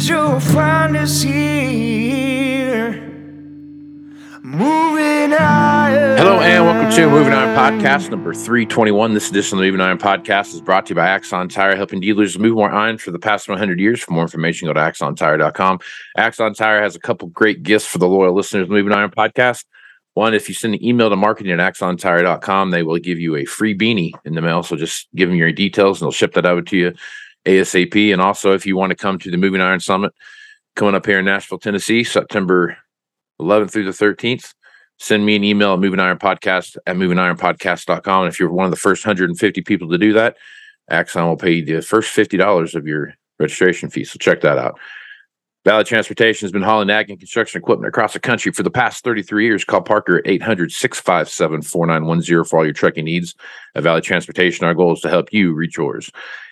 years, 0.00 0.08
you'll. 0.08 0.40
Moving 4.42 5.30
higher. 5.30 6.16
Hello 6.16 6.40
and 6.40 6.64
welcome 6.64 6.90
to 6.90 7.08
Moving 7.08 7.32
Iron 7.32 7.56
Podcast 7.56 8.10
number 8.10 8.32
321. 8.34 9.14
This 9.14 9.30
edition 9.30 9.58
of 9.58 9.60
the 9.60 9.66
Moving 9.66 9.80
Iron 9.80 9.98
Podcast 9.98 10.54
is 10.54 10.60
brought 10.60 10.86
to 10.86 10.90
you 10.90 10.94
by 10.96 11.06
Axon 11.06 11.48
Tire, 11.48 11.76
helping 11.76 12.00
dealers 12.00 12.38
move 12.38 12.54
more 12.54 12.70
iron 12.70 12.98
for 12.98 13.10
the 13.10 13.18
past 13.18 13.48
100 13.48 13.78
years. 13.78 14.00
For 14.00 14.12
more 14.12 14.22
information, 14.22 14.66
go 14.66 14.72
to 14.72 14.80
axontire.com. 14.80 15.78
Axon 16.16 16.54
Tire 16.54 16.82
has 16.82 16.96
a 16.96 17.00
couple 17.00 17.28
great 17.28 17.62
gifts 17.62 17.86
for 17.86 17.98
the 17.98 18.08
loyal 18.08 18.34
listeners 18.34 18.62
of 18.62 18.68
the 18.68 18.74
Moving 18.74 18.92
Iron 18.92 19.10
Podcast. 19.10 19.64
One, 20.14 20.34
if 20.34 20.48
you 20.48 20.54
send 20.54 20.74
an 20.74 20.84
email 20.84 21.10
to 21.10 21.16
marketing 21.16 21.52
at 21.52 21.74
axontire.com, 21.74 22.70
they 22.70 22.82
will 22.82 22.98
give 22.98 23.20
you 23.20 23.36
a 23.36 23.44
free 23.44 23.76
beanie 23.76 24.12
in 24.24 24.34
the 24.34 24.42
mail. 24.42 24.62
So 24.62 24.76
just 24.76 25.08
give 25.14 25.28
them 25.28 25.38
your 25.38 25.52
details 25.52 26.00
and 26.00 26.06
they'll 26.06 26.12
ship 26.12 26.34
that 26.34 26.46
over 26.46 26.62
to 26.62 26.76
you 26.76 26.94
ASAP. 27.46 28.12
And 28.12 28.20
also, 28.20 28.52
if 28.52 28.66
you 28.66 28.76
want 28.76 28.90
to 28.90 28.96
come 28.96 29.18
to 29.18 29.30
the 29.30 29.36
Moving 29.36 29.60
Iron 29.60 29.80
Summit 29.80 30.12
coming 30.76 30.94
up 30.94 31.06
here 31.06 31.18
in 31.18 31.24
Nashville, 31.24 31.58
Tennessee, 31.58 32.04
September 32.04 32.76
11th 33.40 33.70
through 33.70 33.84
the 33.84 33.90
13th, 33.90 34.54
send 34.98 35.24
me 35.24 35.34
an 35.34 35.44
email 35.44 35.72
at 35.72 35.80
moving 35.80 35.98
iron 35.98 36.18
podcast 36.18 36.76
at 36.86 36.96
movingironpodcast.com. 36.96 38.24
And 38.24 38.32
if 38.32 38.38
you're 38.38 38.50
one 38.50 38.66
of 38.66 38.70
the 38.70 38.76
first 38.76 39.04
150 39.04 39.62
people 39.62 39.88
to 39.88 39.98
do 39.98 40.12
that, 40.12 40.36
Axon 40.90 41.26
will 41.26 41.36
pay 41.36 41.52
you 41.52 41.64
the 41.64 41.82
first 41.82 42.14
$50 42.14 42.74
of 42.74 42.86
your 42.86 43.14
registration 43.38 43.88
fee. 43.90 44.04
So 44.04 44.18
check 44.18 44.42
that 44.42 44.58
out. 44.58 44.78
Valley 45.64 45.84
Transportation 45.84 46.46
has 46.46 46.52
been 46.52 46.62
hauling 46.62 46.88
ag 46.88 47.10
and 47.10 47.18
construction 47.18 47.60
equipment 47.60 47.88
across 47.88 48.14
the 48.14 48.20
country 48.20 48.50
for 48.50 48.62
the 48.62 48.70
past 48.70 49.04
33 49.04 49.44
years. 49.44 49.64
Call 49.64 49.82
Parker 49.82 50.18
at 50.18 50.26
800 50.26 50.72
657 50.72 51.62
4910 51.62 52.44
for 52.44 52.58
all 52.58 52.64
your 52.64 52.72
trucking 52.72 53.04
needs. 53.04 53.34
At 53.74 53.82
Valley 53.82 54.00
Transportation, 54.00 54.64
our 54.64 54.72
goal 54.72 54.94
is 54.94 55.00
to 55.00 55.10
help 55.10 55.32
you 55.32 55.52
reach 55.52 55.76
yours. 55.76 56.10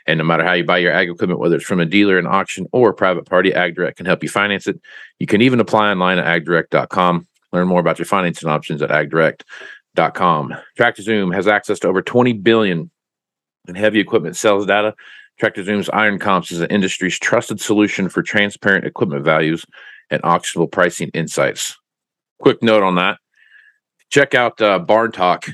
And 0.09 0.19
no 0.19 0.25
matter 0.25 0.43
how 0.43 0.55
you 0.55 0.65
buy 0.65 0.79
your 0.79 0.91
ag 0.91 1.11
equipment, 1.11 1.39
whether 1.39 1.57
it's 1.57 1.67
from 1.67 1.81
a 1.81 1.85
dealer, 1.85 2.19
an 2.19 2.27
auction, 2.27 2.67
or 2.73 2.89
a 2.89 2.95
private 2.95 3.27
party, 3.27 3.51
AgDirect 3.51 3.97
can 3.97 4.07
help 4.07 4.23
you 4.23 4.29
finance 4.31 4.67
it. 4.67 4.81
You 5.19 5.27
can 5.27 5.43
even 5.43 5.61
apply 5.61 5.91
online 5.91 6.19
at 6.19 6.43
agdirect.com. 6.43 7.29
Learn 7.53 7.69
more 7.69 7.81
about 7.81 7.99
your 7.99 8.07
financing 8.07 8.49
options 8.49 8.81
at 8.81 8.89
agdirect.com. 8.89 10.55
TractorZoom 10.79 11.35
has 11.35 11.47
access 11.47 11.79
to 11.81 11.89
over 11.89 12.01
20 12.01 12.33
billion 12.33 12.91
in 13.69 13.75
heavy 13.75 14.01
equipment 14.01 14.35
sales 14.35 14.65
data. 14.65 14.95
TractorZoom's 15.41 15.91
Iron 15.91 16.19
Comps 16.19 16.51
is 16.51 16.61
the 16.61 16.73
industry's 16.73 17.19
trusted 17.19 17.61
solution 17.61 18.09
for 18.09 18.23
transparent 18.23 18.87
equipment 18.87 19.25
values 19.25 19.67
and 20.09 20.23
auctionable 20.23 20.73
pricing 20.73 21.11
insights. 21.11 21.79
Quick 22.41 22.63
note 22.63 22.83
on 22.83 22.95
that. 22.95 23.19
Check 24.09 24.35
out 24.35 24.59
uh, 24.63 24.79
Barn 24.79 25.13
Talk. 25.13 25.47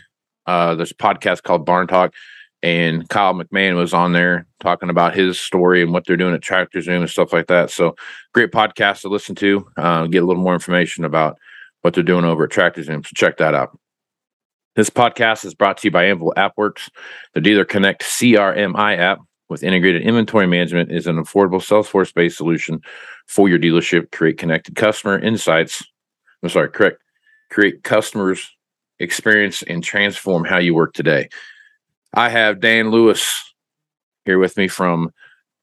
Uh, 0.47 0.77
there's 0.77 0.93
a 0.93 0.95
podcast 0.95 1.43
called 1.43 1.67
Barn 1.67 1.89
Talk, 1.89 2.15
and 2.65 3.07
Kyle 3.11 3.35
McMahon 3.35 3.77
was 3.77 3.93
on 3.93 4.13
there 4.13 4.47
talking 4.61 4.89
about 4.89 5.15
his 5.15 5.39
story 5.39 5.83
and 5.83 5.93
what 5.93 6.07
they're 6.07 6.17
doing 6.17 6.35
at 6.35 6.41
TractorZoom 6.41 7.01
and 7.01 7.11
stuff 7.11 7.31
like 7.31 7.47
that. 7.49 7.71
So, 7.71 7.95
great 8.33 8.53
podcast 8.53 9.03
to 9.03 9.09
listen 9.09 9.35
to. 9.37 9.69
Uh, 9.77 10.07
get 10.07 10.23
a 10.23 10.27
little 10.27 10.43
more 10.43 10.55
information 10.55 11.05
about 11.05 11.37
what 11.83 11.93
they're 11.93 12.03
doing 12.03 12.25
over 12.25 12.45
at 12.45 12.51
TractorZoom. 12.51 13.07
So, 13.07 13.11
check 13.15 13.37
that 13.37 13.55
out. 13.55 13.79
This 14.77 14.89
podcast 14.89 15.45
is 15.45 15.55
brought 15.55 15.77
to 15.79 15.89
you 15.89 15.91
by 15.91 16.07
Anvil 16.07 16.33
AppWorks, 16.39 16.89
the 17.35 17.43
Dealer 17.43 17.67
Connect 17.67 18.03
CRMI 18.03 18.99
app 18.99 19.21
with 19.51 19.63
integrated 19.63 20.01
inventory 20.01 20.47
management 20.47 20.91
is 20.91 21.07
an 21.07 21.17
affordable 21.17 21.61
Salesforce 21.61 22.15
based 22.15 22.39
solution 22.39 22.81
for 23.27 23.47
your 23.47 23.59
dealership. 23.59 24.11
Create 24.11 24.39
connected 24.39 24.75
customer 24.75 25.19
insights. 25.19 25.85
I'm 26.43 26.49
sorry, 26.49 26.71
correct. 26.71 26.97
Create 27.51 27.85
customers 27.85 28.51
experience 29.01 29.63
and 29.65 29.85
transform 29.85 30.45
how 30.47 30.59
you 30.59 30.75
work 30.75 30.95
today. 30.95 31.29
I 32.15 32.29
have 32.29 32.61
Dan 32.61 32.91
Lewis 32.91 33.55
here 34.25 34.39
with 34.39 34.57
me 34.57 34.69
from 34.69 35.13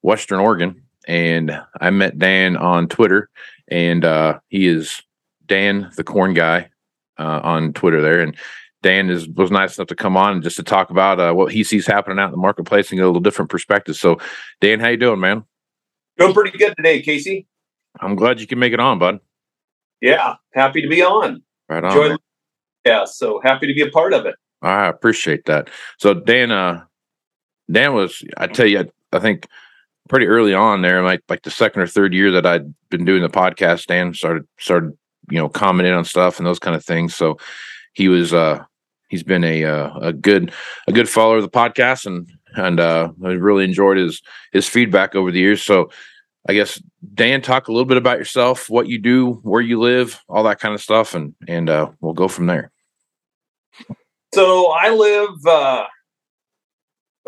Western 0.02 0.40
Oregon, 0.40 0.84
and 1.08 1.62
I 1.80 1.90
met 1.92 2.20
Dan 2.20 2.58
on 2.58 2.88
Twitter, 2.88 3.30
and 3.70 4.04
uh, 4.04 4.40
he 4.50 4.68
is 4.68 5.02
Dan 5.46 5.90
the 5.96 6.04
Corn 6.04 6.34
Guy 6.34 6.70
uh, 7.18 7.40
on 7.44 7.72
Twitter 7.72 8.02
there, 8.02 8.20
and 8.20 8.36
Dan 8.84 9.10
is 9.10 9.30
was 9.30 9.50
nice 9.50 9.78
enough 9.78 9.88
to 9.88 9.96
come 9.96 10.18
on 10.18 10.34
and 10.34 10.44
just 10.44 10.58
to 10.58 10.64
talk 10.64 10.90
about 10.90 11.20
uh, 11.22 11.32
what 11.34 11.54
he 11.54 11.64
sees 11.64 11.88
happening 11.88 12.20
out 12.20 12.26
in 12.26 12.32
the 12.32 12.38
marketplace 12.38 12.92
and 12.92 12.98
get 12.98 13.04
a 13.04 13.08
little 13.08 13.22
different 13.22 13.50
perspective. 13.50 13.96
So, 13.96 14.18
Dan, 14.60 14.82
how 14.82 14.90
you 14.90 14.98
doing, 14.98 15.22
man? 15.22 15.46
Doing 16.18 16.34
pretty 16.34 16.58
good 16.58 16.74
today, 16.76 17.02
Casey. 17.02 17.48
I'm 18.02 18.16
glad 18.16 18.42
you 18.42 18.48
can 18.48 18.60
make 18.60 18.74
it 18.74 18.80
on, 18.80 19.00
bud. 19.00 19.20
Yeah, 20.02 20.36
happy 20.54 20.82
to 20.82 20.90
be 20.90 21.02
on. 21.02 21.44
Right 21.70 21.84
on. 21.84 21.92
Enjoy, 21.92 22.16
yeah, 22.86 23.06
so 23.06 23.40
happy 23.42 23.68
to 23.68 23.74
be 23.74 23.82
a 23.84 23.90
part 23.90 24.14
of 24.14 24.26
it. 24.26 24.36
I 24.62 24.88
appreciate 24.88 25.46
that. 25.46 25.70
So, 25.98 26.14
Dan, 26.14 26.52
uh, 26.52 26.84
Dan 27.72 27.94
was, 27.94 28.24
I 28.38 28.48
tell 28.48 28.68
you, 28.68 28.80
I, 28.80 29.18
I 29.18 29.20
think 29.20 29.48
pretty 30.10 30.28
early 30.28 30.54
on 30.54 30.82
there, 30.82 31.04
like 31.04 31.22
like 31.30 31.44
the 31.44 31.52
second 31.52 31.82
or 31.82 31.88
third 31.88 32.14
year 32.14 32.32
that 32.32 32.46
I'd 32.46 32.74
been 32.90 33.06
doing 33.06 33.22
the 33.22 33.30
podcast, 33.30 33.88
Dan 33.88 34.14
started 34.14 34.48
started 34.60 34.92
you 35.30 35.38
know 35.38 35.50
commenting 35.50 35.94
on 35.94 36.06
stuff 36.06 36.38
and 36.38 36.46
those 36.46 36.60
kind 36.60 36.76
of 36.76 36.84
things. 36.84 37.16
So 37.16 37.38
he 37.94 38.10
was 38.10 38.34
uh 38.34 38.64
he's 39.10 39.24
been 39.24 39.44
a 39.44 39.64
uh, 39.64 39.98
a 40.00 40.14
good 40.14 40.54
a 40.88 40.92
good 40.92 41.10
follower 41.10 41.38
of 41.38 41.44
the 41.44 41.50
podcast 41.50 42.06
and 42.06 42.30
and 42.56 42.80
uh 42.80 43.10
I 43.24 43.30
really 43.30 43.64
enjoyed 43.64 43.98
his 43.98 44.22
his 44.52 44.68
feedback 44.68 45.16
over 45.16 45.32
the 45.32 45.40
years. 45.40 45.64
So 45.64 45.90
I 46.50 46.54
guess 46.54 46.82
Dan, 47.14 47.42
talk 47.42 47.68
a 47.68 47.72
little 47.72 47.86
bit 47.86 47.98
about 47.98 48.18
yourself, 48.18 48.70
what 48.70 48.88
you 48.88 48.98
do, 48.98 49.34
where 49.44 49.62
you 49.62 49.80
live, 49.80 50.20
all 50.28 50.44
that 50.44 50.60
kind 50.60 50.74
of 50.74 50.82
stuff, 50.82 51.14
and 51.14 51.34
and 51.48 51.70
uh, 51.70 51.90
we'll 52.02 52.14
go 52.14 52.28
from 52.28 52.48
there. 52.48 52.71
So 54.34 54.68
I 54.72 54.90
live 54.90 55.46
uh, 55.46 55.86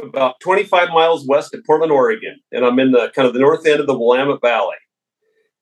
about 0.01 0.39
25 0.41 0.89
miles 0.89 1.27
west 1.27 1.53
of 1.53 1.63
Portland, 1.65 1.91
Oregon, 1.91 2.39
and 2.51 2.65
I'm 2.65 2.79
in 2.79 2.91
the 2.91 3.11
kind 3.13 3.27
of 3.27 3.33
the 3.33 3.39
north 3.39 3.65
end 3.65 3.79
of 3.81 3.87
the 3.87 3.97
Willamette 3.97 4.41
Valley, 4.41 4.77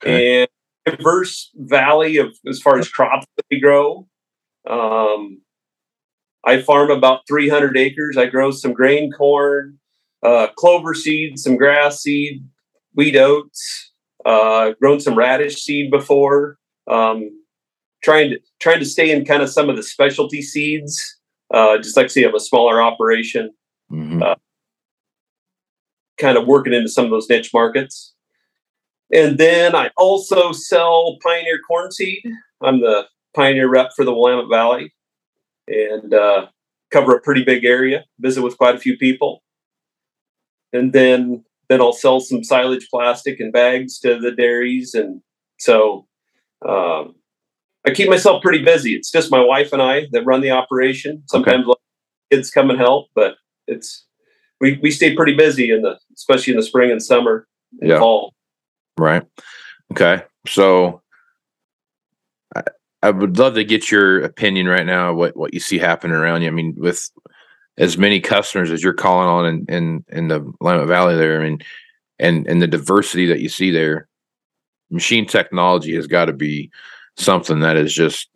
Okay. 0.03 0.41
and 0.43 0.97
diverse 0.97 1.49
valley 1.55 2.17
of 2.17 2.35
as 2.47 2.59
far 2.59 2.77
as 2.77 2.89
crops 2.89 3.25
that 3.37 3.45
we 3.49 3.59
grow. 3.59 4.07
Um, 4.69 5.41
I 6.45 6.61
farm 6.61 6.91
about 6.91 7.21
300 7.27 7.77
acres. 7.77 8.17
I 8.17 8.25
grow 8.27 8.51
some 8.51 8.73
grain 8.73 9.11
corn, 9.11 9.79
uh, 10.23 10.47
clover 10.55 10.93
seed, 10.93 11.39
some 11.39 11.55
grass 11.57 12.01
seed, 12.01 12.47
wheat 12.95 13.15
oats. 13.15 13.91
Uh, 14.23 14.73
grown 14.79 14.99
some 14.99 15.15
radish 15.17 15.63
seed 15.63 15.89
before. 15.89 16.59
Um, 16.87 17.31
trying 18.03 18.29
to 18.31 18.39
trying 18.59 18.77
to 18.79 18.85
stay 18.85 19.09
in 19.11 19.25
kind 19.25 19.41
of 19.41 19.49
some 19.49 19.67
of 19.69 19.75
the 19.75 19.81
specialty 19.83 20.43
seeds. 20.43 21.17
Uh, 21.53 21.77
just 21.77 21.97
like 21.97 22.09
say, 22.09 22.21
have 22.23 22.33
a 22.35 22.39
smaller 22.39 22.81
operation, 22.81 23.51
Mhm. 23.91 24.21
Uh, 24.23 24.35
kind 26.17 26.37
of 26.37 26.47
working 26.47 26.73
into 26.73 26.87
some 26.89 27.05
of 27.05 27.11
those 27.11 27.29
niche 27.29 27.53
markets. 27.53 28.13
and 29.13 29.37
then 29.37 29.75
I 29.75 29.89
also 29.97 30.53
sell 30.53 31.17
Pioneer 31.21 31.59
corn 31.67 31.91
seed. 31.91 32.23
I'm 32.61 32.79
the 32.79 33.07
Pioneer 33.35 33.67
rep 33.67 33.91
for 33.93 34.05
the 34.05 34.13
Willamette 34.13 34.49
Valley, 34.49 34.93
and 35.67 36.13
uh, 36.13 36.47
cover 36.91 37.15
a 37.15 37.21
pretty 37.21 37.43
big 37.43 37.65
area. 37.65 38.05
Visit 38.19 38.41
with 38.41 38.57
quite 38.57 38.75
a 38.75 38.79
few 38.79 38.97
people, 38.97 39.43
and 40.71 40.93
then 40.93 41.43
then 41.67 41.81
I'll 41.81 41.91
sell 41.93 42.19
some 42.21 42.43
silage 42.43 42.87
plastic 42.89 43.39
and 43.41 43.51
bags 43.51 43.99
to 43.99 44.17
the 44.19 44.31
dairies, 44.31 44.93
and 44.93 45.21
so 45.59 46.07
um, 46.65 47.15
I 47.85 47.91
keep 47.91 48.09
myself 48.09 48.43
pretty 48.43 48.63
busy. 48.63 48.93
It's 48.93 49.11
just 49.11 49.31
my 49.31 49.39
wife 49.39 49.73
and 49.73 49.81
I 49.81 50.07
that 50.11 50.25
run 50.25 50.41
the 50.41 50.51
operation. 50.51 51.23
Sometimes 51.27 51.65
okay. 51.67 51.79
kids 52.31 52.51
come 52.51 52.69
and 52.69 52.79
help, 52.79 53.07
but 53.15 53.35
it's 53.67 54.05
we 54.59 54.79
we 54.81 54.91
stay 54.91 55.15
pretty 55.15 55.33
busy 55.33 55.71
in 55.71 55.81
the 55.81 55.97
especially 56.15 56.53
in 56.53 56.57
the 56.57 56.63
spring 56.63 56.91
and 56.91 57.01
summer 57.01 57.47
and 57.79 57.89
yeah. 57.89 57.99
fall. 57.99 58.33
Right. 58.97 59.23
Okay. 59.91 60.23
So 60.47 61.01
I, 62.55 62.63
I 63.01 63.09
would 63.09 63.37
love 63.37 63.55
to 63.55 63.63
get 63.63 63.89
your 63.89 64.21
opinion 64.21 64.67
right 64.67 64.85
now 64.85 65.13
what 65.13 65.35
what 65.35 65.53
you 65.53 65.59
see 65.59 65.79
happening 65.79 66.15
around 66.15 66.43
you. 66.43 66.47
I 66.47 66.51
mean, 66.51 66.75
with 66.77 67.09
as 67.77 67.97
many 67.97 68.19
customers 68.19 68.69
as 68.69 68.83
you're 68.83 68.93
calling 68.93 69.27
on 69.27 69.45
in 69.45 69.65
in, 69.75 70.05
in 70.09 70.27
the 70.27 70.53
Willamette 70.61 70.87
Valley 70.87 71.15
there, 71.15 71.41
I 71.41 71.43
mean, 71.43 71.59
and 72.19 72.45
and 72.47 72.61
the 72.61 72.67
diversity 72.67 73.25
that 73.25 73.41
you 73.41 73.49
see 73.49 73.71
there, 73.71 74.07
machine 74.91 75.25
technology 75.25 75.95
has 75.95 76.05
got 76.05 76.25
to 76.25 76.33
be 76.33 76.69
something 77.17 77.59
that 77.61 77.77
is 77.77 77.93
just 77.93 78.29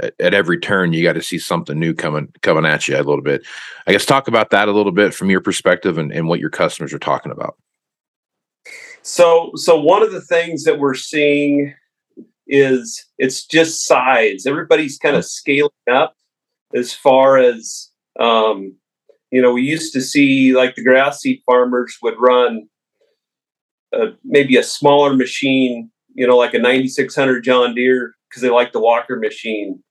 at, 0.00 0.34
every 0.34 0.58
turn 0.58 0.92
you 0.92 1.02
got 1.02 1.14
to 1.14 1.22
see 1.22 1.38
something 1.38 1.78
new 1.78 1.94
coming 1.94 2.32
coming 2.42 2.64
at 2.64 2.88
you 2.88 2.96
a 2.96 2.98
little 2.98 3.22
bit. 3.22 3.46
I 3.86 3.92
guess 3.92 4.04
talk 4.04 4.28
about 4.28 4.50
that 4.50 4.68
a 4.68 4.72
little 4.72 4.92
bit 4.92 5.14
from 5.14 5.30
your 5.30 5.40
perspective 5.40 5.98
and, 5.98 6.12
and 6.12 6.28
what 6.28 6.40
your 6.40 6.50
customers 6.50 6.92
are 6.92 6.98
talking 6.98 7.32
about. 7.32 7.56
So 9.02 9.52
so 9.54 9.80
one 9.80 10.02
of 10.02 10.12
the 10.12 10.20
things 10.20 10.64
that 10.64 10.78
we're 10.78 10.94
seeing 10.94 11.74
is 12.46 13.04
it's 13.18 13.44
just 13.46 13.84
size. 13.84 14.46
Everybody's 14.46 14.98
kind 14.98 15.16
of 15.16 15.24
scaling 15.24 15.70
up 15.90 16.14
as 16.74 16.92
far 16.92 17.38
as 17.38 17.90
um, 18.18 18.74
you 19.30 19.40
know. 19.40 19.52
We 19.52 19.62
used 19.62 19.92
to 19.92 20.00
see 20.00 20.54
like 20.54 20.74
the 20.74 20.84
grass 20.84 21.20
seed 21.20 21.42
farmers 21.46 21.96
would 22.02 22.18
run 22.18 22.68
uh, 23.92 24.08
maybe 24.24 24.56
a 24.56 24.62
smaller 24.62 25.14
machine, 25.14 25.90
you 26.18 26.26
know, 26.26 26.36
like 26.36 26.52
a 26.52 26.58
9600 26.58 27.44
John 27.44 27.74
Deere 27.74 28.14
because 28.28 28.42
they 28.42 28.50
like 28.50 28.72
the 28.72 28.80
Walker 28.80 29.16
machine, 29.16 29.82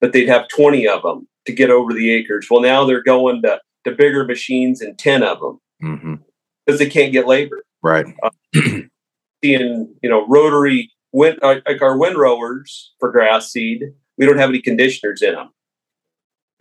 but 0.00 0.12
they'd 0.12 0.28
have 0.28 0.48
20 0.48 0.88
of 0.88 1.02
them 1.02 1.28
to 1.44 1.52
get 1.52 1.70
over 1.70 1.92
the 1.92 2.10
acres. 2.10 2.48
Well, 2.50 2.62
now 2.62 2.86
they're 2.86 3.02
going 3.02 3.42
to, 3.42 3.60
to 3.84 3.92
bigger 3.92 4.24
machines 4.24 4.80
and 4.80 4.98
10 4.98 5.22
of 5.22 5.40
them 5.40 5.60
because 5.78 6.00
mm-hmm. 6.00 6.76
they 6.76 6.88
can't 6.88 7.12
get 7.12 7.26
labor. 7.26 7.64
Right. 7.82 8.06
Uh, 8.22 8.30
seeing, 9.44 9.94
you 10.02 10.08
know, 10.08 10.26
rotary 10.26 10.90
wind, 11.12 11.38
uh, 11.42 11.56
like 11.66 11.82
our 11.82 11.98
windrowers 11.98 12.88
for 12.98 13.12
grass 13.12 13.52
seed, 13.52 13.82
we 14.16 14.24
don't 14.24 14.38
have 14.38 14.48
any 14.48 14.62
conditioners 14.62 15.20
in 15.20 15.34
them. 15.34 15.50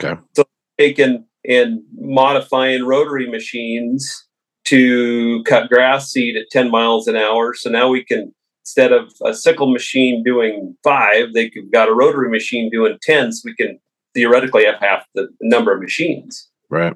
Okay. 0.03 0.19
So 0.35 0.43
taking 0.77 1.25
and 1.47 1.81
modifying 1.97 2.83
rotary 2.83 3.29
machines 3.29 4.27
to 4.65 5.43
cut 5.43 5.69
grass 5.69 6.11
seed 6.11 6.35
at 6.35 6.49
10 6.51 6.69
miles 6.71 7.07
an 7.07 7.15
hour. 7.15 7.53
So 7.53 7.69
now 7.69 7.89
we 7.89 8.03
can, 8.03 8.33
instead 8.63 8.91
of 8.91 9.13
a 9.25 9.33
sickle 9.33 9.71
machine 9.71 10.23
doing 10.23 10.75
five, 10.83 11.33
they've 11.33 11.51
got 11.71 11.89
a 11.89 11.93
rotary 11.93 12.29
machine 12.29 12.69
doing 12.69 12.97
10. 13.01 13.33
So 13.33 13.41
we 13.45 13.55
can 13.55 13.79
theoretically 14.13 14.65
have 14.65 14.79
half 14.79 15.05
the 15.15 15.27
number 15.41 15.73
of 15.73 15.81
machines. 15.81 16.49
Right. 16.69 16.93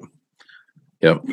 Yep. 1.00 1.24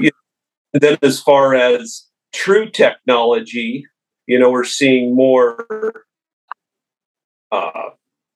And 0.74 0.82
then 0.82 0.98
as 1.02 1.22
far 1.22 1.56
as 1.56 2.06
true 2.34 2.70
technology, 2.70 3.86
you 4.28 4.38
know, 4.38 4.50
we're 4.50 4.66
seeing 4.66 5.16
more 5.16 5.66
uh, 7.52 7.90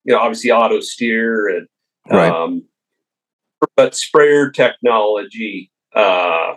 you 0.04 0.14
know, 0.14 0.20
obviously 0.20 0.52
auto 0.52 0.80
steer 0.80 1.48
and 1.50 1.68
right. 2.10 2.32
um, 2.32 2.64
but 3.76 3.96
sprayer 3.96 4.50
technology 4.50 5.72
uh, 5.96 6.56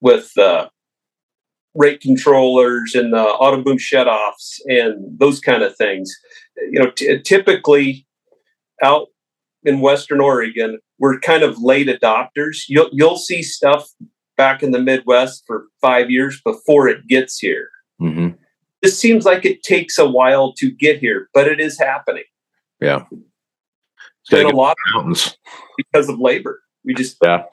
with 0.00 0.36
uh, 0.36 0.68
rate 1.74 2.00
controllers 2.00 2.94
and 2.94 3.12
the 3.12 3.22
auto 3.22 3.62
boom 3.62 3.78
shutoffs 3.78 4.60
and 4.66 5.18
those 5.18 5.40
kind 5.40 5.62
of 5.62 5.76
things. 5.76 6.14
You 6.70 6.80
know, 6.80 6.90
t- 6.90 7.20
typically 7.20 8.06
out 8.82 9.08
in 9.64 9.80
Western 9.80 10.20
Oregon, 10.20 10.78
we're 10.98 11.18
kind 11.18 11.42
of 11.42 11.62
late 11.62 11.88
adopters. 11.88 12.64
You'll 12.68 12.90
you'll 12.92 13.18
see 13.18 13.42
stuff 13.42 13.90
back 14.36 14.62
in 14.62 14.72
the 14.72 14.80
Midwest 14.80 15.44
for 15.46 15.66
five 15.80 16.10
years 16.10 16.40
before 16.44 16.88
it 16.88 17.06
gets 17.06 17.38
here. 17.38 17.68
Mm-hmm 18.00 18.34
this 18.84 19.00
seems 19.00 19.24
like 19.24 19.46
it 19.46 19.62
takes 19.62 19.98
a 19.98 20.06
while 20.06 20.52
to 20.52 20.70
get 20.70 20.98
here, 20.98 21.30
but 21.32 21.48
it 21.48 21.58
is 21.58 21.78
happening. 21.78 22.24
Yeah. 22.82 23.06
It's 23.10 24.30
been 24.30 24.46
a 24.46 24.54
lot 24.54 24.76
mountains 24.92 25.38
because 25.78 26.10
of 26.10 26.18
labor. 26.18 26.60
We 26.84 26.92
just 26.92 27.16
yeah. 27.22 27.44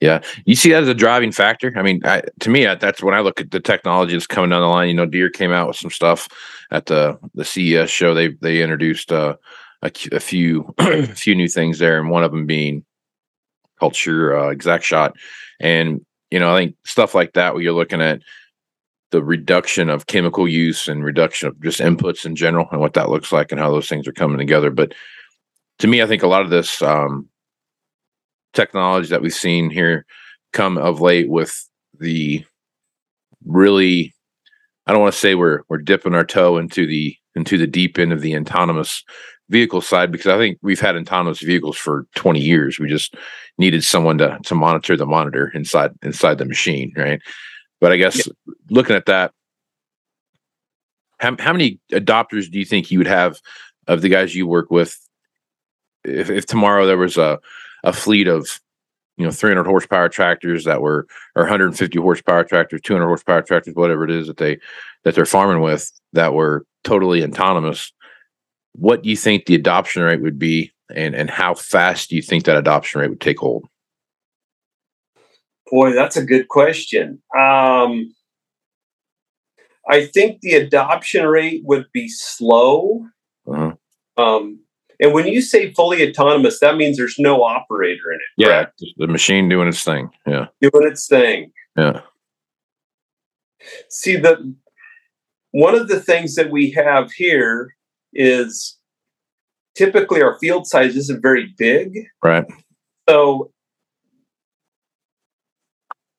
Yeah, 0.00 0.20
you 0.44 0.54
see 0.54 0.70
that 0.72 0.82
as 0.82 0.88
a 0.88 0.94
driving 0.94 1.32
factor. 1.32 1.72
I 1.74 1.82
mean, 1.82 2.02
I, 2.04 2.22
to 2.40 2.50
me, 2.50 2.66
that's 2.66 3.02
when 3.02 3.14
I 3.14 3.20
look 3.20 3.40
at 3.40 3.50
the 3.50 3.60
technology 3.60 4.12
that's 4.12 4.26
coming 4.26 4.50
down 4.50 4.60
the 4.60 4.66
line. 4.66 4.88
You 4.88 4.94
know, 4.94 5.06
Deere 5.06 5.30
came 5.30 5.52
out 5.52 5.68
with 5.68 5.76
some 5.76 5.90
stuff 5.90 6.28
at 6.70 6.86
the 6.86 7.18
the 7.34 7.44
CES 7.44 7.88
show. 7.88 8.12
They 8.12 8.28
they 8.28 8.62
introduced 8.62 9.10
uh, 9.10 9.36
a, 9.82 9.90
a 10.12 10.20
few 10.20 10.74
a 10.78 11.06
few 11.06 11.34
new 11.34 11.48
things 11.48 11.78
there, 11.78 11.98
and 11.98 12.10
one 12.10 12.24
of 12.24 12.30
them 12.30 12.44
being 12.44 12.84
culture 13.80 14.36
uh, 14.36 14.50
Exact 14.50 14.84
Shot. 14.84 15.16
And 15.60 16.04
you 16.30 16.40
know, 16.40 16.54
I 16.54 16.58
think 16.58 16.76
stuff 16.84 17.14
like 17.14 17.32
that, 17.32 17.54
where 17.54 17.62
you're 17.62 17.72
looking 17.72 18.02
at 18.02 18.20
the 19.12 19.22
reduction 19.22 19.88
of 19.88 20.08
chemical 20.08 20.46
use 20.46 20.88
and 20.88 21.04
reduction 21.04 21.48
of 21.48 21.60
just 21.62 21.80
inputs 21.80 22.26
in 22.26 22.36
general 22.36 22.68
and 22.70 22.80
what 22.80 22.94
that 22.94 23.08
looks 23.08 23.32
like 23.32 23.52
and 23.52 23.60
how 23.60 23.70
those 23.70 23.88
things 23.88 24.06
are 24.06 24.12
coming 24.12 24.36
together. 24.36 24.70
But 24.70 24.94
to 25.78 25.86
me, 25.86 26.02
I 26.02 26.06
think 26.06 26.22
a 26.22 26.28
lot 26.28 26.42
of 26.42 26.50
this 26.50 26.82
um, 26.82 27.28
technology 28.56 29.08
that 29.08 29.22
we've 29.22 29.32
seen 29.32 29.70
here 29.70 30.04
come 30.52 30.78
of 30.78 31.00
late 31.00 31.28
with 31.28 31.68
the 31.98 32.44
really 33.44 34.14
I 34.86 34.92
don't 34.92 35.00
want 35.00 35.14
to 35.14 35.20
say 35.20 35.34
we're 35.34 35.62
we're 35.68 35.78
dipping 35.78 36.14
our 36.14 36.24
toe 36.24 36.58
into 36.58 36.86
the 36.86 37.16
into 37.34 37.58
the 37.58 37.66
deep 37.66 37.98
end 37.98 38.12
of 38.12 38.22
the 38.22 38.36
autonomous 38.36 39.04
vehicle 39.48 39.80
side 39.80 40.10
because 40.10 40.26
I 40.26 40.38
think 40.38 40.58
we've 40.62 40.80
had 40.80 40.96
autonomous 40.96 41.40
vehicles 41.40 41.76
for 41.76 42.06
20 42.16 42.40
years. 42.40 42.78
We 42.78 42.88
just 42.88 43.14
needed 43.58 43.84
someone 43.84 44.18
to 44.18 44.38
to 44.44 44.54
monitor 44.54 44.96
the 44.96 45.06
monitor 45.06 45.50
inside 45.54 45.92
inside 46.02 46.38
the 46.38 46.44
machine, 46.44 46.92
right? 46.96 47.20
But 47.80 47.92
I 47.92 47.96
guess 47.96 48.26
yeah. 48.26 48.32
looking 48.70 48.96
at 48.96 49.06
that, 49.06 49.32
how, 51.18 51.36
how 51.38 51.52
many 51.52 51.78
adopters 51.92 52.50
do 52.50 52.58
you 52.58 52.64
think 52.64 52.90
you 52.90 52.98
would 52.98 53.06
have 53.06 53.38
of 53.86 54.00
the 54.00 54.08
guys 54.08 54.34
you 54.34 54.46
work 54.46 54.70
with 54.70 54.98
if, 56.04 56.30
if 56.30 56.46
tomorrow 56.46 56.86
there 56.86 56.96
was 56.96 57.18
a, 57.18 57.38
a 57.84 57.92
fleet 57.92 58.28
of 58.28 58.60
you 59.16 59.24
know 59.24 59.30
300 59.30 59.64
horsepower 59.64 60.08
tractors 60.08 60.64
that 60.64 60.80
were 60.80 61.06
or 61.34 61.42
150 61.42 61.98
horsepower 61.98 62.44
tractors 62.44 62.80
200 62.82 63.06
horsepower 63.06 63.42
tractors 63.42 63.74
whatever 63.74 64.04
it 64.04 64.10
is 64.10 64.26
that 64.26 64.36
they 64.36 64.58
that 65.04 65.14
they're 65.14 65.24
farming 65.24 65.62
with 65.62 65.90
that 66.12 66.34
were 66.34 66.66
totally 66.84 67.24
autonomous 67.24 67.92
what 68.72 69.02
do 69.02 69.08
you 69.08 69.16
think 69.16 69.46
the 69.46 69.54
adoption 69.54 70.02
rate 70.02 70.20
would 70.20 70.38
be 70.38 70.70
and 70.94 71.14
and 71.14 71.30
how 71.30 71.54
fast 71.54 72.10
do 72.10 72.16
you 72.16 72.22
think 72.22 72.44
that 72.44 72.56
adoption 72.56 73.00
rate 73.00 73.08
would 73.08 73.20
take 73.20 73.38
hold 73.38 73.66
Boy, 75.70 75.92
that's 75.92 76.16
a 76.16 76.24
good 76.24 76.48
question. 76.48 77.20
Um, 77.36 78.14
I 79.88 80.06
think 80.06 80.40
the 80.40 80.54
adoption 80.54 81.26
rate 81.26 81.62
would 81.64 81.86
be 81.92 82.08
slow. 82.08 83.06
Uh-huh. 83.46 83.72
Um, 84.16 84.60
and 85.00 85.12
when 85.12 85.26
you 85.26 85.40
say 85.40 85.72
fully 85.72 86.08
autonomous, 86.08 86.60
that 86.60 86.76
means 86.76 86.96
there's 86.96 87.18
no 87.18 87.42
operator 87.42 88.12
in 88.12 88.16
it. 88.16 88.48
Yeah, 88.48 88.66
the 88.96 89.06
machine 89.06 89.48
doing 89.48 89.68
its 89.68 89.84
thing. 89.84 90.10
Yeah, 90.26 90.46
doing 90.60 90.88
its 90.88 91.06
thing. 91.06 91.52
Yeah. 91.76 92.00
See 93.90 94.16
the 94.16 94.54
one 95.50 95.74
of 95.74 95.88
the 95.88 96.00
things 96.00 96.34
that 96.34 96.50
we 96.50 96.70
have 96.72 97.12
here 97.12 97.74
is 98.12 98.78
typically 99.74 100.22
our 100.22 100.38
field 100.38 100.66
size 100.66 100.96
isn't 100.96 101.22
very 101.22 101.54
big. 101.56 101.96
Right. 102.22 102.44
So 103.08 103.50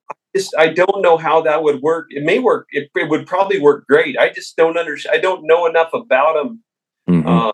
I 0.09 0.15
just 0.35 0.55
I 0.57 0.67
don't 0.67 1.01
know 1.01 1.17
how 1.17 1.41
that 1.41 1.63
would 1.63 1.81
work. 1.81 2.07
It 2.09 2.23
may 2.23 2.39
work. 2.39 2.67
It, 2.71 2.89
it 2.95 3.09
would 3.09 3.27
probably 3.27 3.59
work 3.59 3.85
great. 3.87 4.17
I 4.17 4.29
just 4.29 4.55
don't 4.57 4.77
understand. 4.77 5.15
I 5.15 5.19
don't 5.19 5.45
know 5.45 5.65
enough 5.65 5.93
about 5.93 6.35
them. 6.35 6.63
Mm-hmm. 7.09 7.27
Uh, 7.27 7.51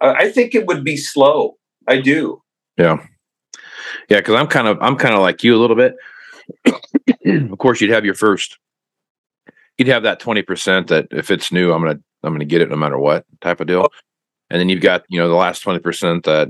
I 0.00 0.30
think 0.30 0.54
it 0.54 0.66
would 0.66 0.84
be 0.84 0.96
slow. 0.96 1.56
I 1.86 2.00
do. 2.00 2.42
Yeah, 2.76 3.04
yeah. 4.08 4.18
Because 4.18 4.34
I'm 4.34 4.46
kind 4.46 4.68
of 4.68 4.78
I'm 4.80 4.96
kind 4.96 5.14
of 5.14 5.20
like 5.20 5.44
you 5.44 5.54
a 5.54 5.58
little 5.60 5.76
bit. 5.76 5.94
of 7.52 7.58
course, 7.58 7.80
you'd 7.80 7.90
have 7.90 8.04
your 8.04 8.14
first. 8.14 8.58
You'd 9.78 9.88
have 9.88 10.02
that 10.04 10.20
twenty 10.20 10.42
percent 10.42 10.88
that 10.88 11.08
if 11.10 11.30
it's 11.30 11.52
new, 11.52 11.72
I'm 11.72 11.82
gonna 11.82 12.00
I'm 12.22 12.32
gonna 12.32 12.44
get 12.44 12.62
it 12.62 12.70
no 12.70 12.76
matter 12.76 12.98
what 12.98 13.24
type 13.40 13.60
of 13.60 13.66
deal. 13.66 13.88
And 14.50 14.58
then 14.58 14.68
you've 14.68 14.82
got 14.82 15.04
you 15.08 15.18
know 15.18 15.28
the 15.28 15.34
last 15.34 15.60
twenty 15.60 15.80
percent 15.80 16.24
that 16.24 16.48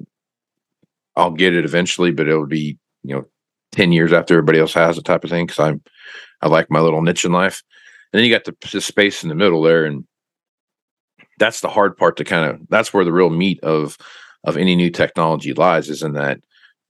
I'll 1.17 1.33
get 1.33 1.55
it 1.55 1.65
eventually, 1.65 2.13
but 2.13 2.29
it'll 2.29 2.47
be 2.47 2.79
you 3.03 3.15
know 3.15 3.27
10 3.73 3.93
years 3.93 4.13
after 4.13 4.35
everybody 4.35 4.59
else 4.59 4.75
has 4.75 4.99
it 4.99 5.05
type 5.05 5.25
of 5.25 5.31
thing 5.31 5.47
because 5.47 5.59
i'm 5.59 5.83
i 6.43 6.49
like 6.49 6.71
my 6.71 6.81
little 6.81 7.03
niche 7.03 7.25
in 7.25 7.33
life 7.33 7.63
and 8.13 8.19
then 8.19 8.27
you 8.27 8.35
got 8.35 8.45
the, 8.45 8.57
the 8.73 8.81
space 8.81 9.23
in 9.23 9.29
the 9.29 9.35
middle 9.35 9.63
there 9.63 9.85
and 9.85 10.05
that's 11.41 11.61
the 11.61 11.69
hard 11.69 11.97
part 11.97 12.17
to 12.19 12.25
kind 12.25 12.49
of 12.49 12.61
that's 12.69 12.95
where 12.95 13.05
the 13.05 13.13
real 13.13 13.31
meat 13.31 13.59
of 13.65 13.99
of 14.45 14.57
any 14.57 14.77
new 14.77 14.91
technology 14.91 15.53
lies 15.53 15.91
is 15.91 16.05
in 16.05 16.13
that 16.13 16.41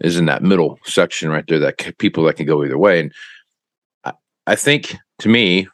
is 0.00 0.18
in 0.18 0.26
that 0.26 0.42
middle 0.42 0.78
section 0.84 1.30
right 1.30 1.46
there 1.48 1.58
that 1.58 1.80
c- 1.80 1.92
people 1.92 2.24
that 2.24 2.36
can 2.36 2.46
go 2.46 2.62
either 2.64 2.78
way. 2.78 3.00
And 3.00 3.12
I, 4.04 4.12
I 4.46 4.56
think 4.56 4.96
to 5.20 5.28
me 5.28 5.68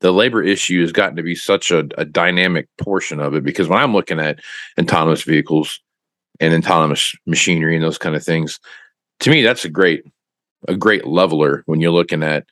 the 0.00 0.12
labor 0.12 0.42
issue 0.42 0.82
has 0.82 0.92
gotten 0.92 1.16
to 1.16 1.22
be 1.22 1.34
such 1.34 1.70
a, 1.70 1.88
a 1.96 2.04
dynamic 2.04 2.68
portion 2.78 3.18
of 3.20 3.34
it 3.34 3.42
because 3.42 3.66
when 3.66 3.78
i'm 3.78 3.94
looking 3.94 4.20
at 4.20 4.40
autonomous 4.78 5.22
vehicles 5.22 5.80
and 6.38 6.52
autonomous 6.52 7.14
machinery 7.26 7.74
and 7.74 7.84
those 7.84 7.98
kind 7.98 8.14
of 8.14 8.22
things 8.22 8.60
to 9.20 9.30
me 9.30 9.42
that's 9.42 9.64
a 9.64 9.70
great 9.70 10.04
a 10.68 10.76
great 10.76 11.06
leveler 11.06 11.62
when 11.64 11.80
you're 11.80 11.90
looking 11.90 12.22
at 12.22 12.44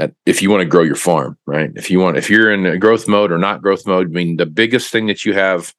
that 0.00 0.14
if 0.24 0.40
you 0.40 0.50
want 0.50 0.62
to 0.62 0.66
grow 0.66 0.82
your 0.82 0.96
farm 0.96 1.36
right? 1.46 1.70
If 1.76 1.90
you 1.90 2.00
want 2.00 2.16
if 2.16 2.30
you're 2.30 2.50
in 2.50 2.78
growth 2.78 3.06
mode 3.06 3.30
or 3.30 3.38
not 3.38 3.62
growth 3.62 3.86
mode 3.86 4.08
i 4.08 4.10
mean 4.10 4.36
the 4.36 4.46
biggest 4.46 4.90
thing 4.90 5.06
that 5.06 5.24
you 5.24 5.34
have 5.34 5.74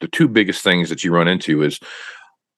the 0.00 0.08
two 0.08 0.28
biggest 0.28 0.62
things 0.62 0.90
that 0.90 1.02
you 1.02 1.12
run 1.12 1.28
into 1.28 1.62
is 1.62 1.80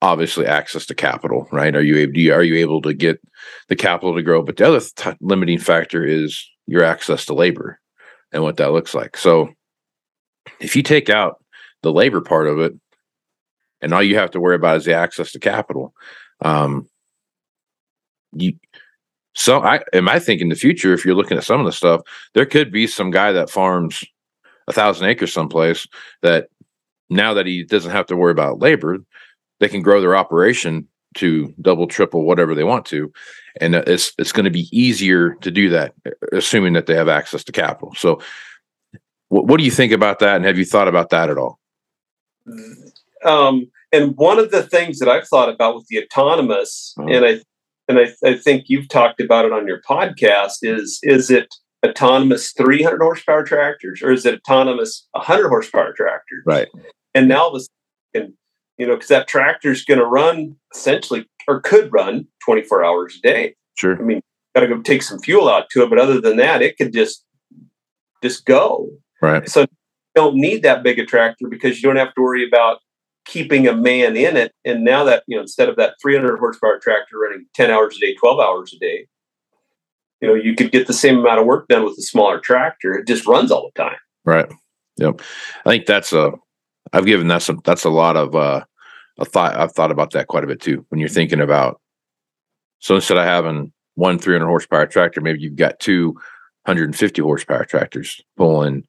obviously 0.01 0.45
access 0.45 0.85
to 0.87 0.93
capital 0.93 1.47
right? 1.51 1.75
Are 1.75 1.81
you 1.81 1.97
able 1.97 2.33
are 2.33 2.43
you 2.43 2.55
able 2.55 2.81
to 2.81 2.93
get 2.93 3.21
the 3.69 3.75
capital 3.75 4.13
to 4.15 4.21
grow? 4.21 4.43
But 4.43 4.57
the 4.57 4.67
other 4.67 5.15
limiting 5.21 5.59
factor 5.59 6.03
is 6.05 6.45
your 6.67 6.83
access 6.83 7.25
to 7.25 7.33
labor 7.33 7.79
and 8.33 8.43
what 8.43 8.57
that 8.57 8.73
looks 8.73 8.93
like. 8.93 9.15
So 9.15 9.49
if 10.59 10.75
you 10.75 10.83
take 10.83 11.09
out 11.09 11.41
the 11.81 11.93
labor 11.93 12.19
part 12.19 12.47
of 12.47 12.59
it 12.59 12.73
and 13.81 13.93
all 13.93 14.03
you 14.03 14.17
have 14.17 14.31
to 14.31 14.41
worry 14.41 14.55
about 14.55 14.77
is 14.77 14.85
the 14.85 14.95
access 14.95 15.31
to 15.31 15.39
capital 15.39 15.93
um 16.41 16.89
you 18.35 18.53
so 19.35 19.61
i 19.61 19.79
am 19.93 20.09
i 20.09 20.19
think 20.19 20.41
in 20.41 20.49
the 20.49 20.55
future 20.55 20.93
if 20.93 21.05
you're 21.05 21.15
looking 21.15 21.37
at 21.37 21.43
some 21.43 21.59
of 21.59 21.65
the 21.65 21.71
stuff 21.71 22.01
there 22.33 22.45
could 22.45 22.71
be 22.71 22.87
some 22.87 23.11
guy 23.11 23.31
that 23.31 23.49
farms 23.49 24.03
a 24.67 24.73
thousand 24.73 25.07
acres 25.07 25.31
someplace 25.31 25.87
that 26.21 26.49
now 27.09 27.33
that 27.33 27.45
he 27.45 27.63
doesn't 27.63 27.91
have 27.91 28.05
to 28.07 28.15
worry 28.15 28.31
about 28.31 28.59
labor 28.59 28.97
they 29.59 29.67
can 29.69 29.81
grow 29.81 30.01
their 30.01 30.15
operation 30.15 30.87
to 31.15 31.53
double 31.61 31.87
triple 31.87 32.25
whatever 32.25 32.53
they 32.53 32.65
want 32.65 32.85
to. 32.85 33.11
And 33.61 33.73
it's 33.75 34.11
it's 34.17 34.33
going 34.33 34.43
to 34.43 34.51
be 34.51 34.67
easier 34.77 35.35
to 35.35 35.49
do 35.49 35.69
that 35.69 35.93
assuming 36.33 36.73
that 36.73 36.87
they 36.87 36.95
have 36.95 37.07
access 37.07 37.43
to 37.45 37.51
capital. 37.53 37.93
So 37.95 38.19
what, 39.29 39.47
what 39.47 39.57
do 39.57 39.63
you 39.63 39.71
think 39.71 39.93
about 39.93 40.19
that? 40.19 40.35
And 40.35 40.45
have 40.45 40.57
you 40.57 40.65
thought 40.65 40.89
about 40.89 41.09
that 41.11 41.29
at 41.29 41.37
all? 41.37 41.59
Um, 43.23 43.71
and 43.91 44.15
one 44.17 44.39
of 44.39 44.51
the 44.51 44.63
things 44.63 44.99
that 44.99 45.07
I've 45.07 45.27
thought 45.27 45.49
about 45.49 45.75
with 45.75 45.87
the 45.87 46.03
autonomous, 46.03 46.93
Oh. 46.99 47.07
and 47.07 47.25
I 47.25 47.41
and 47.87 47.99
I, 47.99 48.07
I 48.23 48.35
think 48.35 48.65
you've 48.67 48.89
talked 48.89 49.21
about 49.21 49.45
it 49.45 49.53
on 49.53 49.67
your 49.67 49.81
podcast, 49.81 50.57
is 50.61 50.99
is 51.03 51.29
it 51.29 51.53
autonomous 51.85 52.51
300 52.53 52.99
horsepower 53.01 53.43
tractors 53.43 54.01
or 54.01 54.11
is 54.11 54.25
it 54.25 54.41
autonomous 54.41 55.07
100 55.11 55.49
horsepower 55.49 55.93
tractors? 55.95 56.43
right 56.45 56.67
And 57.13 57.27
now 57.27 57.49
this, 57.51 57.67
and 58.13 58.33
you 58.77 58.87
know, 58.87 58.95
because 58.95 59.09
that 59.09 59.27
tractor 59.27 59.71
is 59.71 59.85
going 59.85 59.99
to 59.99 60.05
run 60.05 60.55
essentially 60.73 61.27
or 61.47 61.61
could 61.61 61.91
run 61.93 62.27
24 62.43 62.83
hours 62.83 63.17
a 63.17 63.27
day. 63.27 63.55
sure 63.75 63.97
I 63.97 64.01
mean, 64.01 64.21
got 64.55 64.61
to 64.61 64.67
go 64.67 64.81
take 64.81 65.03
some 65.03 65.19
fuel 65.19 65.47
out 65.47 65.69
to 65.71 65.83
it, 65.83 65.89
but 65.89 65.99
other 65.99 66.19
than 66.19 66.37
that, 66.37 66.61
it 66.61 66.77
could 66.77 66.93
just 66.93 67.23
just 68.23 68.45
go. 68.45 68.89
right 69.21 69.47
So 69.47 69.61
you 69.61 69.67
don't 70.15 70.35
need 70.35 70.63
that 70.63 70.83
big 70.83 70.97
a 70.97 71.05
tractor 71.05 71.47
because 71.47 71.81
you 71.81 71.87
don't 71.87 71.97
have 71.97 72.15
to 72.15 72.21
worry 72.21 72.47
about 72.47 72.79
keeping 73.25 73.67
a 73.67 73.75
man 73.75 74.15
in 74.15 74.37
it. 74.37 74.53
And 74.63 74.83
now 74.83 75.03
that, 75.03 75.23
you 75.27 75.35
know, 75.35 75.41
instead 75.41 75.69
of 75.69 75.75
that 75.77 75.95
300 76.01 76.37
horsepower 76.37 76.79
tractor 76.79 77.17
running 77.19 77.45
10 77.53 77.71
hours 77.71 77.97
a 77.97 77.99
day, 77.99 78.15
12 78.15 78.39
hours 78.39 78.73
a 78.73 78.79
day, 78.79 79.07
you 80.21 80.27
know, 80.27 80.33
you 80.33 80.55
could 80.55 80.71
get 80.71 80.87
the 80.87 80.93
same 80.93 81.19
amount 81.19 81.39
of 81.39 81.45
work 81.45 81.67
done 81.67 81.83
with 81.83 81.97
a 81.97 82.01
smaller 82.01 82.39
tractor. 82.39 82.93
It 82.93 83.07
just 83.07 83.27
runs 83.27 83.51
all 83.51 83.69
the 83.73 83.81
time. 83.81 83.97
Right. 84.23 84.51
Yep. 84.97 85.21
I 85.65 85.69
think 85.69 85.85
that's 85.85 86.13
a. 86.13 86.33
I've 86.93 87.05
given 87.05 87.27
that 87.27 87.41
some. 87.41 87.61
That's 87.63 87.83
a 87.83 87.89
lot 87.89 88.15
of 88.15 88.35
uh, 88.35 88.63
a 89.19 89.25
thought. 89.25 89.55
I've 89.55 89.73
thought 89.73 89.91
about 89.91 90.11
that 90.11 90.27
quite 90.27 90.43
a 90.43 90.47
bit 90.47 90.61
too. 90.61 90.85
When 90.89 90.99
you're 90.99 91.09
thinking 91.09 91.41
about, 91.41 91.81
so 92.79 92.95
instead 92.95 93.17
of 93.17 93.25
having 93.25 93.73
one 93.95 94.17
300 94.17 94.47
horsepower 94.47 94.87
tractor, 94.87 95.19
maybe 95.19 95.41
you've 95.41 95.57
got 95.57 95.79
two 95.79 96.13
150 96.65 97.21
horsepower 97.21 97.65
tractors 97.65 98.21
pulling 98.37 98.87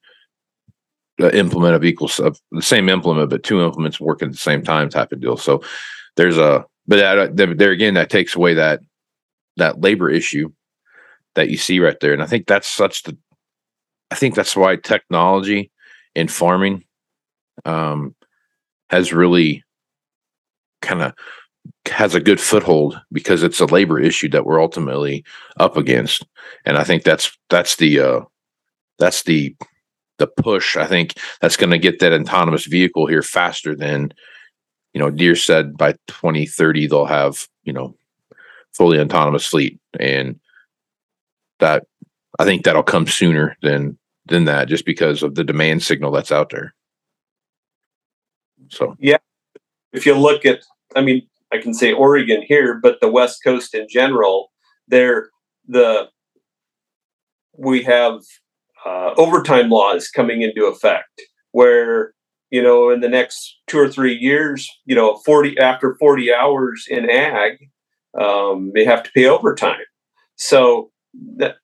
implement 1.19 1.75
of 1.75 1.85
equals 1.85 2.21
of 2.21 2.41
the 2.53 2.63
same 2.63 2.89
implement, 2.89 3.31
but 3.31 3.43
two 3.43 3.63
implements 3.63 4.01
working 4.01 4.27
at 4.27 4.33
the 4.33 4.39
same 4.39 4.63
time 4.63 4.89
type 4.89 5.13
of 5.13 5.21
deal. 5.21 5.37
So 5.37 5.63
there's 6.17 6.39
a, 6.39 6.65
but 6.87 7.37
there 7.37 7.55
there 7.55 7.71
again, 7.71 7.95
that 7.95 8.11
takes 8.11 8.35
away 8.35 8.55
that 8.55 8.81
that 9.57 9.81
labor 9.81 10.11
issue 10.11 10.53
that 11.35 11.51
you 11.51 11.57
see 11.57 11.81
right 11.81 11.99
there, 12.01 12.13
and 12.13 12.23
I 12.23 12.27
think 12.27 12.47
that's 12.47 12.69
such 12.69 13.03
the 13.03 13.17
I 14.11 14.15
think 14.15 14.35
that's 14.35 14.57
why 14.57 14.77
technology 14.77 15.71
in 16.15 16.29
farming 16.29 16.85
um, 17.65 18.15
has 18.91 19.13
really 19.13 19.65
kind 20.83 21.03
of 21.03 21.13
has 21.87 22.15
a 22.15 22.21
good 22.21 22.41
foothold 22.41 23.01
because 23.11 23.43
it's 23.43 23.61
a 23.61 23.67
labor 23.67 23.99
issue 23.99 24.29
that 24.29 24.47
we're 24.47 24.63
ultimately 24.63 25.25
up 25.59 25.77
against, 25.77 26.25
and 26.65 26.77
I 26.79 26.85
think 26.85 27.03
that's 27.03 27.37
that's 27.51 27.77
the 27.77 28.01
uh, 28.01 28.21
that's 28.99 29.25
the 29.25 29.57
the 30.19 30.27
push. 30.27 30.77
I 30.77 30.87
think 30.87 31.15
that's 31.41 31.57
going 31.57 31.71
to 31.71 31.79
get 31.79 31.99
that 32.01 32.13
autonomous 32.13 32.67
vehicle 32.67 33.07
here 33.07 33.23
faster 33.23 33.75
than 33.75 34.13
you 34.93 35.01
know. 35.01 35.11
Deere 35.11 35.37
said 35.37 35.77
by 35.77 35.93
2030 36.09 36.87
they'll 36.87 37.05
have 37.07 37.47
you 37.65 37.73
know 37.73 37.95
fully 38.73 39.01
autonomous 39.01 39.47
fleet, 39.47 39.79
and 39.99 40.39
that 41.59 41.85
I 42.39 42.45
think 42.45 42.65
that'll 42.65 42.83
come 42.83 43.07
sooner 43.07 43.57
than 43.63 43.99
than 44.27 44.45
that, 44.47 44.69
just 44.69 44.85
because 44.85 45.23
of 45.23 45.35
the 45.35 45.45
demand 45.45 45.83
signal 45.83 46.11
that's 46.11 46.33
out 46.33 46.51
there. 46.51 46.75
So 48.69 48.97
yeah, 48.99 49.19
If 49.93 50.07
you 50.07 50.15
look 50.15 50.45
at, 50.45 50.61
I 50.95 51.01
mean, 51.01 51.27
I 51.53 51.59
can 51.59 51.75
say 51.75 51.93
Oregon 51.93 52.43
here, 52.43 52.75
but 52.83 53.01
the 53.01 53.11
West 53.11 53.43
Coast 53.45 53.75
in 53.75 53.87
general, 53.89 54.51
they're 54.89 55.31
the, 55.69 56.09
we 57.57 57.83
have 57.83 58.21
uh, 58.87 59.15
overtime 59.17 59.69
laws 59.71 60.09
coming 60.09 60.43
into 60.43 60.67
effect 60.67 61.21
where, 61.53 62.13
you 62.51 62.63
know, 62.63 62.91
in 62.91 63.01
the 63.01 63.09
next 63.09 63.59
two 63.67 63.79
or 63.79 63.89
three 63.89 64.15
years, 64.15 64.69
you 64.85 64.95
know, 64.95 65.17
40 65.25 65.59
after 65.59 65.97
40 65.99 66.33
hours 66.33 66.87
in 66.89 67.09
ag, 67.11 67.59
um, 68.21 68.73
they 68.75 68.85
have 68.85 69.03
to 69.03 69.11
pay 69.13 69.27
overtime. 69.27 69.81
So, 70.37 70.91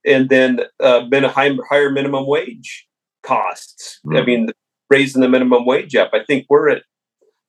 and 0.07 0.29
then 0.29 0.61
uh, 0.81 1.03
been 1.07 1.25
a 1.25 1.29
high, 1.29 1.51
higher 1.69 1.91
minimum 1.91 2.27
wage 2.27 2.87
costs. 3.23 4.01
I 4.07 4.09
Mhm. 4.21 4.27
mean, 4.27 4.51
raising 4.91 5.23
the 5.23 5.29
minimum 5.29 5.65
wage 5.67 5.95
up. 5.95 6.11
I 6.13 6.25
think 6.25 6.47
we're 6.49 6.71
at 6.71 6.83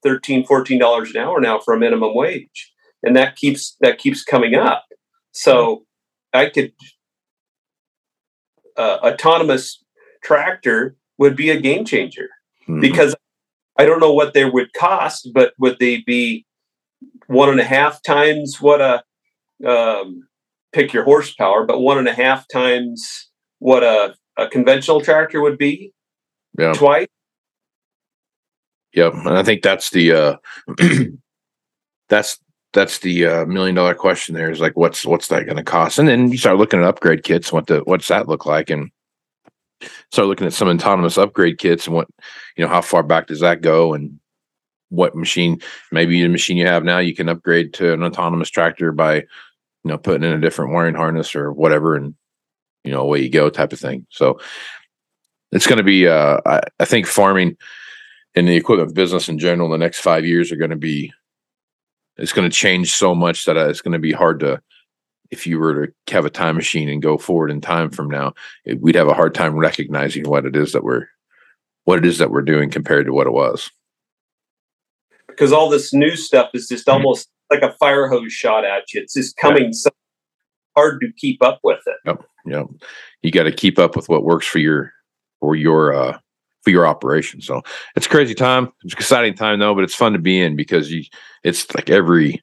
13 0.04 0.46
14 0.46 0.80
dollars 0.80 1.12
an 1.12 1.18
hour 1.18 1.40
now 1.40 1.60
for 1.60 1.74
a 1.74 1.80
minimum 1.80 2.14
wage 2.16 2.72
and 3.04 3.16
that 3.16 3.36
keeps 3.36 3.76
that 3.82 3.98
keeps 3.98 4.24
coming 4.24 4.54
up 4.56 4.84
so 5.32 5.86
i 6.34 6.48
could 6.50 6.74
uh, 8.78 8.98
autonomous 9.04 9.84
tractor 10.24 10.96
would 11.18 11.36
be 11.36 11.50
a 11.50 11.60
game 11.60 11.86
changer 11.86 12.30
mhm. 12.68 12.82
because 12.82 13.16
i 13.78 13.86
don't 13.86 14.00
know 14.00 14.14
what 14.14 14.34
they 14.34 14.46
would 14.46 14.72
cost 14.74 15.30
but 15.34 15.54
would 15.60 15.78
they 15.80 16.02
be 16.02 16.46
one 17.28 17.50
and 17.50 17.60
a 17.60 17.66
half 17.66 18.02
times 18.02 18.62
what 18.62 18.82
a 18.82 19.04
um, 19.68 20.28
pick 20.72 20.92
your 20.94 21.04
horsepower 21.04 21.66
but 21.66 21.80
one 21.80 21.98
and 21.98 22.08
a 22.08 22.14
half 22.14 22.46
times 22.48 23.30
what 23.60 23.84
a, 23.84 24.16
a 24.38 24.48
conventional 24.48 25.00
tractor 25.00 25.42
would 25.42 25.58
be 25.58 25.94
yeah, 26.58 26.74
twice 26.74 27.08
yep. 28.94 29.14
And 29.14 29.38
I 29.38 29.44
think 29.44 29.62
that's 29.62 29.90
the 29.90 30.12
uh, 30.14 30.36
that's 32.10 32.40
that's 32.74 33.00
the 33.00 33.26
uh, 33.26 33.46
million 33.46 33.76
dollar 33.76 33.94
question. 33.94 34.36
There 34.36 34.52
is 34.52 34.60
like, 34.60 34.76
what's 34.76 35.06
what's 35.06 35.28
that 35.30 35.46
going 35.46 35.58
to 35.58 35.64
cost? 35.64 36.00
And 36.00 36.08
then 36.08 36.32
you 36.32 36.38
start 36.38 36.58
looking 36.58 36.80
at 36.80 36.86
upgrade 36.86 37.24
kits. 37.24 37.52
What 37.52 37.68
the 37.68 37.82
what's 37.86 38.08
that 38.08 38.28
look 38.28 38.46
like? 38.46 38.70
And 38.70 38.92
start 40.12 40.28
looking 40.28 40.48
at 40.48 40.54
some 40.54 40.70
autonomous 40.70 41.18
upgrade 41.18 41.58
kits 41.58 41.88
and 41.88 41.96
what 41.96 42.08
you 42.56 42.64
know 42.64 42.70
how 42.70 42.82
far 42.82 43.04
back 43.04 43.28
does 43.28 43.40
that 43.42 43.62
go 43.62 43.94
and 43.94 44.20
what 44.90 45.16
machine 45.16 45.60
maybe 45.92 46.22
the 46.22 46.30
machine 46.30 46.58
you 46.58 46.68
have 46.68 46.84
now 46.84 47.00
you 47.00 47.16
can 47.16 47.30
upgrade 47.30 47.74
to 47.74 47.94
an 47.94 48.04
autonomous 48.04 48.50
tractor 48.50 48.92
by 48.92 49.16
you 49.16 49.26
know 49.84 49.98
putting 49.98 50.24
in 50.24 50.32
a 50.32 50.40
different 50.40 50.72
wiring 50.72 50.96
harness 50.96 51.36
or 51.36 51.52
whatever 51.52 51.96
and 51.96 52.16
you 52.84 52.92
know 52.92 53.02
away 53.02 53.20
you 53.20 53.30
go 53.30 53.50
type 53.50 53.74
of 53.74 53.80
thing 53.80 54.06
so 54.10 54.40
it's 55.52 55.68
going 55.68 55.78
to 55.78 55.84
be 55.84 56.08
uh 56.08 56.40
I, 56.46 56.62
I 56.80 56.86
think 56.86 57.08
farming 57.08 57.58
and 58.36 58.48
the 58.48 58.56
equipment 58.56 58.94
business 58.94 59.30
in 59.30 59.40
general 59.40 59.74
in 59.74 59.80
the 59.80 59.84
next 59.84 60.00
five 60.00 60.26
years 60.26 60.52
are 60.52 60.58
going 60.58 60.70
to 60.70 60.76
be 60.76 61.12
it's 62.18 62.34
going 62.34 62.50
to 62.50 62.56
change 62.56 62.92
so 62.94 63.14
much 63.16 63.46
that 63.46 63.58
uh, 63.58 63.68
it's 63.68 63.82
going 63.82 63.94
to 63.94 64.00
be 64.00 64.12
hard 64.12 64.40
to 64.42 64.62
if 65.32 65.48
you 65.48 65.58
were 65.60 65.88
to 65.88 66.14
have 66.14 66.26
a 66.26 66.30
time 66.30 66.56
machine 66.56 66.88
and 66.90 67.02
go 67.02 67.18
forward 67.18 67.50
in 67.50 67.60
time 67.60 67.90
from 67.90 68.08
now 68.10 68.34
it, 68.66 68.80
we'd 68.82 68.96
have 68.96 69.08
a 69.08 69.14
hard 69.14 69.34
time 69.34 69.56
recognizing 69.56 70.24
what 70.30 70.46
it 70.46 70.56
is 70.56 70.74
that 70.74 70.84
we're 70.84 71.08
what 71.86 71.98
it 72.00 72.06
is 72.06 72.18
that 72.20 72.30
we're 72.32 72.42
doing 72.42 72.70
compared 72.70 73.06
to 73.06 73.14
what 73.14 73.28
it 73.28 73.34
was 73.34 73.72
because 75.28 75.52
all 75.52 75.70
this 75.70 75.94
new 75.94 76.16
stuff 76.16 76.50
is 76.54 76.68
just 76.68 76.86
Mhm. 76.88 76.94
almost 76.94 77.30
like 77.50 77.62
a 77.64 77.74
fire 77.74 78.08
hose 78.08 78.32
shot 78.32 78.64
at 78.66 78.94
you. 78.94 79.02
It's 79.02 79.14
just 79.16 79.36
coming 79.38 79.74
so 79.74 79.90
hard 80.76 81.02
to 81.02 81.12
keep 81.14 81.44
up 81.44 81.60
with 81.64 81.80
it. 81.88 81.96
Yep. 82.06 82.24
Yep. 82.46 82.68
You 83.22 83.32
got 83.32 83.44
to 83.44 83.52
keep 83.52 83.80
up 83.80 83.96
with 83.96 84.10
what 84.10 84.24
works 84.24 84.46
for 84.48 84.60
your 84.60 84.92
for 85.40 85.56
your 85.56 85.94
uh 85.94 86.18
for 86.64 86.70
your 86.70 86.88
operation. 86.88 87.42
So 87.42 87.62
it's 87.96 88.08
crazy 88.08 88.34
time. 88.34 88.72
It's 88.84 88.94
exciting 88.94 89.36
time 89.36 89.60
though, 89.60 89.76
but 89.76 89.84
it's 89.84 89.96
fun 89.96 90.14
to 90.14 90.20
be 90.20 90.42
in 90.42 90.56
because 90.56 90.92
you 90.92 91.04
it's 91.44 91.74
like 91.76 91.90
every 91.90 92.42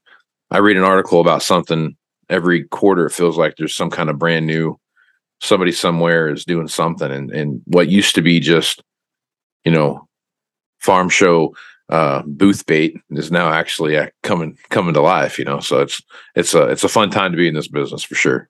I 0.50 0.58
read 0.58 0.76
an 0.76 0.84
article 0.84 1.20
about 1.20 1.42
something 1.42 1.96
every 2.28 2.64
quarter 2.64 3.06
it 3.06 3.12
feels 3.12 3.36
like 3.36 3.56
there's 3.56 3.74
some 3.74 3.90
kind 3.90 4.08
of 4.08 4.18
brand 4.18 4.46
new 4.46 4.78
somebody 5.40 5.72
somewhere 5.72 6.28
is 6.28 6.44
doing 6.44 6.68
something 6.68 7.10
and 7.10 7.30
and 7.30 7.62
what 7.64 7.88
used 7.88 8.14
to 8.14 8.22
be 8.22 8.38
just 8.38 8.82
you 9.64 9.72
know 9.72 10.06
farm 10.78 11.08
show 11.08 11.54
uh, 11.90 12.22
booth 12.24 12.66
bait 12.66 12.96
is 13.10 13.32
now 13.32 13.50
actually 13.52 13.96
uh, 13.96 14.06
coming 14.22 14.56
coming 14.70 14.94
to 14.94 15.00
life. 15.00 15.38
You 15.38 15.44
know, 15.44 15.60
so 15.60 15.80
it's 15.80 16.00
it's 16.36 16.54
a 16.54 16.68
it's 16.68 16.84
a 16.84 16.88
fun 16.88 17.10
time 17.10 17.32
to 17.32 17.36
be 17.36 17.48
in 17.48 17.54
this 17.54 17.68
business 17.68 18.02
for 18.02 18.14
sure. 18.14 18.48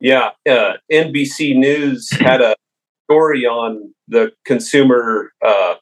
Yeah, 0.00 0.30
uh, 0.48 0.72
NBC 0.90 1.56
News 1.56 2.10
had 2.10 2.40
a 2.40 2.56
story 3.10 3.44
on 3.44 3.92
the 4.08 4.30
consumer 4.44 5.32
uh, 5.44 5.74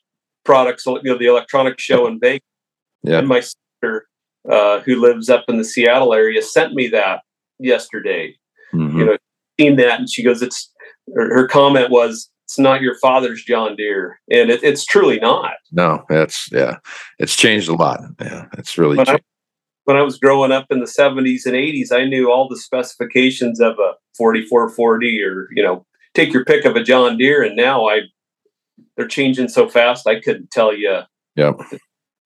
products, 0.45 0.87
you 0.87 1.01
know, 1.05 1.19
the 1.19 1.27
electronic 1.27 1.79
show 1.79 2.07
in 2.07 2.19
Vegas. 2.19 2.41
Yeah. 3.03 3.19
And 3.19 3.29
my 3.29 3.41
sister, 3.41 4.09
uh, 4.51 4.81
who 4.81 4.97
lives 5.01 5.29
up 5.29 5.45
in 5.49 5.59
the 5.59 5.65
Seattle 5.65 6.15
area, 6.15 6.41
sent 6.43 6.73
me 6.75 6.89
that 6.89 7.21
yesterday. 7.59 8.35
Mhm. 8.73 8.99
You 8.99 9.05
know, 9.05 9.17
seen 9.61 9.77
that, 9.77 10.01
and 10.01 10.11
she 10.11 10.23
goes, 10.23 10.43
"It's." 10.43 10.71
Her, 11.15 11.33
her 11.35 11.49
comment 11.49 11.91
was, 11.91 12.31
"It's 12.45 12.59
not 12.59 12.83
your 12.83 12.95
father's 12.99 13.43
John 13.43 13.77
Deere," 13.77 14.21
and 14.31 14.51
it, 14.51 14.63
it's 14.63 14.85
truly 14.85 15.19
not. 15.19 15.55
No, 15.73 16.05
that's 16.09 16.51
yeah, 16.53 16.77
it's 17.19 17.35
changed 17.35 17.69
a 17.69 17.75
lot. 17.75 18.01
Yeah, 18.21 18.45
it's 18.59 18.77
really 18.77 18.97
When 18.99 19.09
I, 19.09 19.13
changed. 19.13 19.25
when 19.85 19.97
I 19.97 20.03
was 20.03 20.19
growing 20.19 20.53
up 20.53 20.67
in 20.71 20.81
the 20.81 20.87
70s 20.87 21.47
and 21.47 21.55
80s, 21.55 21.93
I 21.93 22.05
knew 22.05 22.31
all 22.31 22.47
the 22.47 22.59
specifications 22.59 23.59
of 23.59 23.79
a 23.79 23.95
4440 24.19 25.23
or, 25.23 25.49
you 25.53 25.63
know, 25.63 25.87
take 26.19 26.33
your 26.33 26.45
pick 26.45 26.65
of 26.65 26.77
a 26.77 26.83
John 26.83 27.17
Deere. 27.17 27.43
And 27.43 27.57
now 27.57 27.87
I, 27.89 28.01
they're 28.97 29.07
changing 29.07 29.49
so 29.49 29.69
fast, 29.69 30.07
I 30.07 30.21
couldn't 30.21 30.51
tell 30.51 30.75
you 30.75 31.01
Yep. 31.37 31.59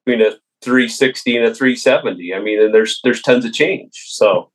between 0.06 0.26
a 0.26 0.32
360 0.62 1.37
and 1.37 1.46
a 1.46 1.54
370. 1.54 2.34
I 2.34 2.40
mean, 2.40 2.62
and 2.62 2.75
there's, 2.75 3.00
there's 3.04 3.20
tons 3.20 3.44
of 3.44 3.52
change. 3.52 3.90
So, 4.06 4.50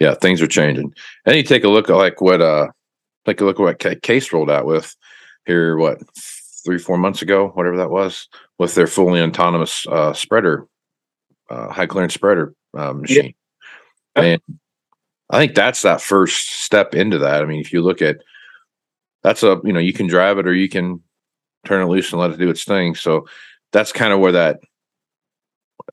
Yeah, 0.00 0.14
things 0.14 0.42
are 0.42 0.48
changing. 0.48 0.92
And 1.24 1.36
you 1.36 1.42
take 1.42 1.64
a 1.64 1.68
look 1.68 1.88
at 1.88 1.96
like 1.96 2.20
what 2.20 2.40
uh 2.40 2.68
take 3.26 3.40
a 3.40 3.44
look 3.44 3.60
at 3.60 3.62
what 3.62 4.02
Case 4.02 4.32
rolled 4.32 4.50
out 4.50 4.66
with 4.66 4.94
here, 5.46 5.76
what 5.76 5.98
three, 6.64 6.78
four 6.78 6.98
months 6.98 7.22
ago, 7.22 7.48
whatever 7.54 7.76
that 7.76 7.90
was, 7.90 8.28
with 8.58 8.74
their 8.74 8.86
fully 8.86 9.20
autonomous 9.20 9.86
uh 9.86 10.12
spreader, 10.12 10.66
uh 11.50 11.68
high 11.70 11.86
clearance 11.86 12.14
spreader 12.14 12.54
uh, 12.76 12.92
machine. 12.92 13.34
And 14.16 14.40
I 15.34 15.38
think 15.38 15.56
that's 15.56 15.82
that 15.82 16.00
first 16.00 16.62
step 16.62 16.94
into 16.94 17.18
that. 17.18 17.42
I 17.42 17.44
mean, 17.44 17.60
if 17.60 17.72
you 17.72 17.82
look 17.82 18.00
at 18.00 18.18
that's 19.24 19.42
a 19.42 19.60
you 19.64 19.72
know, 19.72 19.80
you 19.80 19.92
can 19.92 20.06
drive 20.06 20.38
it 20.38 20.46
or 20.46 20.54
you 20.54 20.68
can 20.68 21.02
turn 21.66 21.82
it 21.82 21.86
loose 21.86 22.12
and 22.12 22.20
let 22.20 22.30
it 22.30 22.38
do 22.38 22.50
its 22.50 22.64
thing. 22.64 22.94
So 22.94 23.26
that's 23.72 23.90
kind 23.90 24.12
of 24.12 24.20
where 24.20 24.30
that 24.30 24.60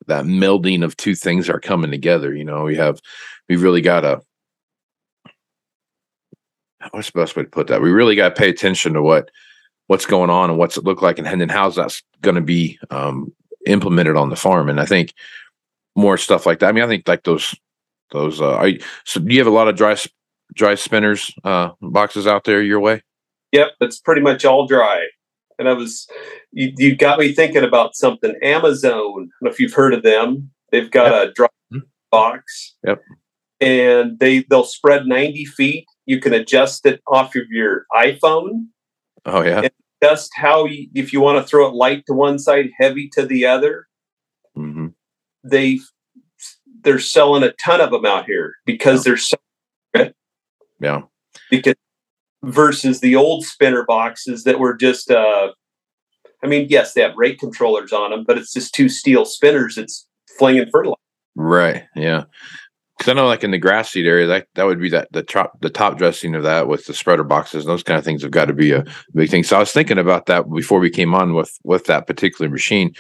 that 0.06 0.26
melding 0.26 0.84
of 0.84 0.96
two 0.96 1.16
things 1.16 1.50
are 1.50 1.60
coming 1.60 1.90
together. 1.90 2.36
You 2.36 2.44
know, 2.44 2.64
we 2.66 2.76
have 2.76 3.02
we 3.50 3.56
really 3.56 3.82
got 3.82 4.02
to 4.02 4.22
what's 6.92 7.10
the 7.10 7.20
best 7.20 7.36
way 7.36 7.42
to 7.42 7.50
put 7.50 7.66
that? 7.68 7.82
We 7.82 7.90
really 7.90 8.16
got 8.16 8.30
to 8.30 8.40
pay 8.40 8.50
attention 8.50 8.94
to 8.94 9.02
what 9.02 9.32
what's 9.88 10.06
going 10.06 10.30
on 10.30 10.52
and 10.52 10.60
what's 10.60 10.78
it 10.78 10.84
look 10.84 11.02
like, 11.02 11.18
and, 11.18 11.28
and 11.28 11.50
how's 11.50 11.76
that's 11.76 12.04
going 12.22 12.36
to 12.36 12.42
be 12.42 12.78
um, 12.92 13.34
implemented 13.66 14.18
on 14.18 14.30
the 14.30 14.36
farm. 14.36 14.70
And 14.70 14.80
I 14.80 14.86
think 14.86 15.16
more 15.96 16.18
stuff 16.18 16.46
like 16.46 16.60
that. 16.60 16.70
I 16.70 16.72
mean, 16.74 16.84
I 16.84 16.88
think 16.88 17.08
like 17.08 17.24
those 17.24 17.56
those. 18.12 18.42
Uh, 18.42 18.56
are 18.56 18.68
you, 18.70 18.80
so 19.06 19.20
do 19.20 19.34
you 19.34 19.40
have 19.40 19.48
a 19.48 19.52
lot 19.52 19.68
of 19.68 19.76
dry 19.76 19.96
dry 20.54 20.76
spinners 20.76 21.32
uh, 21.44 21.72
boxes 21.82 22.28
out 22.28 22.44
there 22.44 22.62
your 22.62 22.80
way? 22.80 23.02
yep, 23.52 23.72
it's 23.82 24.00
pretty 24.00 24.22
much 24.22 24.46
all 24.46 24.66
dry. 24.66 25.06
And 25.60 25.68
I 25.68 25.74
was, 25.74 26.08
you, 26.54 26.72
you 26.78 26.96
got 26.96 27.20
me 27.20 27.34
thinking 27.34 27.64
about 27.64 27.96
something. 27.96 28.34
Amazone, 28.44 28.84
I 28.86 28.90
don't 28.90 29.30
know 29.42 29.50
if 29.50 29.60
you've 29.60 29.74
heard 29.74 29.94
of 29.94 30.04
them. 30.04 30.50
They've 30.72 30.90
got 30.90 31.28
a 31.28 31.32
dry 31.34 31.48
Mhm. 31.72 31.82
box. 32.12 32.76
Yep. 32.88 33.02
And 33.60 34.18
they 34.20 34.44
they'll 34.50 34.64
spread 34.64 35.06
90 35.06 35.46
feet. 35.46 35.86
You 36.06 36.20
can 36.20 36.34
adjust 36.34 36.86
it 36.86 37.02
off 37.08 37.36
of 37.36 37.44
your 37.50 37.86
iPhone. 37.94 38.68
Oh 39.26 39.44
yeah. 39.44 39.68
Just 40.02 40.32
how 40.36 40.66
you, 40.66 40.88
if 40.96 41.14
you 41.14 41.22
want 41.22 41.38
to 41.38 41.48
throw 41.48 41.68
it 41.68 41.76
light 41.76 42.06
to 42.08 42.14
one 42.14 42.40
side, 42.40 42.70
heavy 42.80 43.08
to 43.14 43.26
the 43.26 43.46
other. 43.46 43.88
hmm 44.56 44.88
They 45.44 45.80
they're 46.84 47.00
selling 47.00 47.44
a 47.44 47.52
ton 47.54 47.82
of 47.82 47.92
them 47.92 48.06
out 48.06 48.26
here 48.26 48.56
because 48.66 49.04
they're 49.04 49.18
so 49.18 49.38
Yeah. 50.80 51.02
because 51.50 51.76
versus 52.44 53.02
the 53.02 53.16
old 53.16 53.46
spinner 53.46 53.84
boxes 53.86 54.44
that 54.46 54.60
were 54.60 54.76
just 54.76 55.12
uh 55.12 55.52
I 56.44 56.48
mean, 56.48 56.68
yes, 56.70 56.94
they 56.94 57.02
have 57.02 57.16
rate 57.16 57.40
controllers 57.40 57.94
on 57.94 58.10
them, 58.10 58.24
but 58.26 58.38
it's 58.38 58.52
just 58.52 58.74
two 58.74 58.90
steel 58.90 59.26
spinners. 59.26 59.78
It's 59.78 60.08
flinging 60.40 60.68
fertilizer. 60.72 60.98
Right. 61.36 61.84
Yeah. 61.96 62.24
Because 62.98 63.12
I 63.12 63.14
know, 63.14 63.28
like 63.28 63.44
in 63.44 63.52
the 63.52 63.58
grass 63.60 63.92
seed 63.92 64.08
area, 64.08 64.28
that 64.28 64.48
that 64.56 64.66
would 64.66 64.80
be 64.80 64.90
that 64.90 65.12
the 65.12 65.24
top 65.24 65.60
the 65.62 65.70
top 65.70 65.98
dressing 65.98 66.36
of 66.36 66.44
that 66.44 66.68
with 66.68 66.86
the 66.86 66.94
spreader 66.94 67.24
boxes. 67.24 67.66
Those 67.66 67.84
kind 67.84 67.98
of 67.98 68.06
things 68.06 68.22
have 68.22 68.32
got 68.32 68.46
to 68.46 68.54
be 68.54 68.72
a 68.72 68.84
big 69.14 69.30
thing. 69.30 69.44
So 69.44 69.56
I 69.56 69.60
was 69.60 69.72
thinking 69.72 69.98
about 69.98 70.26
that 70.28 70.52
before 70.52 70.80
we 70.80 70.90
came 70.90 71.14
on 71.16 71.34
with 71.34 71.52
with 71.64 71.86
that 71.86 72.06
particular 72.08 72.50
machine. 72.50 72.94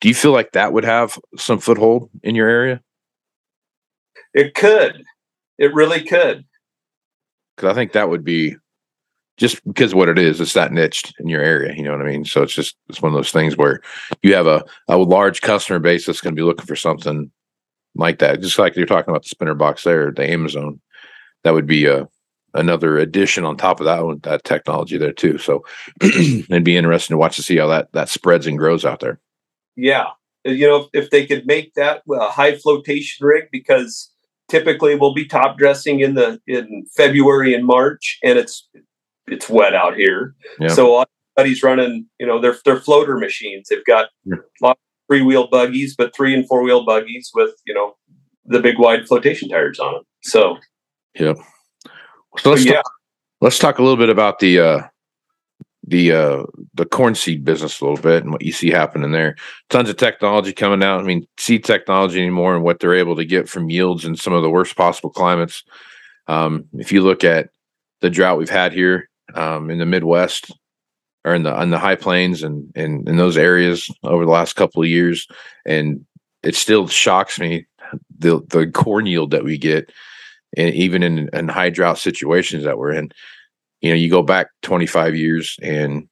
Do 0.00 0.08
you 0.08 0.14
feel 0.14 0.32
like 0.32 0.52
that 0.52 0.72
would 0.72 0.84
have 0.84 1.18
some 1.36 1.58
foothold 1.58 2.10
in 2.22 2.34
your 2.34 2.48
area? 2.48 2.80
It 4.34 4.54
could. 4.54 5.04
It 5.58 5.72
really 5.72 6.02
could. 6.02 6.44
Because 7.56 7.70
I 7.70 7.74
think 7.74 7.92
that 7.92 8.10
would 8.10 8.24
be 8.24 8.56
just 9.36 9.64
because 9.66 9.92
of 9.92 9.98
what 9.98 10.08
it 10.08 10.18
is. 10.18 10.40
It's 10.40 10.52
that 10.54 10.72
niched 10.72 11.14
in 11.18 11.28
your 11.28 11.42
area. 11.42 11.74
You 11.74 11.84
know 11.84 11.92
what 11.92 12.02
I 12.02 12.10
mean? 12.10 12.24
So 12.24 12.42
it's 12.42 12.54
just 12.54 12.76
it's 12.88 13.00
one 13.00 13.12
of 13.12 13.16
those 13.16 13.32
things 13.32 13.56
where 13.56 13.80
you 14.22 14.34
have 14.34 14.46
a 14.46 14.64
a 14.88 14.96
large 14.96 15.40
customer 15.40 15.78
base 15.78 16.06
that's 16.06 16.20
going 16.20 16.34
to 16.34 16.40
be 16.40 16.44
looking 16.44 16.66
for 16.66 16.76
something 16.76 17.30
like 17.94 18.18
that. 18.18 18.40
Just 18.40 18.58
like 18.58 18.76
you're 18.76 18.86
talking 18.86 19.10
about 19.10 19.22
the 19.22 19.28
spinner 19.28 19.54
box 19.54 19.84
there, 19.84 20.10
the 20.10 20.22
Amazone. 20.22 20.80
That 21.42 21.54
would 21.54 21.66
be 21.66 21.86
a 21.86 22.08
another 22.54 22.98
addition 22.98 23.44
on 23.44 23.56
top 23.56 23.80
of 23.80 23.86
that 23.86 24.04
one, 24.04 24.20
that 24.22 24.44
technology 24.44 24.96
there 24.96 25.12
too. 25.12 25.38
So 25.38 25.64
it'd 26.00 26.64
be 26.64 26.76
interesting 26.76 27.14
to 27.14 27.18
watch 27.18 27.36
to 27.36 27.42
see 27.42 27.56
how 27.56 27.66
that 27.68 27.92
that 27.92 28.08
spreads 28.08 28.46
and 28.46 28.58
grows 28.58 28.84
out 28.84 29.00
there. 29.00 29.20
Yeah. 29.76 30.06
You 30.44 30.68
know, 30.68 30.88
if 30.92 31.10
they 31.10 31.26
could 31.26 31.46
make 31.46 31.74
that 31.74 32.02
a 32.10 32.28
high 32.28 32.56
flotation 32.56 33.26
rig, 33.26 33.44
because 33.50 34.10
typically 34.48 34.94
we'll 34.94 35.14
be 35.14 35.26
top 35.26 35.58
dressing 35.58 36.00
in 36.00 36.14
the 36.14 36.40
in 36.46 36.86
February 36.96 37.54
and 37.54 37.64
March, 37.66 38.18
and 38.22 38.38
it's 38.38 38.68
it's 39.26 39.48
wet 39.48 39.74
out 39.74 39.96
here. 39.96 40.34
Yeah. 40.60 40.68
So 40.68 41.04
everybody's 41.36 41.62
running, 41.62 42.06
you 42.18 42.26
know, 42.26 42.40
they're 42.40 42.56
they're 42.64 42.80
floater 42.80 43.16
machines. 43.18 43.68
They've 43.68 43.84
got 43.84 44.08
Yeah. 44.24 44.36
a 44.36 44.64
lot 44.64 44.72
of 44.72 44.76
three 45.08 45.22
wheel 45.22 45.48
buggies, 45.48 45.94
but 45.96 46.14
three 46.14 46.34
and 46.34 46.46
four 46.46 46.62
wheel 46.62 46.84
buggies 46.84 47.30
with 47.34 47.54
you 47.66 47.74
know 47.74 47.94
the 48.46 48.60
big 48.60 48.78
wide 48.78 49.06
flotation 49.06 49.48
tires 49.48 49.78
on 49.80 49.94
them. 49.94 50.02
So 50.22 50.58
Yep. 51.18 51.38
So 52.38 52.50
let's 52.50 52.64
yeah. 52.64 52.74
talk, 52.74 52.92
let's 53.40 53.58
talk 53.58 53.78
a 53.78 53.82
little 53.82 53.96
bit 53.96 54.08
about 54.08 54.40
the 54.40 54.58
uh 54.58 54.80
the 55.86 56.12
uh 56.12 56.42
the 56.74 56.86
corn 56.86 57.14
seed 57.14 57.44
business 57.44 57.80
a 57.80 57.84
little 57.84 58.00
bit 58.00 58.22
and 58.22 58.32
what 58.32 58.42
you 58.42 58.52
see 58.52 58.70
happening 58.70 59.12
there. 59.12 59.36
Tons 59.70 59.90
of 59.90 59.96
technology 59.96 60.52
coming 60.52 60.82
out. 60.82 61.00
I 61.00 61.02
mean, 61.02 61.26
seed 61.38 61.64
technology 61.64 62.20
anymore 62.20 62.54
and 62.54 62.64
what 62.64 62.80
they're 62.80 62.94
able 62.94 63.16
to 63.16 63.24
get 63.24 63.48
from 63.48 63.70
yields 63.70 64.04
in 64.04 64.16
some 64.16 64.32
of 64.32 64.42
the 64.42 64.50
worst 64.50 64.76
possible 64.76 65.10
climates. 65.10 65.62
Um, 66.26 66.64
if 66.74 66.90
you 66.90 67.02
look 67.02 67.22
at 67.22 67.50
the 68.00 68.10
drought 68.10 68.38
we've 68.38 68.48
had 68.48 68.72
here 68.72 69.10
um, 69.34 69.70
in 69.70 69.78
the 69.78 69.86
Midwest 69.86 70.50
or 71.24 71.34
in 71.34 71.42
the 71.42 71.54
on 71.54 71.70
the 71.70 71.78
high 71.78 71.96
plains 71.96 72.42
and 72.42 72.70
and 72.74 73.08
in 73.08 73.16
those 73.16 73.36
areas 73.36 73.88
over 74.04 74.24
the 74.24 74.30
last 74.30 74.54
couple 74.54 74.82
of 74.82 74.88
years, 74.88 75.26
and 75.66 76.04
it 76.42 76.54
still 76.54 76.88
shocks 76.88 77.38
me 77.38 77.66
the 78.18 78.40
the 78.48 78.66
corn 78.68 79.06
yield 79.06 79.30
that 79.32 79.44
we 79.44 79.58
get 79.58 79.92
and 80.56 80.74
even 80.74 81.02
in, 81.02 81.28
in 81.32 81.48
high 81.48 81.70
drought 81.70 81.98
situations 81.98 82.64
that 82.64 82.78
we're 82.78 82.92
in. 82.92 83.10
You 83.84 83.90
know, 83.90 83.96
you 83.96 84.10
go 84.10 84.22
back 84.22 84.48
25 84.62 85.14
years 85.14 85.58
and 85.62 86.08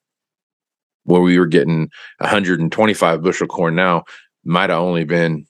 where 1.05 1.23
we 1.23 1.39
were 1.39 1.47
getting 1.47 1.91
125 2.19 3.23
bushel 3.23 3.47
corn 3.47 3.75
now 3.75 4.05
might 4.45 4.71
have 4.71 4.81
only 4.81 5.05
been 5.05 5.47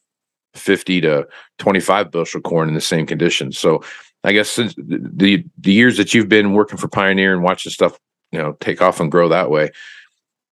50 0.55 1.01
to 1.03 1.27
25 1.59 2.11
bushel 2.11 2.41
corn 2.41 2.69
in 2.69 2.75
the 2.75 2.81
same 2.81 3.07
conditions. 3.07 3.59
So 3.59 3.83
I 4.25 4.33
guess 4.33 4.49
since 4.49 4.75
the 4.77 5.45
the 5.59 5.73
years 5.73 5.97
that 5.97 6.15
you've 6.15 6.29
been 6.29 6.53
working 6.53 6.79
for 6.79 6.89
Pioneer 6.89 7.35
and 7.35 7.43
watching 7.43 7.73
stuff, 7.73 7.99
you 8.31 8.39
know, 8.39 8.57
take 8.61 8.81
off 8.81 9.01
and 9.01 9.11
grow 9.11 9.29
that 9.29 9.51
way, 9.51 9.71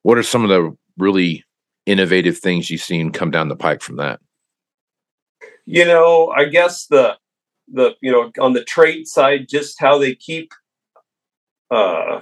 what 0.03 0.19
are 0.19 0.23
some 0.23 0.43
of 0.43 0.49
the 0.49 0.77
really 0.99 1.45
innovative 1.87 2.39
things 2.39 2.69
you've 2.69 2.81
seen 2.81 3.13
come 3.13 3.31
down 3.31 3.49
the 3.49 3.57
pike 3.57 3.81
from 3.81 3.97
that? 3.97 4.21
you 5.71 5.85
know, 5.85 6.33
I 6.37 6.47
guess 6.47 6.87
the 6.87 7.17
the 7.73 7.95
you 8.01 8.11
know 8.11 8.33
on 8.41 8.55
the 8.55 8.65
trade 8.65 9.07
side, 9.07 9.47
just 9.49 9.79
how 9.79 9.99
they 9.99 10.17
keep 10.17 10.53
uh, 11.71 12.21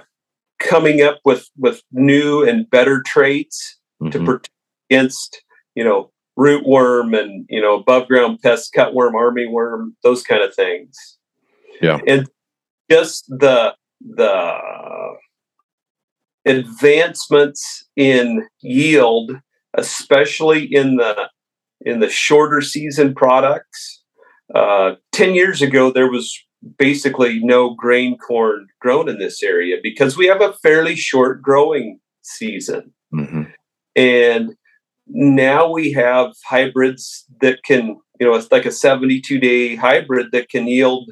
coming 0.59 1.01
up 1.01 1.19
with 1.25 1.47
with 1.57 1.81
new 1.91 2.43
and 2.47 2.69
better 2.69 3.01
traits 3.01 3.77
to 4.11 4.19
Mhm. 4.19 4.25
protect 4.25 4.49
against 4.89 5.43
you 5.75 5.83
know 5.83 6.11
rootworm 6.37 7.17
and 7.19 7.45
you 7.49 7.61
know 7.61 7.75
above 7.75 8.07
ground 8.07 8.39
pests, 8.41 8.69
cutworm, 8.75 9.13
armyworm, 9.13 9.93
those 10.03 10.23
kind 10.23 10.41
of 10.43 10.53
things. 10.55 11.17
Yeah. 11.81 11.99
and 12.07 12.27
just 12.89 13.25
the 13.29 13.75
the 14.01 14.59
advancements 16.45 17.87
in 17.95 18.47
yield, 18.61 19.31
especially 19.75 20.63
in 20.65 20.95
the 20.97 21.29
in 21.85 21.99
the 21.99 22.09
shorter 22.09 22.61
season 22.61 23.13
products. 23.15 24.03
Uh, 24.53 24.95
Ten 25.11 25.33
years 25.35 25.61
ago, 25.61 25.91
there 25.91 26.09
was 26.09 26.37
basically 26.77 27.39
no 27.39 27.73
grain 27.73 28.17
corn 28.17 28.67
grown 28.79 29.09
in 29.09 29.19
this 29.19 29.41
area 29.41 29.77
because 29.81 30.17
we 30.17 30.27
have 30.27 30.41
a 30.41 30.53
fairly 30.53 30.95
short 30.95 31.41
growing 31.41 31.99
season. 32.21 32.93
hmm 33.11 33.43
And 33.95 34.55
now 35.07 35.71
we 35.71 35.91
have 35.93 36.33
hybrids 36.45 37.25
that 37.41 37.63
can, 37.63 37.99
you 38.19 38.27
know, 38.27 38.33
it's 38.35 38.51
like 38.51 38.65
a 38.65 38.71
72 38.71 39.39
day 39.39 39.75
hybrid 39.75 40.31
that 40.31 40.49
can 40.49 40.67
yield 40.67 41.11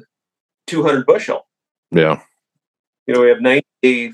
200 0.66 1.06
bushel. 1.06 1.46
Yeah. 1.90 2.20
You 3.06 3.14
know, 3.14 3.22
we 3.22 3.28
have 3.28 3.40
90 3.40 3.66
day 3.82 4.12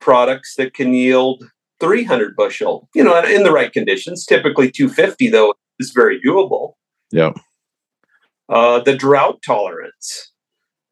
products 0.00 0.56
that 0.56 0.74
can 0.74 0.92
yield 0.92 1.44
300 1.80 2.36
bushel, 2.36 2.88
you 2.94 3.02
know, 3.02 3.20
in 3.24 3.44
the 3.44 3.52
right 3.52 3.72
conditions. 3.72 4.26
Typically 4.26 4.70
250, 4.70 5.28
though, 5.30 5.54
is 5.78 5.92
very 5.92 6.20
doable. 6.20 6.74
Yeah. 7.10 7.32
Uh, 8.48 8.80
the 8.80 8.96
drought 8.96 9.40
tolerance. 9.44 10.31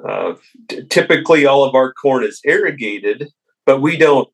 Uh, 0.07 0.35
t- 0.69 0.85
typically, 0.89 1.47
all 1.47 1.65
of 1.65 1.75
our 1.75 1.93
corn 1.93 2.25
is 2.25 2.41
irrigated, 2.45 3.29
but 3.67 3.81
we 3.81 3.97
don't 3.97 4.29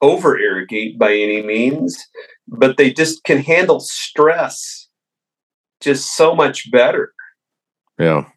over 0.00 0.38
irrigate 0.38 0.98
by 0.98 1.12
any 1.12 1.42
means. 1.42 2.02
But 2.48 2.76
they 2.76 2.92
just 2.92 3.24
can 3.24 3.38
handle 3.38 3.80
stress 3.80 4.88
just 5.80 6.16
so 6.16 6.34
much 6.34 6.70
better 6.70 7.12
Yeah. 7.98 8.30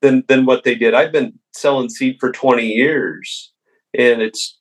than 0.00 0.24
than 0.28 0.46
what 0.46 0.64
they 0.64 0.74
did. 0.74 0.94
I've 0.94 1.12
been 1.12 1.38
selling 1.52 1.88
seed 1.90 2.16
for 2.18 2.32
20 2.32 2.66
years, 2.66 3.52
and 3.96 4.22
it's 4.22 4.58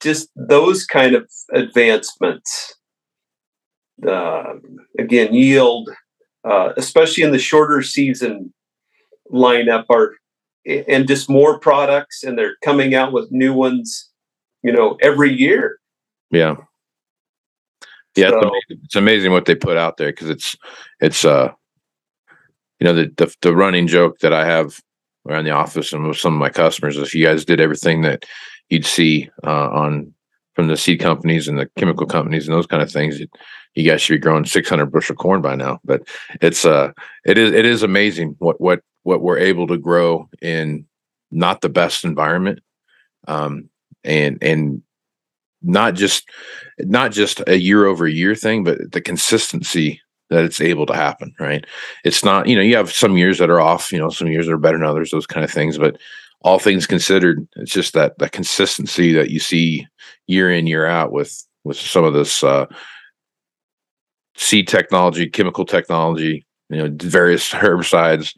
just 0.00 0.28
those 0.36 0.84
kind 0.84 1.14
of 1.14 1.30
advancements. 1.52 2.74
Uh, 4.06 4.54
again, 4.98 5.32
yield, 5.32 5.88
uh, 6.44 6.72
especially 6.76 7.22
in 7.22 7.30
the 7.30 7.38
shorter 7.38 7.80
season 7.82 8.52
lineup, 9.32 9.84
are 9.88 10.14
and 10.66 11.06
just 11.06 11.28
more 11.28 11.58
products, 11.58 12.22
and 12.22 12.38
they're 12.38 12.56
coming 12.64 12.94
out 12.94 13.12
with 13.12 13.30
new 13.30 13.52
ones, 13.52 14.10
you 14.62 14.72
know, 14.72 14.96
every 15.00 15.32
year. 15.32 15.78
Yeah. 16.30 16.56
Yeah, 18.16 18.28
it's, 18.28 18.36
amazing. 18.36 18.84
it's 18.84 18.96
amazing 18.96 19.32
what 19.32 19.44
they 19.46 19.56
put 19.56 19.76
out 19.76 19.96
there 19.96 20.10
because 20.10 20.30
it's 20.30 20.54
it's 21.00 21.24
uh 21.24 21.50
you 22.78 22.84
know 22.84 22.94
the, 22.94 23.12
the 23.16 23.34
the 23.42 23.56
running 23.56 23.88
joke 23.88 24.20
that 24.20 24.32
I 24.32 24.44
have 24.46 24.80
around 25.28 25.44
the 25.44 25.50
office 25.50 25.92
and 25.92 26.06
with 26.06 26.18
some 26.18 26.32
of 26.34 26.38
my 26.38 26.50
customers 26.50 26.96
is 26.96 27.12
you 27.12 27.24
guys 27.24 27.44
did 27.44 27.60
everything 27.60 28.02
that 28.02 28.24
you'd 28.68 28.86
see 28.86 29.30
uh, 29.44 29.68
on 29.70 30.14
from 30.54 30.68
the 30.68 30.76
seed 30.76 31.00
companies 31.00 31.48
and 31.48 31.58
the 31.58 31.68
chemical 31.76 32.06
companies 32.06 32.46
and 32.46 32.56
those 32.56 32.66
kind 32.66 32.82
of 32.82 32.90
things, 32.90 33.18
you, 33.18 33.26
you 33.74 33.88
guys 33.90 34.00
should 34.00 34.14
be 34.14 34.18
growing 34.18 34.44
600 34.44 34.86
bushel 34.86 35.16
corn 35.16 35.42
by 35.42 35.56
now. 35.56 35.80
But 35.84 36.02
it's 36.40 36.64
uh 36.64 36.92
it 37.24 37.38
is 37.38 37.52
it 37.52 37.64
is 37.64 37.82
amazing 37.82 38.36
what 38.38 38.60
what 38.60 38.80
what 39.04 39.22
we're 39.22 39.38
able 39.38 39.66
to 39.68 39.78
grow 39.78 40.28
in 40.42 40.86
not 41.30 41.60
the 41.62 41.68
best 41.68 42.04
environment 42.04 42.60
um 43.26 43.68
and 44.04 44.38
and 44.42 44.82
not 45.64 45.94
just 45.94 46.28
not 46.78 47.10
just 47.10 47.42
a 47.46 47.58
year 47.58 47.86
over 47.86 48.06
year 48.06 48.34
thing, 48.34 48.64
but 48.64 48.92
the 48.92 49.00
consistency 49.00 50.00
that 50.30 50.44
it's 50.44 50.60
able 50.60 50.86
to 50.86 50.94
happen, 50.94 51.34
right? 51.38 51.64
It's 52.04 52.24
not, 52.24 52.46
you 52.46 52.56
know, 52.56 52.62
you 52.62 52.76
have 52.76 52.92
some 52.92 53.16
years 53.16 53.38
that 53.38 53.50
are 53.50 53.60
off, 53.60 53.92
you 53.92 53.98
know, 53.98 54.10
some 54.10 54.28
years 54.28 54.46
that 54.46 54.52
are 54.52 54.58
better 54.58 54.78
than 54.78 54.86
others, 54.86 55.10
those 55.10 55.26
kind 55.26 55.44
of 55.44 55.50
things. 55.50 55.78
But 55.78 55.98
all 56.42 56.58
things 56.58 56.86
considered, 56.86 57.46
it's 57.56 57.72
just 57.72 57.94
that 57.94 58.18
that 58.18 58.32
consistency 58.32 59.12
that 59.12 59.30
you 59.30 59.40
see 59.40 59.86
year 60.26 60.50
in, 60.50 60.66
year 60.66 60.86
out 60.86 61.12
with 61.12 61.44
with 61.64 61.78
some 61.78 62.04
of 62.04 62.12
this 62.12 62.44
uh 62.44 62.66
seed 64.36 64.68
technology, 64.68 65.28
chemical 65.28 65.64
technology, 65.64 66.44
you 66.68 66.76
know, 66.76 66.94
various 67.00 67.50
herbicides, 67.52 68.34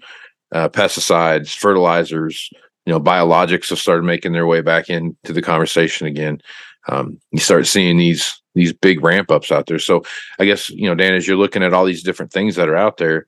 uh, 0.52 0.68
pesticides, 0.68 1.54
fertilizers, 1.56 2.50
you 2.84 2.92
know, 2.92 3.00
biologics 3.00 3.70
have 3.70 3.78
started 3.78 4.04
making 4.04 4.32
their 4.32 4.46
way 4.46 4.60
back 4.60 4.88
into 4.88 5.32
the 5.32 5.42
conversation 5.42 6.06
again 6.06 6.40
um, 6.88 7.20
you 7.32 7.38
start 7.38 7.66
seeing 7.66 7.96
these 7.96 8.40
these 8.54 8.72
big 8.72 9.02
ramp 9.04 9.30
ups 9.30 9.52
out 9.52 9.66
there. 9.66 9.78
So 9.78 10.02
I 10.38 10.44
guess 10.44 10.70
you 10.70 10.88
know, 10.88 10.94
Dan, 10.94 11.14
as 11.14 11.26
you're 11.26 11.36
looking 11.36 11.62
at 11.62 11.74
all 11.74 11.84
these 11.84 12.02
different 12.02 12.32
things 12.32 12.56
that 12.56 12.68
are 12.68 12.76
out 12.76 12.96
there, 12.96 13.26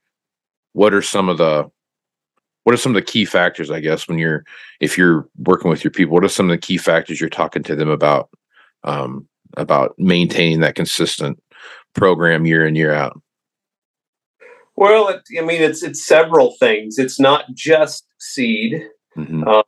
what 0.73 0.95
are 0.95 1.03
some 1.03 1.29
of 1.29 1.39
the 1.39 1.71
what 2.65 2.75
are 2.75 2.79
some 2.79 2.95
of 2.95 3.03
the 3.03 3.11
key 3.11 3.25
factors? 3.25 3.71
I 3.71 3.81
guess 3.81 4.09
when 4.09 4.19
you're 4.19 4.45
if 4.81 4.97
you're 4.97 5.29
working 5.39 5.71
with 5.71 5.85
your 5.85 5.91
people, 5.91 6.15
what 6.15 6.25
are 6.25 6.29
some 6.29 6.47
of 6.47 6.55
the 6.55 6.67
key 6.67 6.79
factors 6.79 7.21
you're 7.21 7.31
talking 7.31 7.63
to 7.65 7.77
them 7.77 7.89
about 7.89 8.31
um, 8.85 9.29
about 9.57 9.95
maintaining 9.99 10.61
that 10.61 10.77
consistent 10.77 11.43
program 11.95 12.47
year 12.47 12.67
in 12.67 12.75
year 12.75 12.93
out? 12.93 13.21
Well, 14.79 15.09
it, 15.09 15.23
I 15.37 15.43
mean, 15.43 15.61
it's 15.63 15.83
it's 15.83 16.07
several 16.07 16.55
things. 16.61 16.99
It's 16.99 17.19
not 17.19 17.45
just 17.55 18.07
seed. 18.19 18.87
Mhm. 19.17 19.63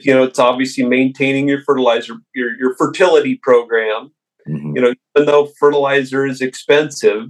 you 0.00 0.12
know 0.14 0.24
it's 0.24 0.38
obviously 0.38 0.84
maintaining 0.84 1.46
your 1.46 1.60
fertilizer 1.62 2.14
your 2.34 2.56
your 2.58 2.74
fertility 2.76 3.38
program 3.42 4.10
Mhm. 4.48 4.74
you 4.74 4.80
know 4.82 4.94
even 5.14 5.26
though 5.26 5.46
fertilizer 5.60 6.24
is 6.26 6.40
expensive 6.40 7.24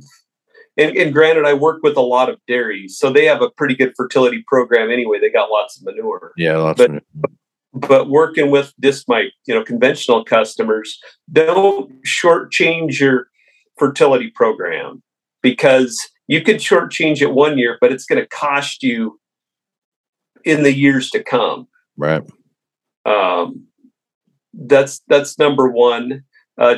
and, 0.78 0.96
and 0.96 1.12
granted 1.12 1.44
i 1.46 1.52
work 1.52 1.82
with 1.82 1.96
a 1.96 2.00
lot 2.14 2.28
of 2.30 2.38
dairies 2.48 2.96
so 2.96 3.12
they 3.12 3.24
have 3.26 3.42
a 3.42 3.50
pretty 3.50 3.74
good 3.74 3.92
fertility 3.96 4.42
program 4.46 4.88
anyway 4.90 5.18
they 5.20 5.30
got 5.30 5.50
lots 5.50 5.76
of 5.76 5.84
manure 5.84 6.32
Yeah, 6.36 6.56
lots 6.58 6.78
but- 6.78 6.90
of 6.90 7.02
but 7.74 8.08
working 8.08 8.50
with 8.52 8.72
just 8.80 9.08
my 9.08 9.22
you 9.46 9.54
know 9.54 9.64
conventional 9.64 10.24
customers 10.24 10.98
don't 11.32 11.90
shortchange 12.04 13.00
your 13.00 13.26
fertility 13.78 14.30
program 14.34 15.02
because 15.42 15.98
you 16.26 16.40
could 16.42 16.56
shortchange 16.56 17.20
it 17.20 17.32
one 17.32 17.58
year 17.58 17.78
but 17.80 17.92
it's 17.92 18.04
going 18.06 18.20
to 18.20 18.28
cost 18.28 18.82
you 18.82 19.20
in 20.44 20.62
the 20.62 20.72
years 20.74 21.10
to 21.10 21.22
come 21.22 21.66
right. 21.96 22.22
um, 23.06 23.66
that's 24.52 25.00
that's 25.08 25.38
number 25.38 25.68
one. 25.68 26.22
Uh, 26.56 26.76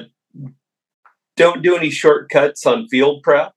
don't 1.37 1.63
do 1.63 1.77
any 1.77 1.91
shortcuts 1.91 2.65
on 2.65 2.89
field 2.89 3.23
prep 3.23 3.53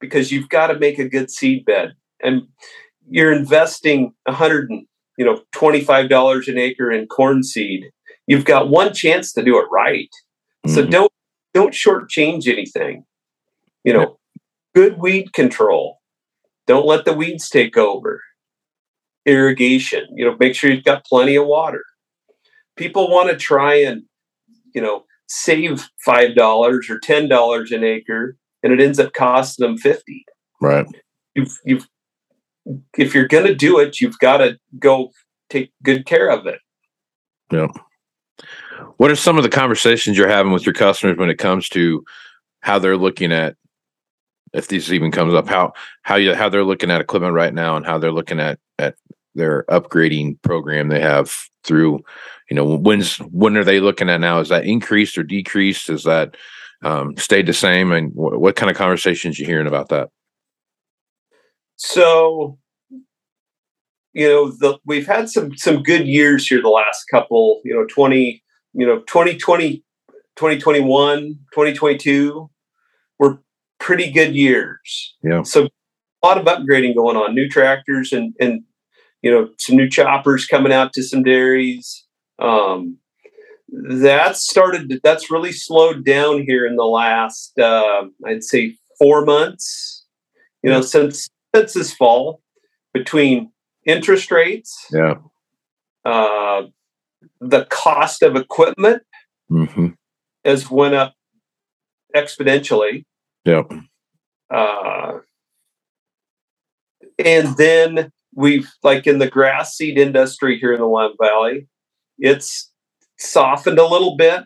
because 0.00 0.32
you've 0.32 0.48
got 0.48 0.68
to 0.68 0.78
make 0.78 0.98
a 0.98 1.08
good 1.08 1.30
seed 1.30 1.64
bed, 1.64 1.94
and 2.22 2.42
you're 3.08 3.32
investing 3.32 4.14
a 4.26 4.32
hundred 4.32 4.70
and 4.70 4.86
you 5.18 5.24
know 5.24 5.42
twenty 5.52 5.82
five 5.82 6.08
dollars 6.08 6.48
an 6.48 6.58
acre 6.58 6.90
in 6.90 7.06
corn 7.06 7.42
seed. 7.42 7.84
You've 8.26 8.46
got 8.46 8.70
one 8.70 8.94
chance 8.94 9.32
to 9.34 9.42
do 9.42 9.58
it 9.58 9.66
right, 9.70 10.08
so 10.66 10.82
Mhm. 10.82 10.90
don't 10.90 11.12
don't 11.52 11.74
shortchange 11.74 12.46
anything. 12.46 13.04
You 13.84 13.92
know, 13.92 14.18
good 14.74 14.98
weed 14.98 15.32
control. 15.32 16.00
Don't 16.66 16.86
let 16.86 17.04
the 17.04 17.12
weeds 17.12 17.48
take 17.50 17.76
over 17.76 18.20
irrigation. 19.26 20.06
You 20.14 20.26
know, 20.26 20.36
make 20.38 20.54
sure 20.54 20.70
you've 20.70 20.84
got 20.84 21.04
plenty 21.04 21.36
of 21.36 21.46
water. 21.46 21.82
People 22.76 23.10
want 23.10 23.30
to 23.30 23.36
try 23.36 23.74
and, 23.76 24.02
you 24.74 24.82
know, 24.82 25.04
save 25.28 25.88
five 26.04 26.34
dollars 26.34 26.90
or 26.90 26.98
ten 26.98 27.28
dollars 27.28 27.72
an 27.72 27.84
acre, 27.84 28.36
and 28.62 28.72
it 28.72 28.80
ends 28.80 28.98
up 28.98 29.12
costing 29.14 29.66
them 29.66 29.78
fifty. 29.78 30.24
right. 30.60 30.86
You've 31.34 31.58
you've 31.64 31.88
if 32.96 33.14
you're 33.14 33.28
gonna 33.28 33.54
do 33.54 33.78
it, 33.78 34.00
you've 34.00 34.18
got 34.18 34.38
to 34.38 34.58
go 34.78 35.10
take 35.50 35.72
good 35.82 36.06
care 36.06 36.30
of 36.30 36.46
it. 36.46 36.60
Yeah. 37.50 37.68
What 38.96 39.10
are 39.10 39.16
some 39.16 39.36
of 39.36 39.42
the 39.42 39.48
conversations 39.48 40.16
you're 40.16 40.28
having 40.28 40.52
with 40.52 40.64
your 40.66 40.72
customers 40.72 41.18
when 41.18 41.30
it 41.30 41.38
comes 41.38 41.68
to 41.70 42.04
how 42.60 42.78
they're 42.78 42.96
looking 42.96 43.32
at 43.32 43.56
if 44.54 44.68
this 44.68 44.90
even 44.90 45.10
comes 45.10 45.34
up 45.34 45.48
how 45.48 45.72
how 46.02 46.16
you 46.16 46.34
how 46.34 46.48
they're 46.48 46.64
looking 46.64 46.90
at 46.90 47.00
equipment 47.00 47.34
right 47.34 47.52
now 47.52 47.76
and 47.76 47.84
how 47.84 47.98
they're 47.98 48.12
looking 48.12 48.40
at 48.40 48.58
at 48.78 48.94
their 49.34 49.64
upgrading 49.64 50.40
program 50.42 50.88
they 50.88 51.00
have 51.00 51.48
through 51.64 52.00
you 52.50 52.56
know 52.56 52.76
when's 52.76 53.16
when 53.18 53.56
are 53.56 53.64
they 53.64 53.80
looking 53.80 54.10
at 54.10 54.20
now? 54.20 54.40
Is 54.40 54.48
that 54.48 54.64
increased 54.64 55.16
or 55.16 55.22
decreased? 55.22 55.88
Is 55.90 56.04
that 56.04 56.36
um, 56.82 57.16
stayed 57.16 57.46
the 57.46 57.52
same? 57.52 57.92
And 57.92 58.12
wh- 58.12 58.40
what 58.40 58.56
kind 58.56 58.70
of 58.70 58.76
conversations 58.76 59.38
you 59.38 59.46
hearing 59.46 59.66
about 59.66 59.88
that? 59.88 60.10
So, 61.76 62.58
you 64.12 64.28
know, 64.28 64.50
the, 64.50 64.78
we've 64.84 65.06
had 65.06 65.28
some 65.28 65.56
some 65.56 65.82
good 65.82 66.06
years 66.06 66.46
here 66.46 66.60
the 66.60 66.68
last 66.68 67.04
couple, 67.10 67.60
you 67.64 67.74
know, 67.74 67.86
20, 67.86 68.42
you 68.74 68.86
know, 68.86 69.00
2020, 69.00 69.78
2021, 70.36 71.20
2022 71.52 72.50
were 73.18 73.40
pretty 73.84 74.10
good 74.10 74.34
years. 74.34 75.14
Yeah. 75.22 75.42
So 75.42 75.68
a 76.22 76.26
lot 76.26 76.38
of 76.38 76.46
upgrading 76.46 76.94
going 76.96 77.16
on, 77.16 77.34
new 77.34 77.48
tractors 77.48 78.12
and 78.12 78.34
and 78.40 78.62
you 79.22 79.30
know, 79.30 79.48
some 79.58 79.76
new 79.76 79.88
choppers 79.88 80.46
coming 80.46 80.72
out 80.72 80.92
to 80.94 81.02
some 81.02 81.22
dairies. 81.22 82.06
Um 82.38 82.98
that 84.00 84.36
started 84.36 85.00
that's 85.02 85.30
really 85.30 85.52
slowed 85.52 86.04
down 86.04 86.42
here 86.46 86.66
in 86.66 86.76
the 86.76 86.84
last 87.02 87.58
uh, 87.58 88.02
I'd 88.26 88.44
say 88.44 88.76
4 88.98 89.24
months 89.24 90.06
You 90.62 90.70
know, 90.70 90.82
since 90.82 91.28
since 91.54 91.74
this 91.74 91.92
fall, 91.94 92.40
between 92.92 93.50
interest 93.86 94.30
rates, 94.30 94.72
Yeah. 94.92 95.14
uh, 96.04 96.62
the 97.40 97.64
cost 97.70 98.22
of 98.22 98.36
equipment 98.36 99.02
hmm 99.48 99.88
has 100.44 100.70
went 100.70 100.94
up 100.94 101.14
exponentially. 102.14 103.04
Yep. 103.44 103.72
Uh, 104.50 105.18
and 107.18 107.56
then 107.56 108.10
we've 108.34 108.70
like 108.82 109.06
in 109.06 109.18
the 109.18 109.28
grass 109.28 109.74
seed 109.74 109.98
industry 109.98 110.58
here 110.58 110.72
in 110.72 110.80
the 110.80 110.86
Lime 110.86 111.12
Valley, 111.20 111.68
it's 112.18 112.70
softened 113.18 113.78
a 113.78 113.86
little 113.86 114.16
bit. 114.16 114.44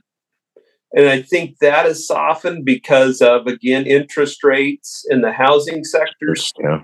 And 0.92 1.08
I 1.08 1.20
think 1.20 1.58
that 1.60 1.86
is 1.86 2.06
softened 2.06 2.64
because 2.64 3.20
of 3.20 3.46
again 3.46 3.86
interest 3.86 4.42
rates 4.42 5.04
in 5.08 5.20
the 5.20 5.32
housing 5.32 5.84
sectors, 5.84 6.52
Yeah. 6.58 6.80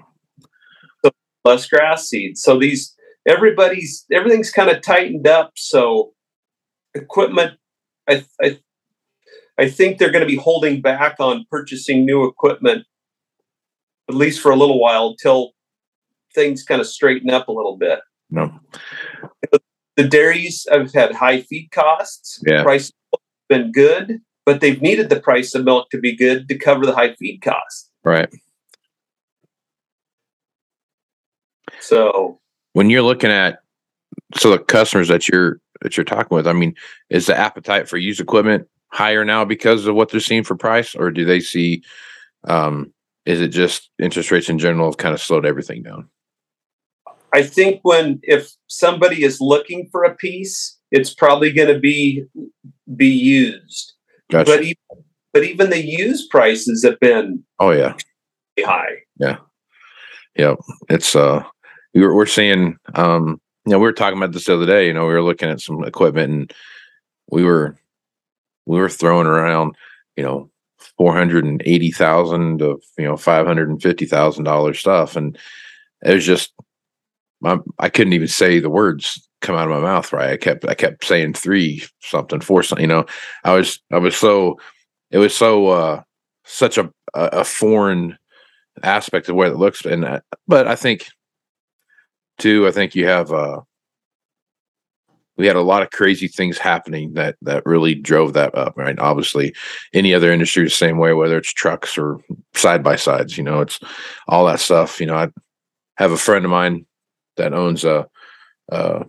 less 1.45 1.67
grass 1.67 2.09
seed. 2.09 2.39
So 2.39 2.59
these 2.59 2.95
everybody's 3.27 4.05
everything's 4.13 4.51
kind 4.51 4.71
of 4.71 4.83
tightened 4.83 5.27
up. 5.27 5.53
So 5.57 6.13
equipment, 6.95 7.59
I 8.09 8.25
I, 8.43 8.59
I 9.59 9.69
think 9.69 9.99
they're 9.99 10.11
going 10.11 10.27
to 10.27 10.27
be 10.27 10.37
holding 10.37 10.81
back 10.81 11.17
on 11.21 11.47
purchasing 11.51 12.05
new 12.05 12.25
equipment 12.25 12.87
at 14.09 14.15
least 14.15 14.41
for 14.41 14.51
a 14.51 14.57
little 14.57 14.81
while 14.81 15.09
until 15.09 15.53
things 16.35 16.63
kind 16.63 16.81
of 16.81 16.87
straighten 16.87 17.31
up 17.31 17.49
a 17.49 17.53
little 17.53 17.77
bit. 17.77 18.01
No. 18.31 18.53
The 19.97 20.09
dairies 20.09 20.67
have 20.71 20.93
had 20.93 21.13
high 21.13 21.43
feed 21.43 21.71
costs. 21.71 22.43
Yeah. 22.47 22.65
Price 22.65 22.87
has 23.13 23.21
been 23.49 23.73
good, 23.73 24.21
but 24.45 24.61
they've 24.61 24.83
needed 24.83 25.09
the 25.09 25.21
price 25.21 25.55
of 25.55 25.65
milk 25.65 25.91
to 25.91 25.99
be 25.99 26.17
good 26.17 26.49
to 26.49 26.59
cover 26.59 26.85
the 26.85 26.95
high 26.95 27.15
feed 27.15 27.41
costs. 27.41 27.91
Right. 28.03 28.29
So 31.81 32.41
When 32.73 32.91
you're 32.91 33.03
looking 33.03 33.31
at 33.31 33.61
so 34.37 34.51
the 34.51 34.59
customers 34.59 35.09
that 35.09 35.29
you're 35.29 35.61
that 35.83 35.97
you're 35.97 36.05
talking 36.05 36.35
with, 36.35 36.47
I 36.47 36.53
mean, 36.53 36.75
is 37.11 37.27
the 37.27 37.37
appetite 37.37 37.89
for 37.89 37.97
used 37.97 38.21
equipment 38.21 38.67
higher 38.95 39.25
now 39.25 39.45
because 39.45 39.87
of 39.87 39.97
what 39.97 40.11
they're 40.11 40.21
seeing 40.21 40.45
for 40.45 40.57
price, 40.57 40.95
or 40.95 41.11
do 41.11 41.25
they 41.25 41.41
see? 41.41 41.83
Um, 42.45 42.93
is 43.27 43.41
it 43.41 43.49
just 43.49 43.91
interest 43.99 44.31
rates 44.31 44.49
in 44.49 44.59
general 44.59 44.89
have 44.89 44.99
kind 44.99 45.15
of 45.15 45.21
slowed 45.21 45.45
everything 45.45 45.83
down? 45.83 46.09
I 47.33 47.43
think 47.43 47.81
when 47.83 48.21
if 48.23 48.51
somebody 48.69 49.25
is 49.25 49.41
looking 49.41 49.89
for 49.91 50.05
a 50.05 50.15
piece, 50.15 50.79
it's 50.93 51.13
probably 51.13 51.53
going 51.53 51.73
to 51.73 51.81
be 51.81 52.25
be 52.97 53.09
used. 53.09 53.95
Gotcha. 54.31 54.53
But 54.53 54.63
even, 54.63 55.05
but 55.33 55.43
even 55.43 55.71
the 55.71 55.85
used 55.85 56.31
prices 56.31 56.85
have 56.85 57.01
been 57.01 57.43
oh 57.59 57.71
yeah. 57.71 57.95
high. 58.61 58.99
Yeah. 59.19 59.39
Yep. 60.37 60.59
It's 60.91 61.17
uh 61.17 61.43
we 61.95 62.03
were 62.03 62.15
we're 62.15 62.27
seeing 62.27 62.77
um 62.95 63.41
you 63.67 63.73
know 63.73 63.79
we 63.79 63.85
were 63.85 63.93
talking 63.93 64.19
about 64.19 64.33
this 64.33 64.45
the 64.45 64.55
other 64.55 64.67
day, 64.67 64.87
you 64.87 64.95
know, 64.95 65.07
we 65.07 65.13
were 65.13 65.23
looking 65.23 65.51
at 65.51 65.61
some 65.61 65.83
equipment 65.83 66.33
and 66.33 66.55
we 67.31 67.43
were 67.43 67.77
we 68.67 68.79
were 68.79 68.89
throwing 68.89 69.27
around, 69.27 69.75
you 70.17 70.25
know, 70.25 70.51
four 70.99 71.13
hundred 71.13 71.45
and 71.45 71.63
eighty 71.65 71.91
thousand 71.91 72.63
of 72.63 72.83
you 72.99 73.05
know 73.05 73.17
five 73.17 73.47
hundred 73.47 73.69
and 73.69 73.83
fifty 73.83 74.07
thousand 74.07 74.45
dollar 74.45 74.75
stuff. 74.75 75.17
And 75.17 75.39
it 76.05 76.15
was 76.15 76.27
just 76.27 76.53
my 77.41 77.59
I 77.79 77.89
couldn't 77.89 78.13
even 78.13 78.29
say 78.29 78.61
the 78.61 78.71
words 78.71 79.27
come 79.41 79.57
out 79.57 79.71
of 79.71 79.75
my 79.75 79.81
mouth 79.81 80.13
right. 80.13 80.31
I 80.31 80.37
kept 80.37 80.65
I 80.67 80.75
kept 80.75 81.05
saying 81.05 81.35
three 81.35 81.85
something, 82.01 82.41
four 82.41 82.63
something, 82.63 82.83
you 82.83 82.89
know. 82.89 83.07
I 83.45 83.55
was 83.55 83.81
I 83.93 83.99
was 83.99 84.17
so 84.17 84.59
it 85.11 85.19
was 85.19 85.35
so 85.37 85.69
uh 85.69 86.03
such 86.45 86.79
a 86.79 86.91
a, 87.15 87.45
foreign 87.45 88.19
aspect 88.83 89.29
of 89.29 89.37
where 89.37 89.49
it 89.49 89.57
looks 89.57 89.85
and 89.85 90.03
that 90.03 90.25
but 90.49 90.67
i 90.67 90.75
think 90.75 91.07
too 92.39 92.67
i 92.67 92.73
think 92.73 92.95
you 92.95 93.07
have 93.07 93.33
uh 93.33 93.61
we 95.37 95.47
had 95.47 95.57
a 95.57 95.63
lot 95.63 95.83
of 95.83 95.91
crazy 95.91 96.29
things 96.29 96.59
happening 96.59 97.15
that 97.15 97.37
that 97.43 97.65
really 97.67 97.95
drove 97.95 98.33
that 98.33 98.55
up 98.55 98.77
right 98.77 98.99
obviously 98.99 99.55
any 99.93 100.15
other 100.15 100.33
industry 100.33 100.65
the 100.65 100.71
same 100.71 100.99
way 100.99 101.13
whether 101.13 101.37
it's 101.37 101.53
trucks 101.53 101.97
or 101.99 102.19
side 102.55 102.83
by 102.83 102.97
sides 102.97 103.37
you 103.37 103.45
know 103.45 103.61
it's 103.61 103.81
all 104.29 104.47
that 104.47 104.61
stuff 104.61 105.01
you 105.01 105.07
know 105.07 105.17
i 105.17 105.29
have 105.97 106.13
a 106.13 106.19
friend 106.19 106.45
of 106.45 106.51
mine 106.51 106.87
that 107.37 107.53
owns 107.55 107.85
a 107.85 108.07
uh 108.71 109.03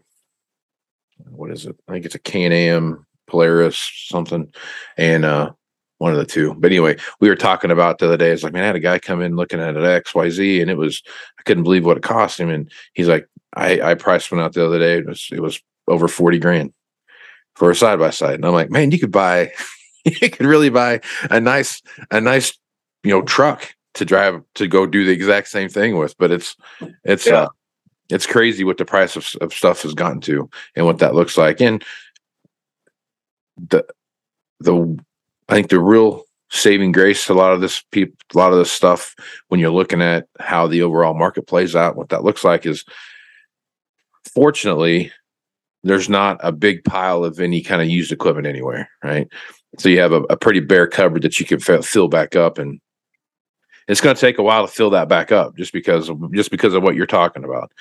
what 1.30 1.52
is 1.52 1.66
it 1.66 1.76
i 1.88 1.92
think 1.92 2.06
it's 2.06 2.16
a 2.16 2.20
can-am 2.20 3.06
polaris 3.28 3.92
something 4.08 4.52
and 4.98 5.26
uh 5.26 5.52
one 5.98 6.12
of 6.12 6.18
the 6.18 6.26
two. 6.26 6.54
But 6.56 6.72
anyway, 6.72 6.98
we 7.20 7.30
were 7.30 7.36
talking 7.36 7.72
about 7.72 8.00
the 8.00 8.08
other 8.08 8.18
day. 8.18 8.32
It's 8.32 8.44
like, 8.44 8.54
man, 8.54 8.64
I 8.64 8.68
had 8.68 8.76
a 8.76 8.82
guy 8.82 9.00
come 9.00 9.22
in 9.22 9.36
looking 9.36 9.60
at 9.60 9.78
an 9.78 9.84
XYZ 9.84 10.62
and 10.62 10.70
it 10.70 10.78
was, 10.78 11.02
I 11.40 11.44
couldn't 11.44 11.64
believe 11.64 11.86
what 11.86 11.98
it 11.98 12.04
cost 12.04 12.40
him. 12.40 12.50
And 12.50 12.70
he's 12.94 13.08
like, 13.08 13.28
I, 13.56 13.82
I 13.82 13.94
priced 13.94 14.32
one 14.32 14.42
out 14.42 14.54
the 14.54 14.66
other 14.66 14.80
day. 14.80 14.98
It 14.98 15.06
was, 15.06 15.30
it 15.32 15.40
was 15.40 15.62
over 15.88 16.08
40 16.08 16.40
grand 16.40 16.74
for 17.56 17.72
a 17.72 17.76
side 17.76 18.00
by 18.00 18.10
side. 18.10 18.36
And 18.36 18.46
I'm 18.46 18.54
like, 18.54 18.70
man, 18.70 18.92
you 18.92 19.00
could 19.00 19.12
buy, 19.12 19.52
you 20.06 20.30
could 20.30 20.46
really 20.46 20.70
buy 20.70 21.02
a 21.30 21.40
nice, 21.40 21.82
a 22.12 22.20
nice, 22.20 22.58
you 23.04 23.12
know, 23.12 23.22
truck 23.22 23.74
to 23.96 24.06
drive 24.06 24.42
to 24.56 24.68
go 24.68 24.86
do 24.86 25.06
the 25.06 25.12
exact 25.12 25.48
same 25.48 25.70
thing 25.70 25.98
with. 25.98 26.18
But 26.18 26.32
it's, 26.32 26.56
it's, 27.04 27.26
Yeah. 27.26 27.44
uh, 27.44 27.50
it's 28.10 28.28
crazy 28.28 28.64
what 28.64 28.78
the 28.78 28.86
price 28.86 29.16
of, 29.16 29.28
of 29.42 29.52
stuff 29.54 29.82
has 29.82 29.94
gotten 29.94 30.22
to 30.22 30.50
and 30.76 30.86
what 30.86 31.00
that 31.00 31.16
looks 31.16 31.38
like. 31.38 31.60
And 31.62 31.84
the, 33.58 33.86
the 34.60 35.00
I 35.50 35.54
think 35.56 35.70
the 35.70 35.80
real 35.80 36.24
saving 36.50 36.92
grace 36.92 37.26
to 37.26 37.34
a 37.34 37.36
lot 37.36 37.54
of 37.54 37.62
this 37.62 37.84
people, 37.92 38.16
a 38.34 38.38
lot 38.38 38.52
of 38.52 38.60
this 38.60 38.72
stuff, 38.72 39.16
when 39.48 39.60
you're 39.60 39.72
looking 39.72 40.02
at 40.02 40.28
how 40.40 40.68
the 40.68 40.82
overall 40.82 41.14
market 41.14 41.48
plays 41.48 41.76
out, 41.76 41.96
what 41.96 42.10
that 42.10 42.24
looks 42.24 42.44
like 42.44 42.66
is, 42.66 42.84
fortunately, 44.34 45.12
there's 45.86 46.10
not 46.10 46.40
a 46.42 46.52
big 46.52 46.84
pile 46.84 47.24
of 47.24 47.40
any 47.40 47.62
kind 47.62 47.82
of 47.82 47.88
used 47.88 48.12
equipment 48.12 48.48
anywhere, 48.48 48.90
right? 49.04 49.28
So 49.78 49.88
you 49.88 50.00
have 50.00 50.14
a, 50.14 50.22
a 50.24 50.36
pretty 50.36 50.60
bare 50.60 50.88
cupboard 50.88 51.22
that 51.22 51.40
you 51.40 51.46
can 51.46 51.60
fill, 51.60 51.84
fill 51.84 52.08
back 52.08 52.36
up, 52.36 52.58
and 52.58 52.82
it's 53.88 54.02
going 54.02 54.16
to 54.16 54.20
take 54.20 54.40
a 54.40 54.44
while 54.44 54.66
to 54.66 54.74
fill 54.74 54.90
that 54.92 55.08
back 55.08 55.32
up, 55.32 55.56
just 55.56 55.72
because 55.72 56.10
just 56.34 56.50
because 56.50 56.74
of 56.74 56.82
what 56.82 56.96
you're 56.96 57.06
talking 57.06 57.44
about. 57.44 57.72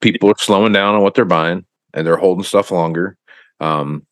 People 0.00 0.30
are 0.30 0.38
slowing 0.38 0.72
down 0.72 0.94
on 0.94 1.02
what 1.02 1.14
they're 1.14 1.26
buying, 1.26 1.66
and 1.92 2.06
they're 2.06 2.16
holding 2.16 2.44
stuff 2.44 2.70
longer. 2.70 3.18
Um, 3.60 4.06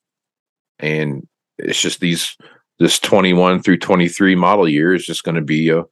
and 0.78 1.26
it's 1.58 1.80
just 1.80 2.00
these 2.00 2.36
this 2.80 2.98
21 2.98 3.62
through 3.62 3.78
23 3.78 4.34
model 4.34 4.68
year 4.68 4.94
is 4.94 5.06
just 5.06 5.24
going 5.24 5.36
to 5.36 5.42
be 5.42 5.70
a, 5.70 5.84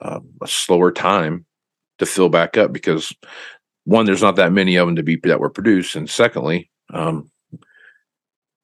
a 0.00 0.20
a 0.42 0.48
slower 0.48 0.90
time 0.90 1.44
to 1.98 2.06
fill 2.06 2.28
back 2.28 2.56
up 2.56 2.72
because 2.72 3.14
one 3.84 4.06
there's 4.06 4.22
not 4.22 4.36
that 4.36 4.52
many 4.52 4.76
of 4.76 4.86
them 4.86 4.96
to 4.96 5.02
be 5.02 5.16
that 5.16 5.40
were 5.40 5.50
produced 5.50 5.96
and 5.96 6.08
secondly 6.08 6.70
um, 6.92 7.30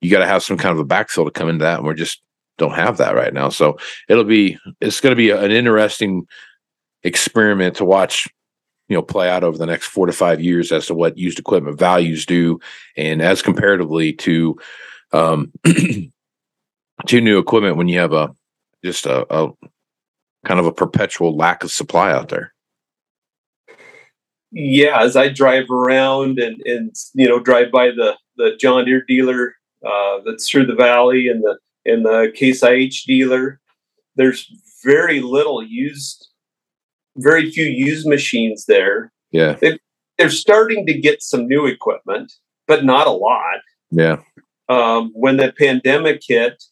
you 0.00 0.10
got 0.10 0.18
to 0.18 0.26
have 0.26 0.42
some 0.42 0.58
kind 0.58 0.72
of 0.72 0.78
a 0.78 0.84
backfill 0.84 1.24
to 1.24 1.30
come 1.30 1.48
into 1.48 1.64
that 1.64 1.78
and 1.78 1.86
we 1.86 1.94
just 1.94 2.22
don't 2.58 2.74
have 2.74 2.96
that 2.98 3.14
right 3.14 3.34
now 3.34 3.48
so 3.48 3.76
it'll 4.08 4.24
be 4.24 4.58
it's 4.80 5.00
going 5.00 5.12
to 5.12 5.16
be 5.16 5.30
an 5.30 5.50
interesting 5.50 6.26
experiment 7.02 7.76
to 7.76 7.84
watch 7.84 8.28
you 8.88 8.96
know 8.96 9.02
play 9.02 9.28
out 9.28 9.44
over 9.44 9.58
the 9.58 9.66
next 9.66 9.86
four 9.86 10.06
to 10.06 10.12
five 10.12 10.40
years 10.40 10.72
as 10.72 10.86
to 10.86 10.94
what 10.94 11.18
used 11.18 11.38
equipment 11.38 11.78
values 11.78 12.24
do 12.24 12.58
and 12.96 13.20
as 13.20 13.42
comparatively 13.42 14.12
to 14.12 14.56
um, 15.12 15.52
to 17.06 17.20
new 17.20 17.38
equipment 17.38 17.76
when 17.76 17.88
you 17.88 17.98
have 17.98 18.12
a 18.12 18.34
just 18.84 19.06
a, 19.06 19.26
a 19.34 19.52
kind 20.44 20.60
of 20.60 20.66
a 20.66 20.72
perpetual 20.72 21.36
lack 21.36 21.64
of 21.64 21.72
supply 21.72 22.12
out 22.12 22.28
there. 22.28 22.54
Yeah, 24.56 25.02
as 25.02 25.16
I 25.16 25.28
drive 25.28 25.70
around 25.70 26.38
and 26.38 26.60
and 26.64 26.94
you 27.14 27.28
know 27.28 27.38
drive 27.38 27.70
by 27.70 27.88
the 27.88 28.16
the 28.38 28.56
John 28.58 28.86
Deere 28.86 29.04
dealer 29.06 29.54
uh, 29.84 30.20
that's 30.24 30.48
through 30.48 30.66
the 30.66 30.74
valley 30.74 31.28
and 31.28 31.42
the 31.44 31.58
and 31.84 32.04
the 32.06 32.32
Case 32.34 32.62
IH 32.62 33.04
dealer, 33.06 33.60
there's 34.16 34.50
very 34.82 35.20
little 35.20 35.62
used, 35.62 36.28
very 37.16 37.50
few 37.50 37.66
used 37.66 38.06
machines 38.08 38.64
there. 38.64 39.12
Yeah, 39.30 39.58
They're 40.16 40.30
starting 40.30 40.86
to 40.86 40.94
get 40.94 41.22
some 41.22 41.46
new 41.46 41.66
equipment, 41.66 42.32
but 42.66 42.84
not 42.84 43.06
a 43.06 43.10
lot. 43.10 43.60
yeah, 43.90 44.16
Um, 44.70 45.12
when 45.14 45.36
the 45.36 45.52
pandemic 45.52 46.22
hit 46.26 46.64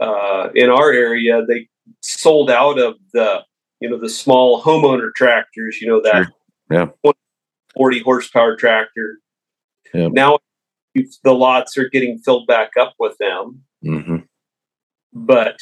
uh, 0.00 0.48
in 0.56 0.68
our 0.68 0.90
area, 0.90 1.44
they 1.46 1.68
sold 2.02 2.50
out 2.50 2.80
of 2.80 2.96
the 3.12 3.44
you 3.80 3.88
know 3.88 3.98
the 3.98 4.08
small 4.08 4.60
homeowner 4.60 5.14
tractors. 5.14 5.80
You 5.80 5.86
know 5.86 6.00
that 6.02 6.24
Sure. 6.24 6.34
Yeah. 6.70 6.86
40 7.74 8.00
horsepower 8.00 8.56
tractor. 8.56 9.18
Yeah. 9.94 10.08
Now 10.08 10.38
the 10.94 11.32
lots 11.32 11.76
are 11.78 11.88
getting 11.88 12.18
filled 12.18 12.46
back 12.46 12.72
up 12.78 12.94
with 12.98 13.16
them, 13.18 13.62
hmm 13.82 14.16
but 15.12 15.58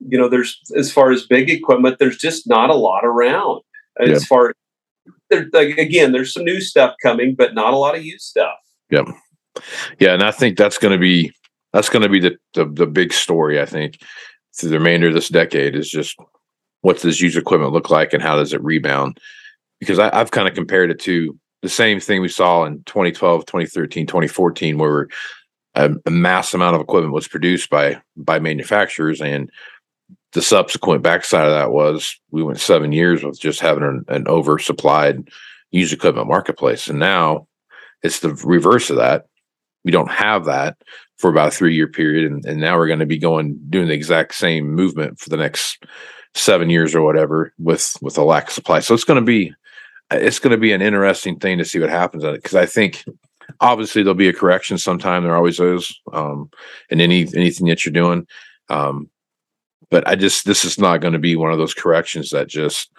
you 0.00 0.16
know, 0.16 0.28
there's 0.28 0.60
as 0.76 0.92
far 0.92 1.10
as 1.10 1.26
big 1.26 1.50
equipment, 1.50 1.98
there's 1.98 2.18
just 2.18 2.48
not 2.48 2.70
a 2.70 2.74
lot 2.74 3.04
around. 3.04 3.62
And 3.96 4.10
Yeah. 4.10 4.14
As 4.14 4.24
far 4.24 4.54
there, 5.30 5.48
like, 5.52 5.76
again, 5.78 6.12
there's 6.12 6.32
some 6.32 6.44
new 6.44 6.60
stuff 6.60 6.94
coming, 7.02 7.34
but 7.34 7.54
not 7.54 7.74
a 7.74 7.76
lot 7.76 7.96
of 7.96 8.04
used 8.04 8.24
stuff. 8.24 8.58
Yeah. 8.90 9.02
Yeah, 9.98 10.14
and 10.14 10.22
I 10.22 10.30
think 10.30 10.56
that's 10.56 10.78
going 10.78 10.92
to 10.92 10.98
be 10.98 11.32
that's 11.72 11.88
going 11.88 12.02
to 12.02 12.08
be 12.08 12.20
the, 12.20 12.36
the 12.54 12.64
the 12.64 12.86
big 12.86 13.12
story. 13.12 13.60
I 13.60 13.66
think 13.66 13.98
through 14.56 14.70
the 14.70 14.78
remainder 14.78 15.08
of 15.08 15.14
this 15.14 15.28
decade 15.28 15.74
is 15.74 15.90
just 15.90 16.16
what 16.82 17.00
does 17.00 17.20
used 17.20 17.36
equipment 17.36 17.72
look 17.72 17.90
like 17.90 18.12
and 18.12 18.22
how 18.22 18.36
does 18.36 18.52
it 18.52 18.62
rebound? 18.62 19.18
Because 19.80 19.98
I, 19.98 20.10
I've 20.12 20.30
kind 20.30 20.48
of 20.48 20.54
compared 20.54 20.90
it 20.90 21.00
to 21.00 21.38
the 21.62 21.68
same 21.68 22.00
thing 22.00 22.20
we 22.20 22.28
saw 22.28 22.64
in 22.64 22.82
2012, 22.84 23.46
2013, 23.46 24.06
2014, 24.06 24.78
where 24.78 25.08
a, 25.74 25.90
a 26.06 26.10
mass 26.10 26.54
amount 26.54 26.76
of 26.76 26.82
equipment 26.82 27.14
was 27.14 27.28
produced 27.28 27.70
by 27.70 28.00
by 28.16 28.38
manufacturers 28.38 29.20
and 29.20 29.50
the 30.32 30.42
subsequent 30.42 31.02
backside 31.02 31.46
of 31.46 31.52
that 31.52 31.72
was 31.72 32.18
we 32.30 32.42
went 32.42 32.60
seven 32.60 32.92
years 32.92 33.22
with 33.22 33.40
just 33.40 33.60
having 33.60 33.82
an, 33.82 34.04
an 34.08 34.24
oversupplied 34.24 35.28
used 35.70 35.92
equipment 35.92 36.28
marketplace. 36.28 36.88
And 36.88 36.98
now 36.98 37.46
it's 38.02 38.20
the 38.20 38.34
reverse 38.44 38.90
of 38.90 38.96
that. 38.96 39.26
We 39.84 39.90
don't 39.90 40.10
have 40.10 40.44
that 40.44 40.76
for 41.16 41.30
about 41.30 41.48
a 41.48 41.52
three 41.52 41.74
year 41.74 41.88
period. 41.88 42.30
And, 42.30 42.44
and 42.44 42.60
now 42.60 42.76
we're 42.76 42.86
going 42.86 42.98
to 42.98 43.06
be 43.06 43.18
going 43.18 43.58
doing 43.70 43.88
the 43.88 43.94
exact 43.94 44.34
same 44.34 44.74
movement 44.74 45.18
for 45.18 45.30
the 45.30 45.36
next 45.36 45.84
seven 46.34 46.68
years 46.68 46.94
or 46.94 47.02
whatever 47.02 47.52
with 47.58 47.96
with 48.02 48.18
a 48.18 48.22
lack 48.22 48.48
of 48.48 48.52
supply. 48.52 48.80
So 48.80 48.94
it's 48.94 49.04
going 49.04 49.20
to 49.20 49.24
be 49.24 49.54
it's 50.10 50.38
going 50.38 50.52
to 50.52 50.58
be 50.58 50.72
an 50.72 50.82
interesting 50.82 51.38
thing 51.38 51.58
to 51.58 51.64
see 51.64 51.78
what 51.78 51.90
happens 51.90 52.24
on 52.24 52.34
it 52.34 52.42
because 52.42 52.54
I 52.54 52.66
think 52.66 53.04
obviously 53.60 54.02
there'll 54.02 54.14
be 54.14 54.28
a 54.28 54.34
correction 54.34 54.78
sometime. 54.78 55.22
There 55.22 55.36
always 55.36 55.60
is 55.60 55.98
um, 56.12 56.50
in 56.90 57.00
any 57.00 57.22
anything 57.34 57.66
that 57.68 57.84
you're 57.84 57.92
doing. 57.92 58.26
Um, 58.68 59.10
but 59.90 60.06
I 60.06 60.14
just 60.14 60.44
this 60.44 60.64
is 60.64 60.78
not 60.78 61.00
going 61.00 61.14
to 61.14 61.18
be 61.18 61.36
one 61.36 61.52
of 61.52 61.58
those 61.58 61.74
corrections 61.74 62.30
that 62.30 62.48
just 62.48 62.90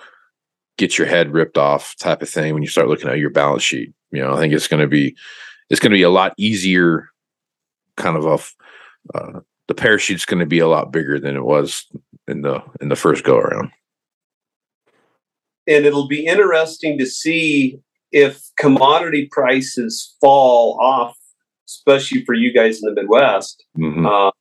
get 0.78 0.98
your 0.98 1.08
head 1.08 1.34
ripped 1.34 1.58
off 1.58 1.96
type 1.98 2.22
of 2.22 2.30
thing 2.30 2.54
when 2.54 2.64
you 2.64 2.70
start 2.70 2.88
looking 2.88 3.10
at 3.10 3.20
your 3.20 3.30
balance 3.30 3.64
sheet. 3.64 3.94
You 4.12 4.22
know, 4.22 4.34
I 4.34 4.38
think 4.38 4.54
it's 4.54 4.68
going 4.68 4.82
to 4.82 4.88
be 4.88 5.16
it's 5.70 5.80
going 5.80 5.92
to 5.92 5.98
be 5.98 6.04
a 6.04 6.10
lot 6.10 6.34
easier, 6.38 7.10
kind 7.96 8.18
of 8.18 8.26
a 8.26 9.18
uh, 9.18 9.40
the 9.68 9.76
parachute's 9.76 10.26
going 10.26 10.40
to 10.40 10.46
be 10.46 10.60
a 10.60 10.68
lot 10.68 10.92
bigger 10.92 11.20
than 11.20 11.36
it 11.36 11.44
was 11.44 11.86
in 12.28 12.42
the 12.42 12.62
in 12.82 12.90
the 12.90 12.96
first 12.96 13.24
go 13.24 13.38
around. 13.38 13.72
And 15.70 15.86
it'll 15.86 16.08
be 16.08 16.26
interesting 16.26 16.98
to 16.98 17.06
see 17.06 17.80
if 18.12 18.42
commodity 18.58 19.30
prices 19.32 20.16
fall 20.20 20.78
off, 20.82 21.16
especially 21.68 22.26
for 22.26 22.34
you 22.34 22.52
guys 22.52 22.82
in 22.82 22.90
the 22.90 23.00
Midwest. 23.00 23.64
Mm-hmm. 23.78 24.06
Uh, 24.06 24.32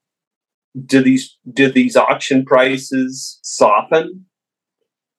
do 0.87 1.03
these 1.03 1.37
do 1.53 1.71
these 1.71 1.97
auction 1.97 2.45
prices 2.45 3.39
soften 3.43 4.27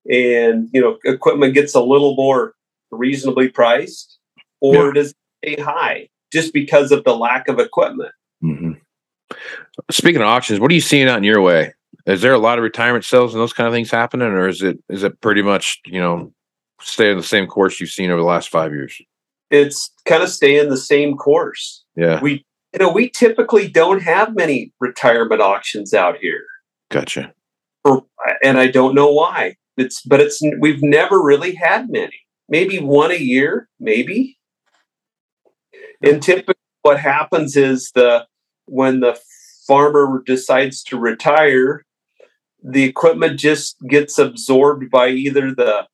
and 0.10 0.70
you 0.74 0.82
know 0.82 0.98
equipment 1.06 1.54
gets 1.54 1.74
a 1.76 1.82
little 1.82 2.16
more 2.16 2.54
reasonably 2.92 3.50
priced 3.50 4.18
or 4.62 4.88
yeah. 4.88 4.92
does 4.94 5.10
it 5.42 5.56
stay 5.56 5.62
high 5.62 6.08
just 6.32 6.54
because 6.54 6.92
of 6.92 7.04
the 7.04 7.16
lack 7.16 7.48
of 7.48 7.60
equipment 7.60 8.12
mm-hmm. 8.44 8.72
speaking 9.92 10.22
of 10.22 10.28
auctions 10.28 10.60
what 10.60 10.72
are 10.72 10.76
you 10.76 10.82
seeing 10.82 11.08
out 11.08 11.18
in 11.18 11.24
your 11.24 11.42
way 11.42 11.74
is 12.10 12.22
there 12.22 12.34
a 12.34 12.40
lot 12.40 12.58
of 12.58 12.64
retirement 12.64 13.06
sales 13.06 13.34
and 13.34 13.42
those 13.42 13.54
kind 13.54 13.68
of 13.68 13.74
things 13.74 13.92
happening 13.92 14.28
or 14.28 14.48
is 14.48 14.62
it 14.62 14.78
is 14.90 15.04
it 15.04 15.20
pretty 15.22 15.42
much 15.42 15.80
you 15.86 16.00
know 16.00 16.32
stay 16.82 17.12
in 17.12 17.18
the 17.18 17.24
same 17.24 17.48
course 17.48 17.80
you've 17.80 17.90
seen 17.90 18.10
over 18.10 18.22
the 18.22 18.28
last 18.28 18.50
five 18.50 18.72
years 18.72 19.02
it's 19.50 19.92
kind 20.06 20.24
of 20.24 20.30
stay 20.30 20.58
in 20.60 20.70
the 20.70 20.78
same 20.78 21.18
course 21.18 21.84
yeah 21.96 22.20
we 22.22 22.46
you 22.74 22.80
know, 22.80 22.92
we 22.92 23.10
typically 23.10 23.68
don't 23.68 24.02
have 24.04 24.36
many 24.36 24.72
retirement 24.80 25.42
auctions 25.42 25.94
out 25.94 26.18
here. 26.18 26.46
Gotcha. 26.90 27.34
and 28.44 28.60
I 28.60 28.68
don't 28.68 28.96
know 28.96 29.12
why. 29.12 29.56
It's 29.78 30.02
but 30.02 30.20
it's 30.20 30.42
we've 30.60 30.84
never 30.84 31.22
really 31.22 31.56
had 31.56 31.90
many. 31.90 32.26
Maybe 32.48 32.80
one 32.80 33.12
a 33.12 33.18
year, 33.18 33.70
maybe. 33.80 34.38
And 36.04 36.22
typically, 36.22 36.56
what 36.82 37.00
happens 37.00 37.56
is 37.56 37.92
the 37.96 38.26
when 38.66 39.00
the 39.00 39.18
farmer 39.68 40.22
decides 40.26 40.84
to 40.84 40.98
retire, 40.98 41.86
the 42.64 42.84
equipment 42.84 43.40
just 43.40 43.78
gets 43.88 44.18
absorbed 44.18 44.90
by 44.90 45.10
either 45.10 45.54
the 45.54 45.88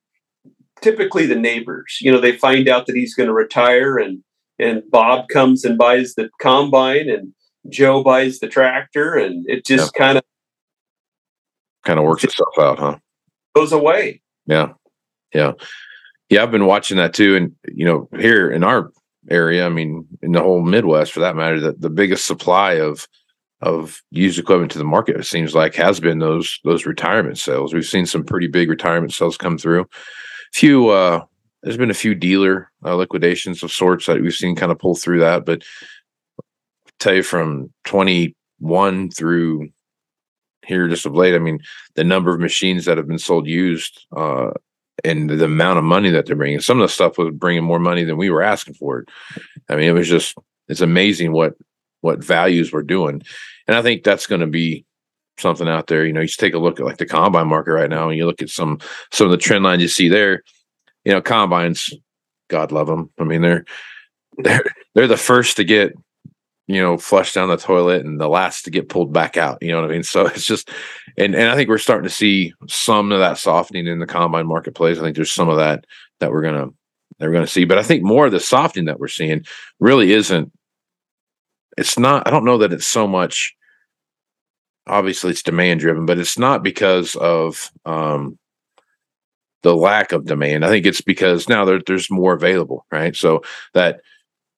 typically 0.82 1.26
the 1.26 1.36
neighbors. 1.36 1.98
You 2.00 2.12
know, 2.12 2.20
they 2.20 2.36
find 2.36 2.68
out 2.68 2.86
that 2.86 2.96
he's 2.96 3.14
going 3.14 3.28
to 3.28 3.34
retire 3.34 3.98
and 3.98 4.22
and 4.58 4.82
Bob 4.90 5.28
comes 5.28 5.64
and 5.64 5.76
buys 5.76 6.14
the 6.14 6.30
combine 6.40 7.10
and 7.10 7.32
Joe 7.68 8.02
buys 8.02 8.38
the 8.38 8.48
tractor 8.48 9.14
and 9.14 9.44
it 9.48 9.66
just 9.66 9.92
yeah. 9.94 9.98
kind 10.04 10.18
of 10.18 10.24
kind 11.84 11.98
of 11.98 12.04
works 12.04 12.24
itself 12.24 12.54
out, 12.58 12.78
huh? 12.78 12.96
Goes 13.54 13.72
away. 13.72 14.22
Yeah. 14.46 14.72
Yeah. 15.32 15.52
Yeah, 16.28 16.42
I've 16.42 16.50
been 16.50 16.66
watching 16.66 16.96
that 16.96 17.14
too. 17.14 17.36
And 17.36 17.52
you 17.72 17.84
know, 17.84 18.08
here 18.18 18.50
in 18.50 18.64
our 18.64 18.90
area, 19.30 19.66
I 19.66 19.68
mean, 19.68 20.06
in 20.22 20.32
the 20.32 20.42
whole 20.42 20.62
Midwest 20.62 21.12
for 21.12 21.20
that 21.20 21.36
matter, 21.36 21.60
that 21.60 21.80
the 21.80 21.90
biggest 21.90 22.26
supply 22.26 22.74
of 22.74 23.06
of 23.62 24.02
used 24.10 24.38
equipment 24.38 24.70
to 24.72 24.78
the 24.78 24.84
market, 24.84 25.16
it 25.16 25.24
seems 25.24 25.54
like, 25.54 25.74
has 25.74 26.00
been 26.00 26.18
those 26.18 26.60
those 26.64 26.86
retirement 26.86 27.38
sales. 27.38 27.72
We've 27.72 27.84
seen 27.84 28.06
some 28.06 28.24
pretty 28.24 28.48
big 28.48 28.68
retirement 28.68 29.12
sales 29.12 29.36
come 29.36 29.58
through. 29.58 29.82
A 29.82 29.86
few 30.52 30.88
uh 30.88 31.24
there's 31.62 31.76
been 31.76 31.90
a 31.90 31.94
few 31.94 32.14
dealer 32.14 32.70
uh, 32.84 32.94
liquidations 32.94 33.62
of 33.62 33.72
sorts 33.72 34.06
that 34.06 34.20
we've 34.20 34.32
seen 34.32 34.54
kind 34.54 34.70
of 34.70 34.78
pull 34.78 34.94
through 34.94 35.18
that, 35.20 35.44
but 35.44 35.64
I'll 36.38 36.44
tell 37.00 37.14
you 37.14 37.24
from 37.24 37.72
21 37.84 39.10
through 39.10 39.68
here 40.64 40.88
just 40.88 41.06
of 41.06 41.14
late, 41.14 41.34
I 41.34 41.38
mean, 41.38 41.60
the 41.94 42.04
number 42.04 42.32
of 42.32 42.40
machines 42.40 42.84
that 42.84 42.98
have 42.98 43.08
been 43.08 43.18
sold 43.18 43.46
used 43.46 44.06
uh, 44.16 44.50
and 45.04 45.30
the 45.30 45.44
amount 45.44 45.78
of 45.78 45.84
money 45.84 46.10
that 46.10 46.26
they're 46.26 46.36
bringing. 46.36 46.60
Some 46.60 46.80
of 46.80 46.88
the 46.88 46.92
stuff 46.92 47.18
was 47.18 47.32
bringing 47.34 47.64
more 47.64 47.78
money 47.78 48.04
than 48.04 48.16
we 48.16 48.30
were 48.30 48.42
asking 48.42 48.74
for 48.74 49.00
it. 49.00 49.08
I 49.68 49.76
mean, 49.76 49.88
it 49.88 49.92
was 49.92 50.08
just 50.08 50.36
it's 50.68 50.80
amazing 50.80 51.32
what 51.32 51.54
what 52.06 52.24
values 52.24 52.72
we're 52.72 52.82
doing, 52.82 53.22
and 53.66 53.76
I 53.76 53.82
think 53.82 54.02
that's 54.02 54.26
going 54.26 54.40
to 54.40 54.46
be 54.46 54.84
something 55.38 55.68
out 55.68 55.86
there. 55.88 56.06
You 56.06 56.14
know, 56.14 56.20
you 56.20 56.26
just 56.26 56.40
take 56.40 56.54
a 56.54 56.58
look 56.58 56.80
at 56.80 56.86
like 56.86 56.96
the 56.96 57.06
combine 57.06 57.48
market 57.48 57.72
right 57.72 57.90
now, 57.90 58.08
and 58.08 58.16
you 58.16 58.24
look 58.24 58.40
at 58.40 58.48
some 58.50 58.78
some 59.12 59.26
of 59.26 59.30
the 59.30 59.36
trend 59.36 59.64
lines 59.64 59.82
you 59.82 59.88
see 59.88 60.08
there 60.08 60.42
you 61.06 61.12
know, 61.12 61.22
combines, 61.22 61.88
God 62.48 62.72
love 62.72 62.88
them. 62.88 63.10
I 63.18 63.24
mean, 63.24 63.40
they're 63.40 63.64
they're 64.38 64.64
they're 64.94 65.06
the 65.06 65.16
first 65.16 65.56
to 65.56 65.64
get 65.64 65.94
you 66.66 66.82
know 66.82 66.98
flushed 66.98 67.36
down 67.36 67.48
the 67.48 67.56
toilet 67.56 68.04
and 68.04 68.20
the 68.20 68.28
last 68.28 68.64
to 68.64 68.70
get 68.70 68.90
pulled 68.90 69.12
back 69.12 69.36
out. 69.38 69.58
You 69.62 69.70
know 69.70 69.80
what 69.80 69.88
I 69.88 69.92
mean? 69.92 70.02
So 70.02 70.26
it's 70.26 70.44
just, 70.44 70.68
and 71.16 71.34
and 71.34 71.48
I 71.48 71.54
think 71.54 71.70
we're 71.70 71.78
starting 71.78 72.08
to 72.08 72.14
see 72.14 72.52
some 72.68 73.12
of 73.12 73.20
that 73.20 73.38
softening 73.38 73.86
in 73.86 74.00
the 74.00 74.06
combine 74.06 74.48
marketplace. 74.48 74.98
I 74.98 75.02
think 75.02 75.14
there's 75.14 75.32
some 75.32 75.48
of 75.48 75.56
that 75.58 75.86
that 76.18 76.32
we're 76.32 76.42
gonna 76.42 76.66
that 77.18 77.26
we're 77.26 77.32
gonna 77.32 77.46
see, 77.46 77.64
but 77.64 77.78
I 77.78 77.84
think 77.84 78.02
more 78.02 78.26
of 78.26 78.32
the 78.32 78.40
softening 78.40 78.86
that 78.86 78.98
we're 78.98 79.08
seeing 79.08 79.46
really 79.78 80.12
isn't. 80.12 80.52
It's 81.76 81.98
not. 81.98 82.26
I 82.26 82.30
don't 82.30 82.44
know 82.44 82.58
that 82.58 82.72
it's 82.72 82.86
so 82.86 83.06
much. 83.06 83.54
Obviously, 84.86 85.30
it's 85.30 85.42
demand 85.42 85.80
driven, 85.80 86.06
but 86.06 86.18
it's 86.18 86.38
not 86.38 86.62
because 86.62 87.16
of 87.16 87.70
um, 87.84 88.38
the 89.62 89.74
lack 89.74 90.12
of 90.12 90.26
demand. 90.26 90.64
I 90.64 90.68
think 90.68 90.86
it's 90.86 91.00
because 91.00 91.48
now 91.48 91.64
there, 91.64 91.80
there's 91.84 92.10
more 92.10 92.34
available, 92.34 92.86
right? 92.92 93.16
So 93.16 93.42
that 93.74 94.00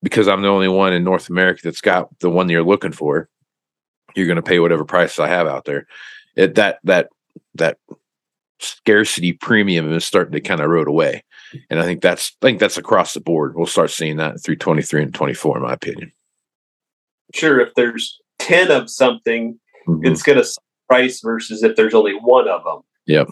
because 0.02 0.28
I'm 0.28 0.42
the 0.42 0.48
only 0.48 0.68
one 0.68 0.92
in 0.92 1.02
North 1.02 1.28
America 1.28 1.60
that's 1.64 1.80
got 1.80 2.16
the 2.20 2.30
one 2.30 2.48
you're 2.48 2.62
looking 2.62 2.92
for, 2.92 3.28
you're 4.14 4.26
going 4.26 4.36
to 4.36 4.42
pay 4.42 4.58
whatever 4.58 4.84
price 4.84 5.18
I 5.18 5.28
have 5.28 5.46
out 5.46 5.64
there. 5.64 5.86
It 6.36 6.54
that 6.56 6.78
that 6.84 7.08
that 7.54 7.78
scarcity 8.60 9.32
premium 9.32 9.92
is 9.92 10.04
starting 10.04 10.32
to 10.32 10.40
kind 10.40 10.60
of 10.60 10.66
erode 10.66 10.88
away, 10.88 11.24
and 11.70 11.80
I 11.80 11.84
think 11.84 12.02
that's 12.02 12.36
I 12.42 12.46
think 12.46 12.60
that's 12.60 12.78
across 12.78 13.14
the 13.14 13.20
board. 13.20 13.54
We'll 13.56 13.66
start 13.66 13.90
seeing 13.90 14.16
that 14.18 14.42
through 14.42 14.56
23 14.56 15.02
and 15.04 15.14
24, 15.14 15.56
in 15.56 15.62
my 15.62 15.72
opinion. 15.72 16.12
Sure, 17.34 17.60
if 17.60 17.74
there's 17.74 18.20
10 18.38 18.70
of 18.70 18.90
something, 18.90 19.58
mm-hmm. 19.86 20.06
it's 20.06 20.22
going 20.22 20.42
to 20.42 20.48
price 20.88 21.20
versus 21.20 21.62
if 21.62 21.76
there's 21.76 21.94
only 21.94 22.14
one 22.14 22.48
of 22.48 22.64
them. 22.64 22.80
Yep 23.06 23.28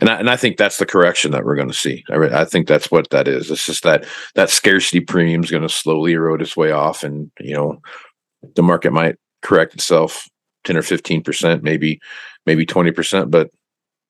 and 0.00 0.10
I, 0.10 0.18
and 0.18 0.30
I 0.30 0.36
think 0.36 0.56
that's 0.56 0.78
the 0.78 0.86
correction 0.86 1.30
that 1.32 1.44
we're 1.44 1.56
going 1.56 1.68
to 1.68 1.74
see. 1.74 2.04
I, 2.10 2.16
I 2.40 2.44
think 2.44 2.66
that's 2.66 2.90
what 2.90 3.10
that 3.10 3.28
is. 3.28 3.50
It's 3.50 3.66
just 3.66 3.82
that 3.84 4.06
that 4.34 4.50
scarcity 4.50 5.00
premium 5.00 5.42
is 5.42 5.50
going 5.50 5.62
to 5.62 5.68
slowly 5.68 6.12
erode 6.12 6.42
its 6.42 6.56
way 6.56 6.70
off, 6.70 7.02
and 7.02 7.30
you 7.40 7.54
know, 7.54 7.80
the 8.54 8.62
market 8.62 8.92
might 8.92 9.16
correct 9.42 9.74
itself 9.74 10.28
ten 10.64 10.76
or 10.76 10.82
fifteen 10.82 11.22
percent, 11.22 11.62
maybe 11.62 12.00
maybe 12.46 12.66
twenty 12.66 12.92
percent. 12.92 13.30
But 13.30 13.50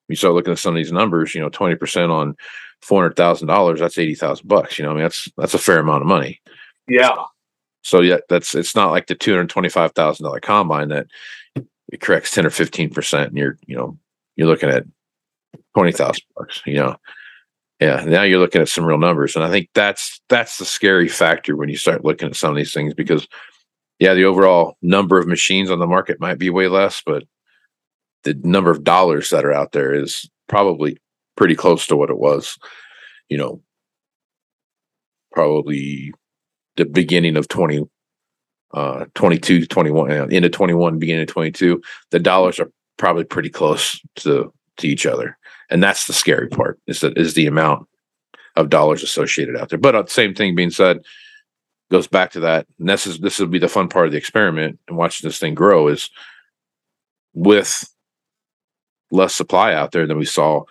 you 0.08 0.16
start 0.16 0.34
looking 0.34 0.52
at 0.52 0.58
some 0.58 0.74
of 0.74 0.76
these 0.76 0.92
numbers, 0.92 1.34
you 1.34 1.40
know, 1.40 1.48
twenty 1.48 1.76
percent 1.76 2.10
on 2.10 2.36
four 2.82 3.02
hundred 3.02 3.16
thousand 3.16 3.48
dollars, 3.48 3.80
that's 3.80 3.98
eighty 3.98 4.14
thousand 4.14 4.48
bucks. 4.48 4.78
You 4.78 4.84
know, 4.84 4.90
I 4.90 4.94
mean, 4.94 5.02
that's 5.04 5.28
that's 5.36 5.54
a 5.54 5.58
fair 5.58 5.78
amount 5.78 6.02
of 6.02 6.08
money. 6.08 6.40
Yeah. 6.88 7.16
So 7.84 8.00
yeah, 8.00 8.16
that's 8.28 8.54
it's 8.54 8.74
not 8.74 8.90
like 8.90 9.06
the 9.06 9.14
two 9.14 9.32
hundred 9.32 9.50
twenty-five 9.50 9.92
thousand 9.92 10.24
dollar 10.24 10.40
combine 10.40 10.88
that 10.88 11.06
it 11.92 12.00
corrects 12.00 12.30
ten 12.32 12.46
or 12.46 12.50
fifteen 12.50 12.90
percent, 12.90 13.28
and 13.28 13.38
you're 13.38 13.58
you 13.66 13.76
know 13.76 13.96
you're 14.36 14.48
looking 14.48 14.70
at 14.70 14.84
twenty 15.76 15.92
thousand 15.92 16.24
bucks. 16.34 16.62
You 16.64 16.76
know, 16.76 16.96
yeah. 17.80 18.02
Now 18.04 18.22
you're 18.22 18.40
looking 18.40 18.62
at 18.62 18.70
some 18.70 18.86
real 18.86 18.98
numbers, 18.98 19.36
and 19.36 19.44
I 19.44 19.50
think 19.50 19.68
that's 19.74 20.20
that's 20.30 20.56
the 20.56 20.64
scary 20.64 21.08
factor 21.08 21.56
when 21.56 21.68
you 21.68 21.76
start 21.76 22.04
looking 22.06 22.30
at 22.30 22.36
some 22.36 22.50
of 22.50 22.56
these 22.56 22.72
things 22.72 22.94
because, 22.94 23.28
yeah, 23.98 24.14
the 24.14 24.24
overall 24.24 24.78
number 24.80 25.18
of 25.18 25.26
machines 25.28 25.70
on 25.70 25.78
the 25.78 25.86
market 25.86 26.20
might 26.20 26.38
be 26.38 26.48
way 26.48 26.68
less, 26.68 27.02
but 27.04 27.24
the 28.22 28.32
number 28.42 28.70
of 28.70 28.82
dollars 28.82 29.28
that 29.28 29.44
are 29.44 29.52
out 29.52 29.72
there 29.72 29.94
is 29.94 30.26
probably 30.48 30.96
pretty 31.36 31.54
close 31.54 31.86
to 31.88 31.96
what 31.96 32.08
it 32.08 32.18
was. 32.18 32.58
You 33.28 33.36
know, 33.36 33.60
probably 35.32 36.14
the 36.76 36.84
beginning 36.84 37.36
of 37.36 37.48
20 37.48 37.88
uh 38.72 39.04
22 39.14 39.66
21 39.66 40.10
uh, 40.10 40.26
into 40.26 40.48
21 40.48 40.98
beginning 40.98 41.22
of 41.22 41.28
22 41.28 41.80
the 42.10 42.18
dollars 42.18 42.58
are 42.58 42.70
probably 42.96 43.24
pretty 43.24 43.50
close 43.50 44.00
to 44.16 44.52
to 44.76 44.88
each 44.88 45.06
other, 45.06 45.36
and 45.70 45.82
that's 45.82 46.06
the 46.06 46.12
scary 46.12 46.48
part. 46.48 46.78
Is 46.86 47.00
that 47.00 47.16
is 47.16 47.34
the 47.34 47.46
amount 47.46 47.86
of 48.56 48.70
dollars 48.70 49.02
associated 49.02 49.56
out 49.56 49.68
there. 49.68 49.78
But 49.78 49.94
uh, 49.94 50.06
same 50.06 50.34
thing 50.34 50.54
being 50.54 50.70
said, 50.70 51.00
goes 51.90 52.06
back 52.06 52.30
to 52.32 52.40
that. 52.40 52.66
And 52.78 52.88
this 52.88 53.06
is 53.06 53.20
this 53.20 53.38
will 53.38 53.46
be 53.46 53.58
the 53.58 53.68
fun 53.68 53.88
part 53.88 54.06
of 54.06 54.12
the 54.12 54.18
experiment 54.18 54.78
and 54.88 54.96
watching 54.96 55.26
this 55.26 55.38
thing 55.38 55.54
grow 55.54 55.88
is 55.88 56.10
with 57.34 57.84
less 59.10 59.34
supply 59.34 59.74
out 59.74 59.92
there 59.92 60.06
than 60.06 60.18
we 60.18 60.24
saw, 60.24 60.64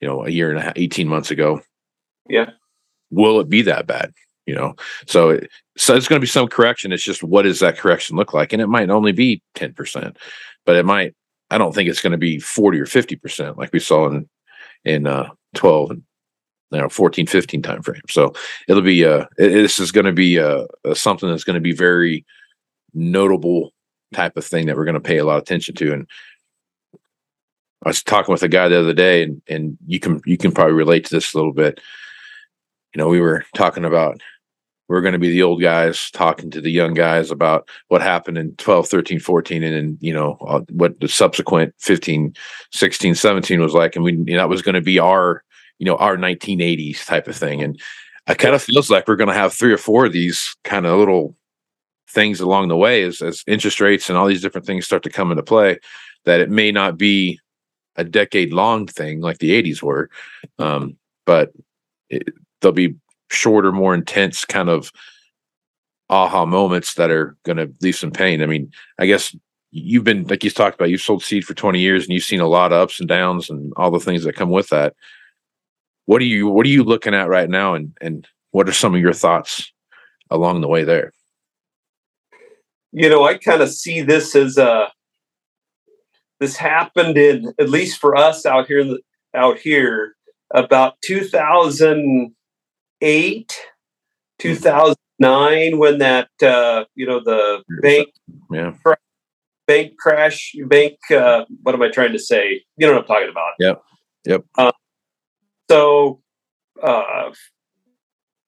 you 0.00 0.08
know, 0.08 0.24
a 0.24 0.30
year 0.30 0.50
and 0.50 0.58
a 0.58 0.62
half, 0.62 0.72
18 0.76 1.08
months 1.08 1.30
ago. 1.30 1.60
Yeah. 2.28 2.50
Will 3.10 3.40
it 3.40 3.48
be 3.48 3.62
that 3.62 3.86
bad? 3.86 4.12
You 4.46 4.56
know, 4.56 4.74
so 5.06 5.30
it, 5.30 5.50
so 5.76 5.94
it's 5.94 6.08
going 6.08 6.20
to 6.20 6.24
be 6.24 6.26
some 6.26 6.48
correction. 6.48 6.92
It's 6.92 7.04
just 7.04 7.22
what 7.22 7.42
does 7.42 7.60
that 7.60 7.78
correction 7.78 8.16
look 8.16 8.34
like? 8.34 8.52
And 8.52 8.60
it 8.60 8.66
might 8.66 8.90
only 8.90 9.12
be 9.12 9.40
10%, 9.56 10.16
but 10.66 10.76
it 10.76 10.84
might, 10.84 11.14
I 11.50 11.58
don't 11.58 11.72
think 11.72 11.88
it's 11.88 12.00
going 12.00 12.10
to 12.10 12.18
be 12.18 12.40
40 12.40 12.80
or 12.80 12.86
50% 12.86 13.56
like 13.56 13.72
we 13.72 13.78
saw 13.78 14.08
in, 14.08 14.28
in, 14.84 15.06
uh, 15.06 15.28
12 15.54 15.90
and 15.90 16.02
you 16.70 16.80
know 16.80 16.88
14 16.88 17.26
15 17.26 17.62
time 17.62 17.82
frame 17.82 18.00
so 18.08 18.32
it'll 18.68 18.82
be 18.82 19.04
uh 19.04 19.26
it, 19.38 19.50
this 19.50 19.78
is 19.78 19.92
going 19.92 20.06
to 20.06 20.12
be 20.12 20.38
uh, 20.38 20.64
something 20.94 21.28
that's 21.28 21.44
going 21.44 21.54
to 21.54 21.60
be 21.60 21.72
very 21.72 22.24
notable 22.94 23.72
type 24.14 24.36
of 24.36 24.44
thing 24.44 24.66
that 24.66 24.76
we're 24.76 24.84
going 24.84 24.94
to 24.94 25.00
pay 25.00 25.18
a 25.18 25.24
lot 25.24 25.36
of 25.36 25.42
attention 25.42 25.74
to 25.74 25.92
and 25.92 26.08
i 27.84 27.88
was 27.88 28.02
talking 28.02 28.32
with 28.32 28.42
a 28.42 28.48
guy 28.48 28.68
the 28.68 28.78
other 28.78 28.94
day 28.94 29.22
and 29.22 29.42
and 29.48 29.76
you 29.86 30.00
can 30.00 30.20
you 30.24 30.36
can 30.36 30.52
probably 30.52 30.74
relate 30.74 31.04
to 31.04 31.14
this 31.14 31.34
a 31.34 31.36
little 31.36 31.52
bit 31.52 31.80
you 32.94 32.98
know 32.98 33.08
we 33.08 33.20
were 33.20 33.44
talking 33.54 33.84
about 33.84 34.20
we're 34.92 35.00
going 35.00 35.12
to 35.12 35.18
be 35.18 35.30
the 35.30 35.42
old 35.42 35.62
guys 35.62 36.10
talking 36.10 36.50
to 36.50 36.60
the 36.60 36.70
young 36.70 36.92
guys 36.92 37.30
about 37.30 37.66
what 37.88 38.02
happened 38.02 38.36
in 38.36 38.54
12 38.56 38.88
13 38.88 39.18
14 39.18 39.62
and 39.62 39.74
then 39.74 39.98
you 40.00 40.12
know 40.12 40.36
uh, 40.46 40.60
what 40.70 41.00
the 41.00 41.08
subsequent 41.08 41.74
15 41.78 42.34
16 42.72 43.14
17 43.14 43.60
was 43.60 43.72
like 43.72 43.96
and 43.96 44.04
we 44.04 44.12
you 44.12 44.24
know, 44.34 44.38
that 44.38 44.48
was 44.48 44.62
going 44.62 44.74
to 44.74 44.82
be 44.82 44.98
our 44.98 45.42
you 45.78 45.86
know 45.86 45.96
our 45.96 46.16
1980s 46.16 47.04
type 47.06 47.26
of 47.26 47.34
thing. 47.34 47.62
And 47.62 47.80
it 48.28 48.38
kind 48.38 48.54
of 48.54 48.62
feels 48.62 48.90
like 48.90 49.08
we're 49.08 49.16
going 49.16 49.28
to 49.28 49.34
have 49.34 49.52
three 49.52 49.72
or 49.72 49.78
four 49.78 50.06
of 50.06 50.12
these 50.12 50.54
kind 50.62 50.86
of 50.86 50.98
little 50.98 51.36
things 52.08 52.40
along 52.40 52.68
the 52.68 52.76
way 52.76 53.02
as, 53.02 53.22
as 53.22 53.42
interest 53.46 53.80
rates 53.80 54.08
and 54.08 54.18
all 54.18 54.26
these 54.26 54.42
different 54.42 54.66
things 54.66 54.84
start 54.84 55.02
to 55.02 55.10
come 55.10 55.32
into 55.32 55.42
play 55.42 55.78
that 56.24 56.40
it 56.40 56.50
may 56.50 56.70
not 56.70 56.98
be 56.98 57.40
a 57.96 58.04
decade 58.04 58.52
long 58.52 58.86
thing 58.86 59.20
like 59.20 59.38
the 59.38 59.60
80s 59.60 59.82
were. 59.82 60.08
Um, 60.58 60.96
but 61.26 61.50
it, 62.10 62.28
there'll 62.60 62.72
be 62.72 62.94
shorter 63.32 63.72
more 63.72 63.94
intense 63.94 64.44
kind 64.44 64.68
of 64.68 64.92
aha 66.10 66.44
moments 66.44 66.94
that 66.94 67.10
are 67.10 67.36
going 67.44 67.56
to 67.56 67.72
leave 67.80 67.96
some 67.96 68.10
pain. 68.10 68.42
I 68.42 68.46
mean 68.46 68.70
i 68.98 69.06
guess 69.06 69.34
you've 69.72 70.04
been 70.04 70.24
like 70.26 70.44
you 70.44 70.50
talked 70.50 70.74
about 70.74 70.90
you've 70.90 71.00
sold 71.00 71.22
seed 71.24 71.44
for 71.44 71.54
20 71.54 71.80
years 71.80 72.04
and 72.04 72.12
you've 72.12 72.22
seen 72.22 72.40
a 72.40 72.46
lot 72.46 72.72
of 72.72 72.78
ups 72.78 73.00
and 73.00 73.08
downs 73.08 73.48
and 73.48 73.72
all 73.76 73.90
the 73.90 73.98
things 73.98 74.22
that 74.22 74.36
come 74.36 74.50
with 74.50 74.68
that. 74.68 74.94
What 76.04 76.20
are 76.20 76.26
you 76.26 76.48
what 76.48 76.66
are 76.66 76.70
you 76.70 76.84
looking 76.84 77.14
at 77.14 77.28
right 77.28 77.48
now 77.48 77.74
and 77.74 77.96
and 78.00 78.28
what 78.50 78.68
are 78.68 78.72
some 78.72 78.94
of 78.94 79.00
your 79.00 79.14
thoughts 79.14 79.72
along 80.30 80.60
the 80.60 80.68
way 80.68 80.84
there? 80.84 81.12
You 82.92 83.08
know 83.08 83.24
i 83.24 83.38
kind 83.38 83.62
of 83.62 83.70
see 83.70 84.02
this 84.02 84.36
as 84.36 84.58
a 84.58 84.92
this 86.38 86.56
happened 86.56 87.16
in 87.16 87.54
at 87.58 87.70
least 87.70 87.98
for 87.98 88.14
us 88.14 88.44
out 88.44 88.66
here 88.66 88.98
out 89.34 89.58
here 89.58 90.16
about 90.52 90.96
2008 93.02 93.60
2009 94.38 95.78
when 95.78 95.98
that 95.98 96.28
uh, 96.42 96.84
you 96.94 97.06
know 97.06 97.20
the 97.22 97.62
bank 97.82 98.08
yeah 98.50 98.72
bank 99.66 99.92
crash 99.98 100.54
bank 100.66 100.94
uh, 101.10 101.44
what 101.62 101.74
am 101.74 101.82
i 101.82 101.88
trying 101.88 102.12
to 102.12 102.18
say 102.18 102.62
you 102.76 102.86
know 102.86 102.94
what 102.94 103.02
i'm 103.02 103.06
talking 103.06 103.28
about 103.28 103.52
yep 103.58 103.82
yep 104.24 104.44
uh, 104.58 104.72
so 105.70 106.20
uh, 106.82 107.30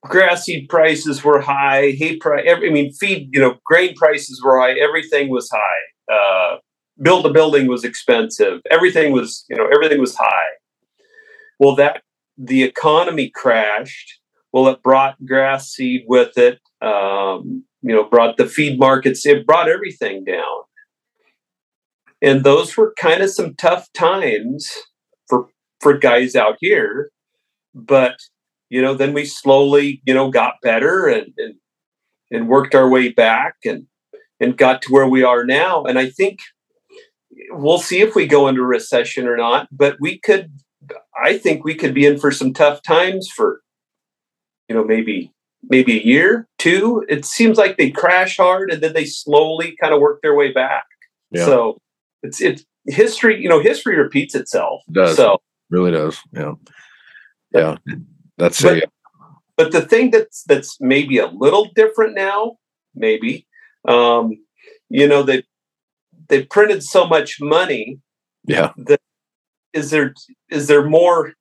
grass 0.02 0.44
seed 0.44 0.68
prices 0.68 1.24
were 1.24 1.40
high. 1.40 1.92
Hay 1.92 2.16
price, 2.16 2.44
I 2.46 2.70
mean, 2.70 2.92
feed, 2.92 3.30
you 3.32 3.40
know, 3.40 3.56
grain 3.64 3.94
prices 3.94 4.42
were 4.42 4.60
high. 4.60 4.72
Everything 4.72 5.30
was 5.30 5.50
high. 5.50 6.14
Uh, 6.14 6.58
build 7.00 7.26
a 7.26 7.30
building 7.30 7.66
was 7.66 7.84
expensive. 7.84 8.60
Everything 8.70 9.12
was, 9.12 9.44
you 9.48 9.56
know, 9.56 9.66
everything 9.72 10.00
was 10.00 10.14
high. 10.16 10.50
Well, 11.58 11.74
that 11.76 12.02
the 12.36 12.62
economy 12.62 13.30
crashed. 13.30 14.20
Well, 14.54 14.68
it 14.68 14.84
brought 14.84 15.16
grass 15.26 15.72
seed 15.72 16.04
with 16.06 16.38
it. 16.38 16.60
Um, 16.80 17.64
you 17.82 17.94
know, 17.94 18.04
brought 18.04 18.36
the 18.36 18.46
feed 18.46 18.78
markets. 18.78 19.26
It 19.26 19.44
brought 19.44 19.68
everything 19.68 20.24
down. 20.24 20.62
And 22.22 22.44
those 22.44 22.76
were 22.76 22.94
kind 22.96 23.20
of 23.20 23.30
some 23.30 23.56
tough 23.56 23.92
times 23.92 24.70
for 25.28 25.48
for 25.80 25.98
guys 25.98 26.36
out 26.36 26.56
here 26.60 27.10
but 27.74 28.16
you 28.70 28.80
know 28.80 28.94
then 28.94 29.12
we 29.12 29.24
slowly 29.24 30.00
you 30.06 30.14
know 30.14 30.30
got 30.30 30.54
better 30.62 31.06
and 31.06 31.32
and, 31.36 31.54
and 32.30 32.48
worked 32.48 32.74
our 32.74 32.88
way 32.88 33.10
back 33.10 33.56
and 33.64 33.86
and 34.40 34.56
got 34.56 34.80
to 34.82 34.92
where 34.92 35.08
we 35.08 35.22
are 35.22 35.44
now 35.44 35.82
and 35.84 35.98
i 35.98 36.08
think 36.08 36.38
we'll 37.50 37.78
see 37.78 38.00
if 38.00 38.14
we 38.14 38.26
go 38.26 38.48
into 38.48 38.62
recession 38.62 39.26
or 39.26 39.36
not 39.36 39.68
but 39.72 39.96
we 40.00 40.18
could 40.18 40.52
i 41.22 41.36
think 41.36 41.64
we 41.64 41.74
could 41.74 41.92
be 41.92 42.06
in 42.06 42.18
for 42.18 42.30
some 42.30 42.52
tough 42.52 42.80
times 42.82 43.28
for 43.28 43.60
you 44.68 44.74
know 44.74 44.84
maybe 44.84 45.32
maybe 45.68 45.98
a 45.98 46.02
year 46.02 46.46
two 46.58 47.04
it 47.08 47.24
seems 47.24 47.56
like 47.56 47.76
they 47.76 47.90
crash 47.90 48.36
hard 48.36 48.70
and 48.70 48.82
then 48.82 48.92
they 48.92 49.04
slowly 49.04 49.76
kind 49.80 49.94
of 49.94 50.00
work 50.00 50.20
their 50.22 50.34
way 50.34 50.52
back 50.52 50.84
yeah. 51.30 51.44
so 51.44 51.78
it's 52.22 52.40
it's 52.40 52.64
history 52.86 53.40
you 53.40 53.48
know 53.48 53.60
history 53.60 53.96
repeats 53.96 54.34
itself 54.34 54.82
it 54.88 54.94
does 54.94 55.16
so 55.16 55.38
really 55.70 55.90
does 55.90 56.18
yeah 56.32 56.52
yeah, 57.54 57.76
that's 58.36 58.60
but, 58.60 58.78
it. 58.78 58.90
But 59.56 59.72
the 59.72 59.80
thing 59.80 60.10
that's 60.10 60.42
that's 60.42 60.80
maybe 60.80 61.18
a 61.18 61.28
little 61.28 61.70
different 61.74 62.14
now, 62.14 62.56
maybe, 62.94 63.46
um, 63.86 64.32
you 64.88 65.06
know, 65.06 65.22
that 65.22 65.44
they, 66.28 66.38
they 66.40 66.44
printed 66.44 66.82
so 66.82 67.06
much 67.06 67.40
money. 67.40 68.00
Yeah. 68.44 68.72
That 68.76 69.00
is 69.72 69.90
there 69.90 70.14
is 70.50 70.66
there 70.66 70.84
more 70.84 71.34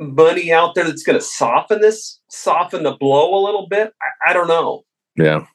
money 0.00 0.52
out 0.52 0.74
there 0.74 0.84
that's 0.84 1.02
going 1.02 1.18
to 1.18 1.24
soften 1.24 1.80
this, 1.80 2.20
soften 2.28 2.82
the 2.82 2.92
blow 2.92 3.34
a 3.34 3.44
little 3.44 3.66
bit? 3.68 3.92
I, 4.02 4.30
I 4.30 4.32
don't 4.32 4.48
know. 4.48 4.84
Yeah. 5.16 5.46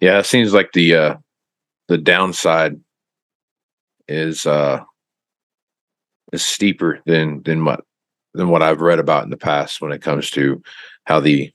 Yeah, 0.00 0.18
it 0.18 0.26
seems 0.26 0.52
like 0.52 0.72
the 0.72 0.94
uh 0.94 1.16
the 1.88 1.98
downside 1.98 2.78
is 4.06 4.46
uh 4.46 4.80
is 6.32 6.44
steeper 6.44 7.00
than 7.06 7.42
than 7.42 7.64
what 7.64 7.84
than 8.34 8.48
what 8.48 8.62
I've 8.62 8.80
read 8.80 8.98
about 8.98 9.24
in 9.24 9.30
the 9.30 9.36
past 9.36 9.80
when 9.80 9.92
it 9.92 10.02
comes 10.02 10.30
to 10.32 10.62
how 11.04 11.20
the 11.20 11.52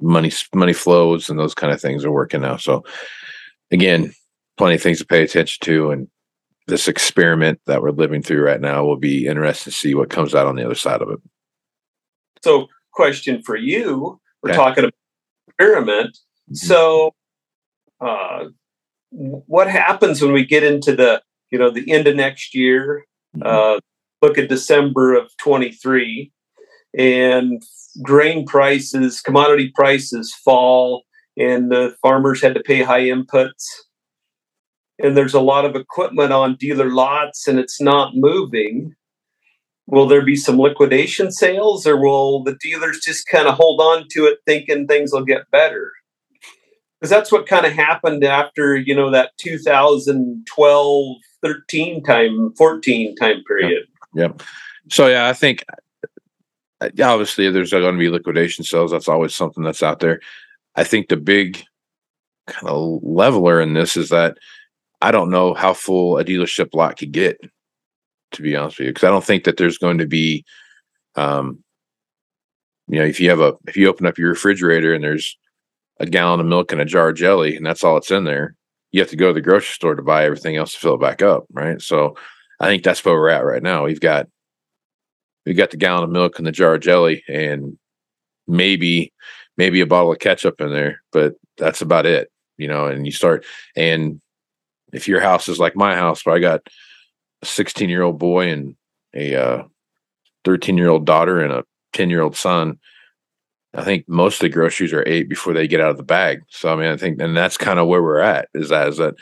money 0.00 0.32
money 0.54 0.72
flows 0.72 1.30
and 1.30 1.38
those 1.38 1.54
kind 1.54 1.72
of 1.72 1.80
things 1.80 2.04
are 2.04 2.10
working 2.10 2.40
now. 2.40 2.56
So 2.56 2.84
again, 3.70 4.12
plenty 4.56 4.74
of 4.74 4.82
things 4.82 4.98
to 4.98 5.06
pay 5.06 5.22
attention 5.22 5.58
to 5.62 5.90
and 5.90 6.08
this 6.66 6.88
experiment 6.88 7.60
that 7.66 7.82
we're 7.82 7.90
living 7.90 8.22
through 8.22 8.42
right 8.44 8.60
now 8.60 8.84
will 8.84 8.96
be 8.96 9.26
interesting 9.26 9.70
to 9.70 9.76
see 9.76 9.94
what 9.94 10.10
comes 10.10 10.34
out 10.34 10.46
on 10.46 10.56
the 10.56 10.64
other 10.64 10.74
side 10.74 11.02
of 11.02 11.10
it. 11.10 11.18
So, 12.42 12.66
question 12.92 13.42
for 13.42 13.56
you: 13.56 14.20
We're 14.42 14.50
Okay. 14.50 14.56
talking 14.56 14.84
about 14.84 14.94
experiment. 15.48 16.18
Mhm. 16.50 16.56
So, 16.56 17.14
uh, 18.00 18.46
what 19.10 19.68
happens 19.68 20.20
when 20.22 20.32
we 20.32 20.44
get 20.44 20.64
into 20.64 20.94
the 20.96 21.22
you 21.50 21.58
know 21.58 21.70
the 21.70 21.90
end 21.90 22.06
of 22.08 22.16
next 22.16 22.54
year? 22.54 23.04
Mhm. 23.36 23.46
Uh, 23.46 23.80
look 24.20 24.38
at 24.38 24.48
December 24.48 25.14
of 25.14 25.30
23 25.38 26.32
and 26.96 27.62
grain 28.02 28.44
prices, 28.46 29.20
commodity 29.20 29.70
prices 29.74 30.34
fall, 30.34 31.04
and 31.36 31.70
the 31.70 31.94
farmers 32.02 32.42
had 32.42 32.54
to 32.54 32.60
pay 32.62 32.82
high 32.82 33.02
inputs. 33.02 33.64
And 35.02 35.16
there's 35.16 35.34
a 35.34 35.40
lot 35.40 35.64
of 35.64 35.74
equipment 35.74 36.32
on 36.32 36.56
dealer 36.56 36.90
lots 36.90 37.48
and 37.48 37.58
it's 37.58 37.80
not 37.80 38.14
moving. 38.14 38.94
Will 39.86 40.06
there 40.06 40.24
be 40.24 40.36
some 40.36 40.58
liquidation 40.58 41.32
sales 41.32 41.86
or 41.86 41.96
will 41.96 42.44
the 42.44 42.56
dealers 42.60 43.00
just 43.00 43.26
kind 43.26 43.48
of 43.48 43.54
hold 43.54 43.80
on 43.80 44.06
to 44.12 44.26
it 44.26 44.38
thinking 44.46 44.86
things 44.86 45.12
will 45.12 45.24
get 45.24 45.50
better? 45.50 45.90
Because 47.00 47.10
that's 47.10 47.32
what 47.32 47.48
kind 47.48 47.66
of 47.66 47.72
happened 47.72 48.22
after, 48.22 48.76
you 48.76 48.94
know, 48.94 49.10
that 49.10 49.32
2012 49.38 51.16
13 51.42 52.02
time, 52.04 52.52
14 52.54 53.16
time 53.16 53.42
period. 53.46 53.84
Yep. 54.14 54.42
So 54.88 55.08
yeah, 55.08 55.28
I 55.28 55.32
think 55.32 55.64
uh, 56.80 56.88
obviously 57.02 57.50
there's 57.50 57.72
going 57.72 57.94
to 57.94 57.98
be 57.98 58.08
liquidation 58.08 58.64
sales. 58.64 58.92
That's 58.92 59.08
always 59.08 59.34
something 59.34 59.64
that's 59.64 59.82
out 59.82 60.00
there. 60.00 60.20
I 60.76 60.84
think 60.84 61.08
the 61.08 61.16
big 61.16 61.62
kind 62.46 62.68
of 62.68 63.00
leveler 63.02 63.60
in 63.60 63.74
this 63.74 63.96
is 63.96 64.08
that 64.08 64.38
I 65.02 65.10
don't 65.10 65.30
know 65.30 65.52
how 65.52 65.74
full 65.74 66.16
a 66.16 66.24
dealership 66.24 66.74
lot 66.74 66.96
could 66.96 67.12
get, 67.12 67.38
to 68.32 68.42
be 68.42 68.54
honest 68.56 68.78
with 68.78 68.86
you, 68.86 68.90
because 68.94 69.06
I 69.06 69.10
don't 69.10 69.24
think 69.24 69.44
that 69.44 69.56
there's 69.56 69.76
going 69.76 69.98
to 69.98 70.06
be, 70.06 70.44
um, 71.16 71.62
you 72.86 73.00
know, 73.00 73.04
if 73.04 73.18
you 73.20 73.28
have 73.28 73.40
a 73.40 73.54
if 73.66 73.76
you 73.76 73.88
open 73.88 74.06
up 74.06 74.16
your 74.16 74.30
refrigerator 74.30 74.94
and 74.94 75.02
there's 75.02 75.36
a 75.98 76.06
gallon 76.06 76.40
of 76.40 76.46
milk 76.46 76.72
and 76.72 76.80
a 76.80 76.84
jar 76.84 77.10
of 77.10 77.16
jelly 77.16 77.56
and 77.56 77.66
that's 77.66 77.82
all 77.82 77.96
it's 77.96 78.12
in 78.12 78.24
there, 78.24 78.54
you 78.92 79.00
have 79.00 79.10
to 79.10 79.16
go 79.16 79.28
to 79.28 79.34
the 79.34 79.40
grocery 79.40 79.74
store 79.74 79.96
to 79.96 80.02
buy 80.02 80.24
everything 80.24 80.56
else 80.56 80.72
to 80.72 80.78
fill 80.78 80.94
it 80.94 81.00
back 81.00 81.20
up, 81.20 81.44
right? 81.52 81.82
So 81.82 82.16
I 82.60 82.66
think 82.66 82.84
that's 82.84 83.04
where 83.04 83.14
we're 83.14 83.28
at 83.30 83.44
right 83.44 83.62
now. 83.62 83.84
We've 83.84 84.00
got 84.00 84.28
we've 85.44 85.56
got 85.56 85.72
the 85.72 85.76
gallon 85.76 86.04
of 86.04 86.10
milk 86.10 86.38
and 86.38 86.46
the 86.46 86.52
jar 86.52 86.74
of 86.74 86.80
jelly 86.80 87.24
and 87.28 87.76
maybe 88.46 89.12
maybe 89.56 89.80
a 89.80 89.86
bottle 89.86 90.12
of 90.12 90.20
ketchup 90.20 90.60
in 90.60 90.72
there, 90.72 91.02
but 91.10 91.34
that's 91.58 91.82
about 91.82 92.06
it, 92.06 92.30
you 92.56 92.68
know. 92.68 92.86
And 92.86 93.04
you 93.04 93.12
start 93.12 93.44
and 93.74 94.20
if 94.92 95.08
your 95.08 95.20
house 95.20 95.48
is 95.48 95.58
like 95.58 95.76
my 95.76 95.94
house, 95.94 96.24
where 96.24 96.34
I 96.34 96.38
got 96.38 96.68
a 97.42 97.46
16 97.46 97.88
year 97.88 98.02
old 98.02 98.18
boy 98.18 98.48
and 98.50 98.76
a 99.14 99.34
uh, 99.34 99.62
13 100.44 100.76
year 100.76 100.88
old 100.88 101.06
daughter 101.06 101.40
and 101.40 101.52
a 101.52 101.64
10 101.92 102.10
year 102.10 102.22
old 102.22 102.36
son, 102.36 102.78
I 103.74 103.84
think 103.84 104.08
most 104.08 104.34
of 104.34 104.40
the 104.40 104.48
groceries 104.50 104.92
are 104.92 105.06
ate 105.06 105.28
before 105.28 105.54
they 105.54 105.66
get 105.66 105.80
out 105.80 105.90
of 105.90 105.96
the 105.96 106.02
bag. 106.02 106.42
So 106.48 106.72
I 106.72 106.76
mean, 106.76 106.90
I 106.90 106.96
think, 106.96 107.20
and 107.20 107.36
that's 107.36 107.56
kind 107.56 107.78
of 107.78 107.88
where 107.88 108.02
we're 108.02 108.20
at. 108.20 108.48
Is 108.54 108.68
that 108.68 108.88
is 108.88 108.98
that 108.98 109.14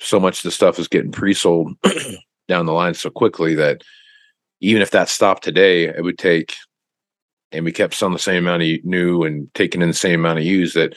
so 0.00 0.18
much 0.18 0.38
of 0.38 0.42
the 0.42 0.50
stuff 0.50 0.78
is 0.78 0.88
getting 0.88 1.12
pre-sold 1.12 1.72
down 2.48 2.66
the 2.66 2.72
line 2.72 2.94
so 2.94 3.10
quickly 3.10 3.54
that 3.54 3.82
even 4.60 4.82
if 4.82 4.90
that 4.90 5.08
stopped 5.08 5.44
today, 5.44 5.84
it 5.84 6.02
would 6.02 6.18
take, 6.18 6.54
and 7.52 7.64
we 7.64 7.72
kept 7.72 7.94
selling 7.94 8.12
the 8.12 8.18
same 8.18 8.44
amount 8.46 8.62
of 8.62 8.84
new 8.84 9.22
and 9.22 9.52
taking 9.54 9.82
in 9.82 9.88
the 9.88 9.94
same 9.94 10.20
amount 10.20 10.40
of 10.40 10.44
used. 10.44 10.74
That 10.74 10.94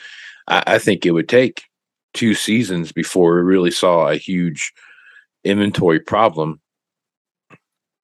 I, 0.48 0.64
I 0.66 0.80
think 0.80 1.06
it 1.06 1.12
would 1.12 1.30
take 1.30 1.64
two 2.16 2.34
seasons 2.34 2.92
before 2.92 3.36
we 3.36 3.42
really 3.42 3.72
saw 3.72 4.08
a 4.08 4.16
huge 4.16 4.74
inventory 5.44 6.00
problem 6.00 6.60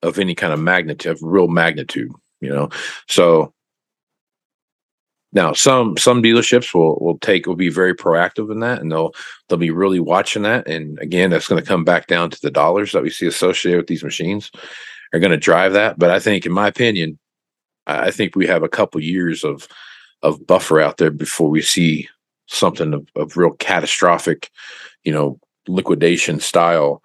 of 0.04 0.20
any 0.20 0.36
kind 0.36 0.54
of 0.54 0.60
magnitude, 0.60 1.12
of 1.12 1.20
real 1.22 1.48
magnitude. 1.48 2.12
You 2.40 2.50
know, 2.50 2.70
so 3.08 3.54
now, 5.34 5.54
some 5.54 5.96
some 5.98 6.22
dealerships 6.22 6.74
will 6.74 7.00
will 7.00 7.18
take 7.20 7.46
will 7.46 7.56
be 7.56 7.70
very 7.70 7.96
proactive 7.96 8.52
in 8.52 8.60
that, 8.60 8.82
and 8.82 8.92
they'll 8.92 9.14
they'll 9.48 9.58
be 9.58 9.72
really 9.72 10.00
watching 10.00 10.42
that. 10.44 10.68
And 10.68 11.00
again, 11.00 11.30
that's 11.30 11.48
going 11.48 11.62
to 11.62 11.68
come 11.68 11.86
back 11.86 12.08
down 12.08 12.30
to 12.32 12.42
the 12.42 12.52
dollars 12.52 12.92
that 12.92 13.04
we 13.04 13.10
see 13.10 13.28
associated 13.28 13.78
with 13.78 13.88
these 13.88 14.04
machines 14.04 14.52
are 15.14 15.20
going 15.20 15.32
to 15.32 15.38
drive 15.38 15.74
that. 15.74 15.98
But 15.98 16.10
I 16.10 16.20
think, 16.20 16.46
in 16.46 16.52
my 16.52 16.68
opinion, 16.68 17.18
I 17.88 18.12
think 18.12 18.36
we 18.36 18.46
have 18.48 18.64
a 18.64 18.70
couple 18.70 19.02
years 19.02 19.46
of 19.46 19.68
of 20.22 20.46
buffer 20.46 20.82
out 20.82 20.98
there 20.98 21.12
before 21.12 21.50
we 21.50 21.62
see 21.62 22.10
something 22.52 22.94
of, 22.94 23.08
of 23.16 23.38
real 23.38 23.52
catastrophic, 23.52 24.50
you 25.04 25.12
know, 25.12 25.40
liquidation 25.68 26.40
style 26.40 27.02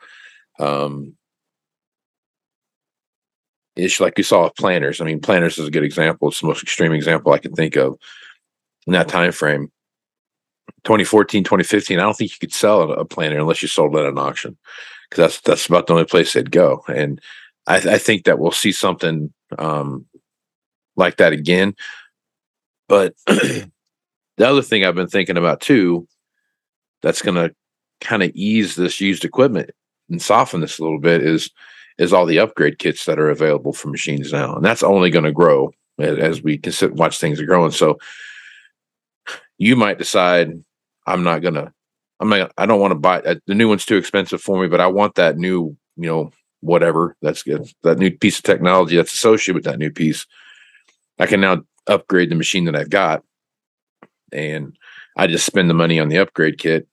um, 0.59 1.17
it's 3.77 4.01
like 4.01 4.17
you 4.17 4.25
saw 4.25 4.45
with 4.45 4.57
planters. 4.57 5.01
I 5.01 5.05
mean, 5.05 5.21
planters 5.21 5.59
is 5.59 5.69
a 5.69 5.71
good 5.71 5.85
example. 5.85 6.29
It's 6.29 6.41
the 6.41 6.47
most 6.47 6.63
extreme 6.63 6.93
example 6.93 7.33
I 7.33 7.39
can 7.39 7.53
think 7.53 7.77
of 7.77 7.99
in 8.87 8.95
that 8.95 9.09
time 9.09 9.33
frame. 9.33 9.71
2014, 10.85 11.45
2015, 11.45 11.99
I 11.99 12.03
don't 12.03 12.17
think 12.17 12.31
you 12.31 12.39
could 12.41 12.53
sell 12.53 12.91
a 12.91 13.05
planter 13.05 13.39
unless 13.39 13.61
you 13.61 13.69
sold 13.69 13.97
at 13.97 14.07
an 14.07 14.19
auction 14.19 14.57
because 15.09 15.23
that's 15.23 15.41
that's 15.43 15.67
about 15.67 15.87
the 15.87 15.93
only 15.93 16.05
place 16.05 16.33
they'd 16.33 16.51
go. 16.51 16.83
And 16.89 17.21
I, 17.67 17.77
I 17.77 17.99
think 17.99 18.25
that 18.25 18.39
we'll 18.39 18.53
see 18.53 18.73
something 18.73 19.33
um, 19.59 20.07
like 20.97 21.17
that 21.19 21.33
again. 21.33 21.75
But 22.89 23.15
the 24.37 24.49
other 24.49 24.63
thing 24.63 24.85
I've 24.85 24.95
been 24.95 25.09
thinking 25.09 25.37
about 25.37 25.61
too, 25.61 26.07
that's 27.03 27.23
going 27.23 27.37
to 27.37 27.55
kind 28.01 28.23
of 28.23 28.31
ease 28.35 28.77
this 28.77 29.01
used 29.01 29.25
equipment 29.25 29.71
and 30.11 30.21
soften 30.21 30.61
this 30.61 30.79
a 30.79 30.83
little 30.83 31.01
bit 31.01 31.23
is 31.23 31.51
is 31.99 32.13
all 32.13 32.27
the 32.27 32.39
upgrade 32.39 32.79
kits 32.79 33.07
that 33.07 33.19
are 33.19 33.31
available 33.31 33.73
for 33.73 33.89
machines 33.89 34.33
now, 34.33 34.55
and 34.55 34.65
that's 34.65 34.83
only 34.83 35.09
going 35.11 35.25
to 35.25 35.33
grow 35.33 35.73
as 35.99 36.43
we 36.43 36.59
consider 36.59 36.93
watch 36.93 37.19
things 37.19 37.41
are 37.41 37.47
growing. 37.47 37.71
So 37.71 37.99
you 39.59 39.77
might 39.77 39.99
decide 39.99 40.63
I'm 41.07 41.23
not 41.23 41.41
gonna, 41.41 41.73
I'm 42.21 42.29
not, 42.29 42.53
I 42.59 42.67
don't 42.67 42.81
want 42.81 42.91
to 42.91 42.99
buy 42.99 43.21
uh, 43.21 43.37
the 43.47 43.55
new 43.55 43.69
one's 43.69 43.87
too 43.87 43.97
expensive 43.97 44.43
for 44.43 44.61
me, 44.61 44.69
but 44.69 44.81
I 44.81 44.89
want 44.89 45.15
that 45.15 45.39
new, 45.39 45.77
you 45.97 46.07
know, 46.09 46.33
whatever 46.61 47.17
that's 47.23 47.43
good, 47.43 47.67
that 47.83 47.99
new 47.99 48.11
piece 48.11 48.39
of 48.39 48.45
technology 48.45 48.97
that's 48.97 49.15
associated 49.15 49.55
with 49.55 49.65
that 49.65 49.79
new 49.79 49.91
piece. 49.91 50.27
I 51.19 51.27
can 51.27 51.41
now 51.41 51.63
upgrade 51.87 52.31
the 52.31 52.35
machine 52.35 52.65
that 52.67 52.77
I've 52.77 52.91
got, 52.91 53.23
and 54.33 54.77
I 55.17 55.27
just 55.27 55.47
spend 55.47 55.71
the 55.71 55.75
money 55.75 55.99
on 55.99 56.09
the 56.09 56.19
upgrade 56.19 56.59
kit, 56.59 56.87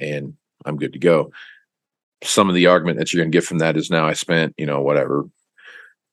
and 0.00 0.34
I'm 0.64 0.76
good 0.76 0.92
to 0.92 0.98
go 0.98 1.32
some 2.22 2.48
of 2.48 2.54
the 2.54 2.66
argument 2.66 2.98
that 2.98 3.12
you're 3.12 3.22
going 3.22 3.30
to 3.30 3.36
get 3.36 3.44
from 3.44 3.58
that 3.58 3.76
is 3.76 3.90
now 3.90 4.06
I 4.06 4.12
spent, 4.14 4.54
you 4.56 4.66
know, 4.66 4.80
whatever, 4.80 5.28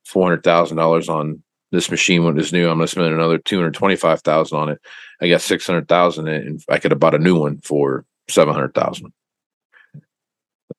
four 0.06 0.24
hundred 0.24 0.44
thousand 0.44 0.78
dollars 0.78 1.10
on 1.10 1.42
this 1.72 1.90
machine 1.90 2.24
when 2.24 2.36
it 2.36 2.38
was 2.38 2.54
new. 2.54 2.70
I'm 2.70 2.78
going 2.78 2.88
to 2.88 2.92
spend 2.92 3.08
another 3.08 3.38
two 3.38 3.58
hundred 3.58 3.74
twenty-five 3.74 4.22
thousand 4.22 4.58
on 4.58 4.70
it. 4.70 4.82
I 5.22 5.30
got 5.30 5.42
six 5.42 5.66
hundred 5.66 5.88
thousand, 5.88 6.28
and 6.28 6.64
I 6.70 6.80
could 6.80 6.92
have 6.92 7.00
bought 7.00 7.16
a 7.16 7.20
new 7.20 7.40
one 7.40 7.60
for 7.62 8.06
seven 8.30 8.54
hundred 8.54 8.74
thousand. 8.74 9.14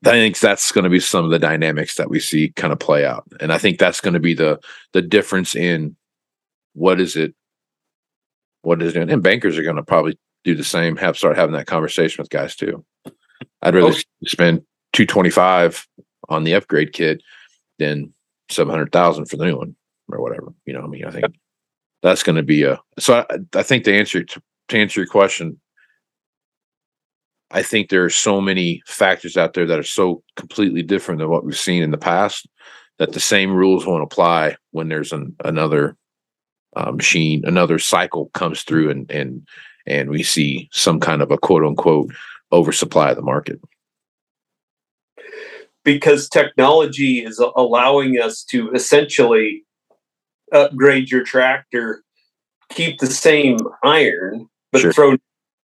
I 0.06 0.10
think 0.10 0.38
that's 0.38 0.70
going 0.70 0.84
to 0.84 0.90
be 0.90 1.00
some 1.00 1.24
of 1.24 1.30
the 1.30 1.38
dynamics 1.38 1.94
that 1.96 2.10
we 2.10 2.20
see 2.20 2.50
kind 2.50 2.72
of 2.72 2.78
play 2.78 3.06
out, 3.06 3.24
and 3.40 3.52
I 3.52 3.58
think 3.58 3.78
that's 3.78 4.00
going 4.00 4.14
to 4.14 4.20
be 4.20 4.34
the 4.34 4.60
the 4.92 5.02
difference 5.02 5.54
in 5.54 5.96
what 6.74 7.00
is 7.00 7.16
it, 7.16 7.34
what 8.64 8.82
is 8.82 8.96
it, 8.96 9.10
and 9.10 9.22
bankers 9.22 9.58
are 9.58 9.62
going 9.62 9.76
to 9.76 9.82
probably 9.82 10.18
do 10.44 10.54
the 10.54 10.64
same. 10.64 10.96
Have 10.96 11.16
start 11.16 11.36
having 11.36 11.54
that 11.54 11.66
conversation 11.66 12.22
with 12.22 12.30
guys 12.30 12.56
too. 12.56 12.84
I'd 13.62 13.74
rather 13.74 13.94
oh. 13.94 14.26
spend 14.26 14.62
225 14.92 15.86
on 16.28 16.44
the 16.44 16.54
upgrade 16.54 16.92
kit 16.92 17.22
than 17.78 18.12
700,000 18.50 19.26
for 19.26 19.36
the 19.36 19.46
new 19.46 19.56
one 19.56 19.76
or 20.08 20.20
whatever. 20.20 20.52
You 20.66 20.74
know, 20.74 20.82
I 20.82 20.86
mean, 20.86 21.04
I 21.04 21.10
think 21.10 21.26
that's 22.02 22.22
going 22.22 22.36
to 22.36 22.42
be 22.42 22.62
a, 22.62 22.80
so 22.98 23.24
I, 23.30 23.38
I 23.58 23.62
think 23.62 23.84
the 23.84 23.94
answer 23.94 24.22
to, 24.22 24.42
to 24.68 24.78
answer 24.78 25.00
your 25.00 25.08
question, 25.08 25.60
I 27.50 27.62
think 27.62 27.88
there 27.88 28.04
are 28.04 28.10
so 28.10 28.40
many 28.40 28.82
factors 28.86 29.36
out 29.36 29.54
there 29.54 29.66
that 29.66 29.78
are 29.78 29.84
so 29.84 30.22
completely 30.36 30.82
different 30.82 31.20
than 31.20 31.28
what 31.28 31.44
we've 31.44 31.56
seen 31.56 31.82
in 31.82 31.90
the 31.90 31.98
past 31.98 32.46
that 32.98 33.12
the 33.12 33.20
same 33.20 33.52
rules 33.52 33.86
won't 33.86 34.02
apply 34.02 34.56
when 34.70 34.88
there's 34.88 35.12
an, 35.12 35.34
another 35.44 35.96
uh, 36.76 36.92
machine, 36.92 37.42
another 37.44 37.78
cycle 37.78 38.30
comes 38.34 38.62
through 38.62 38.90
and, 38.90 39.10
and, 39.10 39.46
and 39.86 40.10
we 40.10 40.22
see 40.22 40.68
some 40.72 41.00
kind 41.00 41.22
of 41.22 41.30
a 41.30 41.38
quote 41.38 41.64
unquote 41.64 42.10
oversupply 42.52 43.10
of 43.10 43.16
the 43.16 43.22
market 43.22 43.60
because 45.84 46.28
technology 46.28 47.24
is 47.24 47.38
allowing 47.38 48.18
us 48.20 48.42
to 48.42 48.70
essentially 48.72 49.64
upgrade 50.50 51.10
your 51.10 51.22
tractor, 51.22 52.02
keep 52.70 52.98
the 52.98 53.06
same 53.06 53.58
iron, 53.82 54.48
but 54.72 54.80
sure. 54.80 54.92
throw 54.92 55.16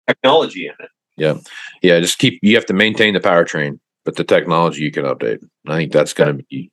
technology 0.07 0.67
in 0.67 0.75
it. 0.79 0.91
Yeah. 1.17 1.39
Yeah. 1.83 2.01
Just 2.01 2.19
keep, 2.19 2.39
you 2.43 2.55
have 2.55 2.67
to 2.67 2.75
maintain 2.75 3.15
the 3.15 3.21
powertrain, 3.21 3.81
but 4.05 4.17
the 4.17 4.25
technology 4.25 4.83
you 4.83 4.93
can 4.93 5.05
update. 5.05 5.43
I 5.67 5.77
think 5.77 5.93
that's 5.93 6.13
going 6.13 6.37
to 6.37 6.45
be, 6.45 6.71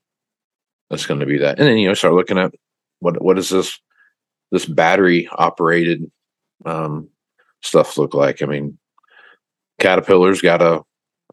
that's 0.90 1.06
going 1.06 1.20
to 1.22 1.26
be 1.26 1.38
that. 1.38 1.58
And 1.58 1.68
then, 1.68 1.78
you 1.78 1.88
know, 1.88 1.94
start 1.94 2.14
looking 2.14 2.38
at 2.38 2.54
what, 3.00 3.22
what 3.22 3.38
is 3.38 3.50
this, 3.50 3.80
this 4.52 4.66
battery 4.66 5.28
operated, 5.32 6.10
um, 6.66 7.10
stuff 7.62 7.98
look 7.98 8.14
like? 8.14 8.42
I 8.42 8.46
mean, 8.46 8.78
Caterpillar's 9.80 10.42
got 10.42 10.62
a, 10.62 10.84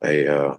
a, 0.02 0.28
uh, 0.28 0.56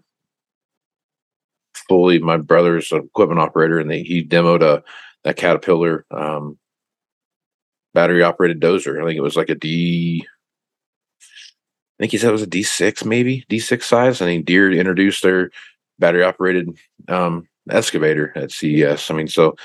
fully 1.88 2.20
my 2.20 2.38
brother's 2.38 2.92
an 2.92 3.04
equipment 3.04 3.40
operator 3.40 3.80
and 3.80 3.90
they, 3.90 4.02
he 4.02 4.24
demoed 4.26 4.62
a 4.62 4.84
that 5.24 5.36
caterpillar 5.38 6.06
um, 6.12 6.58
battery 7.94 8.24
operated 8.24 8.62
dozer. 8.62 9.02
I 9.02 9.06
think 9.06 9.18
it 9.18 9.22
was 9.22 9.36
like 9.36 9.50
a 9.50 9.56
d 9.56 10.26
i 11.98 12.04
think 12.04 12.12
he 12.12 12.18
said 12.18 12.30
it 12.30 12.34
was 12.34 12.44
a 12.44 12.48
d6 12.48 13.06
maybe 13.06 13.46
d6 13.50 13.84
size. 13.84 14.22
I 14.22 14.26
think 14.26 14.46
deere 14.46 14.72
introduced 14.72 15.24
their 15.24 15.52
battery 16.00 16.24
operated 16.24 16.78
um, 17.08 17.48
excavator 17.70 18.32
at 18.36 18.52
ces 18.52 19.10
i 19.10 19.14
mean 19.14 19.28
so 19.28 19.56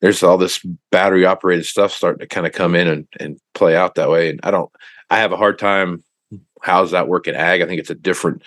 there's 0.00 0.22
all 0.22 0.38
this 0.38 0.64
battery 0.90 1.24
operated 1.24 1.66
stuff 1.66 1.92
starting 1.92 2.20
to 2.20 2.26
kind 2.26 2.46
of 2.46 2.52
come 2.52 2.74
in 2.74 2.88
and, 2.88 3.06
and 3.18 3.38
play 3.54 3.76
out 3.76 3.94
that 3.94 4.10
way 4.10 4.30
and 4.30 4.40
i 4.42 4.50
don't 4.50 4.70
i 5.10 5.18
have 5.18 5.32
a 5.32 5.36
hard 5.36 5.58
time 5.58 6.02
how's 6.62 6.90
that 6.90 7.08
work 7.08 7.26
in 7.26 7.34
ag 7.34 7.62
i 7.62 7.66
think 7.66 7.80
it's 7.80 7.90
a 7.90 7.94
different 7.94 8.42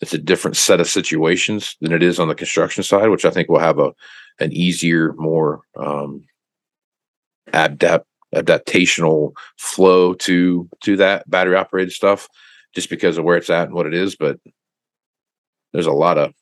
it's 0.00 0.14
a 0.14 0.18
different 0.18 0.56
set 0.56 0.80
of 0.80 0.88
situations 0.88 1.76
than 1.80 1.92
it 1.92 2.02
is 2.02 2.18
on 2.18 2.28
the 2.28 2.34
construction 2.34 2.82
side, 2.82 3.08
which 3.08 3.24
I 3.24 3.30
think 3.30 3.48
will 3.48 3.58
have 3.58 3.78
a 3.78 3.94
an 4.38 4.52
easier, 4.52 5.14
more 5.14 5.62
um, 5.76 6.24
adapt 7.52 8.06
adaptational 8.34 9.32
flow 9.58 10.12
to 10.14 10.68
to 10.82 10.96
that 10.96 11.28
battery 11.30 11.56
operated 11.56 11.92
stuff, 11.92 12.28
just 12.74 12.90
because 12.90 13.16
of 13.16 13.24
where 13.24 13.36
it's 13.36 13.50
at 13.50 13.66
and 13.66 13.74
what 13.74 13.86
it 13.86 13.94
is. 13.94 14.16
But 14.16 14.38
there's 15.72 15.86
a 15.86 15.92
lot 15.92 16.18
of 16.18 16.34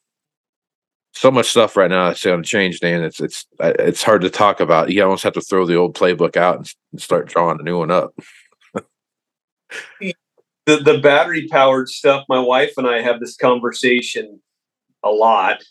so 1.14 1.30
much 1.30 1.50
stuff 1.50 1.76
right 1.76 1.90
now 1.90 2.08
that's 2.08 2.24
going 2.24 2.42
to 2.42 2.48
change, 2.48 2.80
Dan. 2.80 3.02
It's 3.02 3.20
it's 3.20 3.46
it's 3.60 4.02
hard 4.02 4.22
to 4.22 4.30
talk 4.30 4.60
about. 4.60 4.90
You 4.90 5.02
almost 5.04 5.24
have 5.24 5.34
to 5.34 5.40
throw 5.40 5.64
the 5.66 5.76
old 5.76 5.96
playbook 5.96 6.36
out 6.36 6.56
and, 6.56 6.72
and 6.92 7.00
start 7.00 7.28
drawing 7.28 7.60
a 7.60 7.62
new 7.62 7.78
one 7.78 7.90
up. 7.90 8.14
the 10.66 10.76
the 10.76 10.98
battery 10.98 11.46
powered 11.48 11.88
stuff 11.88 12.24
my 12.28 12.38
wife 12.38 12.72
and 12.76 12.86
i 12.86 13.00
have 13.00 13.20
this 13.20 13.36
conversation 13.36 14.40
a 15.02 15.10
lot 15.10 15.62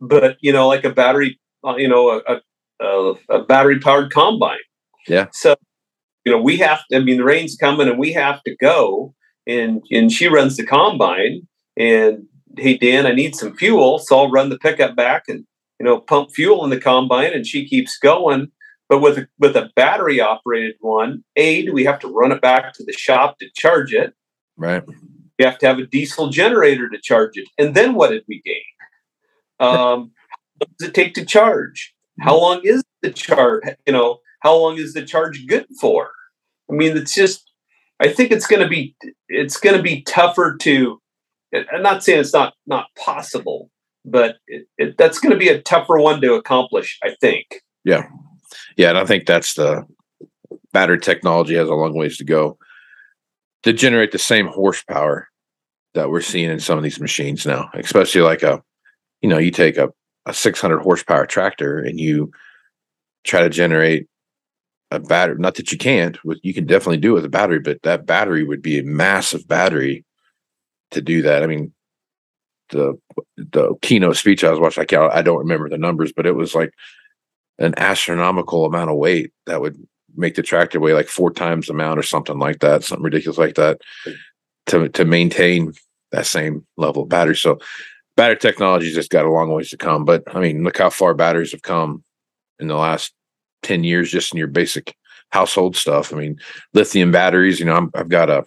but 0.00 0.36
you 0.40 0.52
know 0.52 0.68
like 0.68 0.84
a 0.84 0.90
battery 0.90 1.38
uh, 1.64 1.76
you 1.76 1.88
know 1.88 2.20
a, 2.26 2.40
a, 2.80 3.14
a 3.30 3.44
battery 3.44 3.78
powered 3.78 4.12
combine 4.12 4.58
yeah 5.06 5.26
so 5.32 5.54
you 6.24 6.32
know 6.32 6.40
we 6.40 6.56
have 6.56 6.80
to 6.90 6.96
i 6.96 7.00
mean 7.00 7.18
the 7.18 7.24
rain's 7.24 7.56
coming 7.56 7.88
and 7.88 7.98
we 7.98 8.12
have 8.12 8.42
to 8.42 8.54
go 8.56 9.14
and 9.46 9.82
and 9.90 10.12
she 10.12 10.26
runs 10.26 10.56
the 10.56 10.66
combine 10.66 11.46
and 11.76 12.26
hey 12.58 12.76
dan 12.76 13.06
i 13.06 13.12
need 13.12 13.34
some 13.34 13.56
fuel 13.56 13.98
so 13.98 14.18
i'll 14.18 14.30
run 14.30 14.48
the 14.48 14.58
pickup 14.58 14.94
back 14.94 15.24
and 15.28 15.46
you 15.82 15.88
know, 15.88 15.98
pump 15.98 16.30
fuel 16.30 16.62
in 16.62 16.70
the 16.70 16.80
combine 16.80 17.32
and 17.32 17.44
she 17.44 17.66
keeps 17.66 17.98
going. 17.98 18.52
But 18.88 19.00
with 19.00 19.18
a, 19.18 19.26
with 19.40 19.56
a 19.56 19.70
battery 19.74 20.20
operated 20.20 20.76
one, 20.78 21.24
A, 21.34 21.66
do 21.66 21.72
we 21.72 21.84
have 21.84 21.98
to 22.00 22.08
run 22.08 22.30
it 22.30 22.40
back 22.40 22.72
to 22.74 22.84
the 22.84 22.92
shop 22.92 23.40
to 23.40 23.48
charge 23.56 23.92
it? 23.92 24.14
Right. 24.56 24.84
We 24.86 25.44
have 25.44 25.58
to 25.58 25.66
have 25.66 25.80
a 25.80 25.86
diesel 25.86 26.28
generator 26.28 26.88
to 26.88 27.00
charge 27.00 27.36
it. 27.36 27.48
And 27.58 27.74
then 27.74 27.94
what 27.94 28.10
did 28.10 28.22
we 28.28 28.42
gain? 28.42 28.62
Um, 29.58 30.12
what 30.58 30.68
does 30.78 30.90
it 30.90 30.94
take 30.94 31.14
to 31.14 31.24
charge? 31.24 31.92
How 32.20 32.38
long 32.38 32.60
is 32.62 32.84
the 33.00 33.10
charge? 33.10 33.64
You 33.84 33.92
know, 33.92 34.20
how 34.38 34.54
long 34.56 34.76
is 34.76 34.94
the 34.94 35.04
charge 35.04 35.48
good 35.48 35.66
for? 35.80 36.12
I 36.70 36.74
mean, 36.74 36.96
it's 36.96 37.14
just. 37.14 37.50
I 37.98 38.08
think 38.08 38.30
it's 38.30 38.46
going 38.46 38.62
to 38.62 38.68
be 38.68 38.94
it's 39.28 39.58
going 39.58 39.76
to 39.76 39.82
be 39.82 40.02
tougher 40.02 40.56
to. 40.60 41.01
I'm 41.52 41.82
not 41.82 42.02
saying 42.02 42.20
it's 42.20 42.32
not 42.32 42.54
not 42.66 42.86
possible, 42.96 43.70
but 44.04 44.36
it, 44.46 44.66
it, 44.78 44.98
that's 44.98 45.18
going 45.18 45.32
to 45.32 45.38
be 45.38 45.48
a 45.48 45.60
tougher 45.62 45.98
one 45.98 46.20
to 46.20 46.34
accomplish. 46.34 46.98
I 47.02 47.14
think. 47.20 47.62
Yeah, 47.84 48.06
yeah, 48.76 48.90
and 48.90 48.98
I 48.98 49.04
think 49.04 49.26
that's 49.26 49.54
the 49.54 49.84
battery 50.72 50.98
technology 50.98 51.54
has 51.54 51.68
a 51.68 51.74
long 51.74 51.94
ways 51.94 52.16
to 52.18 52.24
go 52.24 52.58
to 53.62 53.72
generate 53.72 54.12
the 54.12 54.18
same 54.18 54.46
horsepower 54.46 55.28
that 55.94 56.10
we're 56.10 56.20
seeing 56.20 56.50
in 56.50 56.60
some 56.60 56.78
of 56.78 56.84
these 56.84 57.00
machines 57.00 57.46
now, 57.46 57.68
especially 57.74 58.22
like 58.22 58.42
a, 58.42 58.62
you 59.20 59.28
know, 59.28 59.38
you 59.38 59.50
take 59.50 59.76
a, 59.76 59.90
a 60.26 60.34
600 60.34 60.80
horsepower 60.80 61.26
tractor 61.26 61.78
and 61.78 62.00
you 62.00 62.30
try 63.24 63.42
to 63.42 63.50
generate 63.50 64.08
a 64.90 64.98
battery. 64.98 65.36
Not 65.38 65.56
that 65.56 65.70
you 65.70 65.78
can't, 65.78 66.16
you 66.42 66.54
can 66.54 66.66
definitely 66.66 66.96
do 66.98 67.12
it 67.12 67.14
with 67.14 67.24
a 67.24 67.30
battery, 67.30 67.60
but 67.60 67.82
that 67.82 68.06
battery 68.06 68.44
would 68.44 68.62
be 68.62 68.78
a 68.78 68.84
massive 68.84 69.46
battery 69.46 70.04
to 70.92 71.02
do 71.02 71.22
that. 71.22 71.42
I 71.42 71.46
mean, 71.46 71.72
the 72.70 72.98
the 73.36 73.74
keynote 73.82 74.16
speech 74.16 74.44
I 74.44 74.50
was 74.50 74.60
watching, 74.60 74.82
I 74.82 74.86
can't, 74.86 75.12
I 75.12 75.22
don't 75.22 75.38
remember 75.38 75.68
the 75.68 75.78
numbers, 75.78 76.12
but 76.12 76.26
it 76.26 76.34
was 76.34 76.54
like 76.54 76.72
an 77.58 77.74
astronomical 77.76 78.64
amount 78.64 78.90
of 78.90 78.96
weight 78.96 79.32
that 79.46 79.60
would 79.60 79.76
make 80.16 80.34
the 80.34 80.42
tractor 80.42 80.80
weigh 80.80 80.94
like 80.94 81.08
four 81.08 81.32
times 81.32 81.66
the 81.66 81.72
amount 81.72 81.98
or 81.98 82.02
something 82.02 82.38
like 82.38 82.60
that, 82.60 82.84
something 82.84 83.04
ridiculous 83.04 83.38
like 83.38 83.54
that, 83.56 83.80
to 84.66 84.88
to 84.88 85.04
maintain 85.04 85.72
that 86.12 86.26
same 86.26 86.66
level 86.76 87.02
of 87.02 87.08
battery. 87.08 87.36
So 87.36 87.58
battery 88.16 88.36
technology 88.36 88.92
just 88.92 89.10
got 89.10 89.24
a 89.24 89.30
long 89.30 89.50
ways 89.50 89.70
to 89.70 89.76
come. 89.76 90.04
But 90.04 90.22
I 90.34 90.40
mean, 90.40 90.64
look 90.64 90.78
how 90.78 90.90
far 90.90 91.14
batteries 91.14 91.52
have 91.52 91.62
come 91.62 92.04
in 92.58 92.68
the 92.68 92.76
last 92.76 93.12
10 93.62 93.84
years 93.84 94.10
just 94.10 94.32
in 94.32 94.38
your 94.38 94.48
basic 94.48 94.94
household 95.30 95.76
stuff. 95.76 96.12
I 96.12 96.16
mean, 96.16 96.38
lithium 96.74 97.10
batteries, 97.10 97.58
you 97.58 97.66
know, 97.66 97.90
i 97.94 97.98
have 97.98 98.08
got 98.08 98.30
a, 98.30 98.44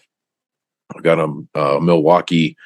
I've 0.93 1.03
got 1.03 1.19
a, 1.19 1.59
a, 1.59 1.81
Milwaukee 1.81 2.57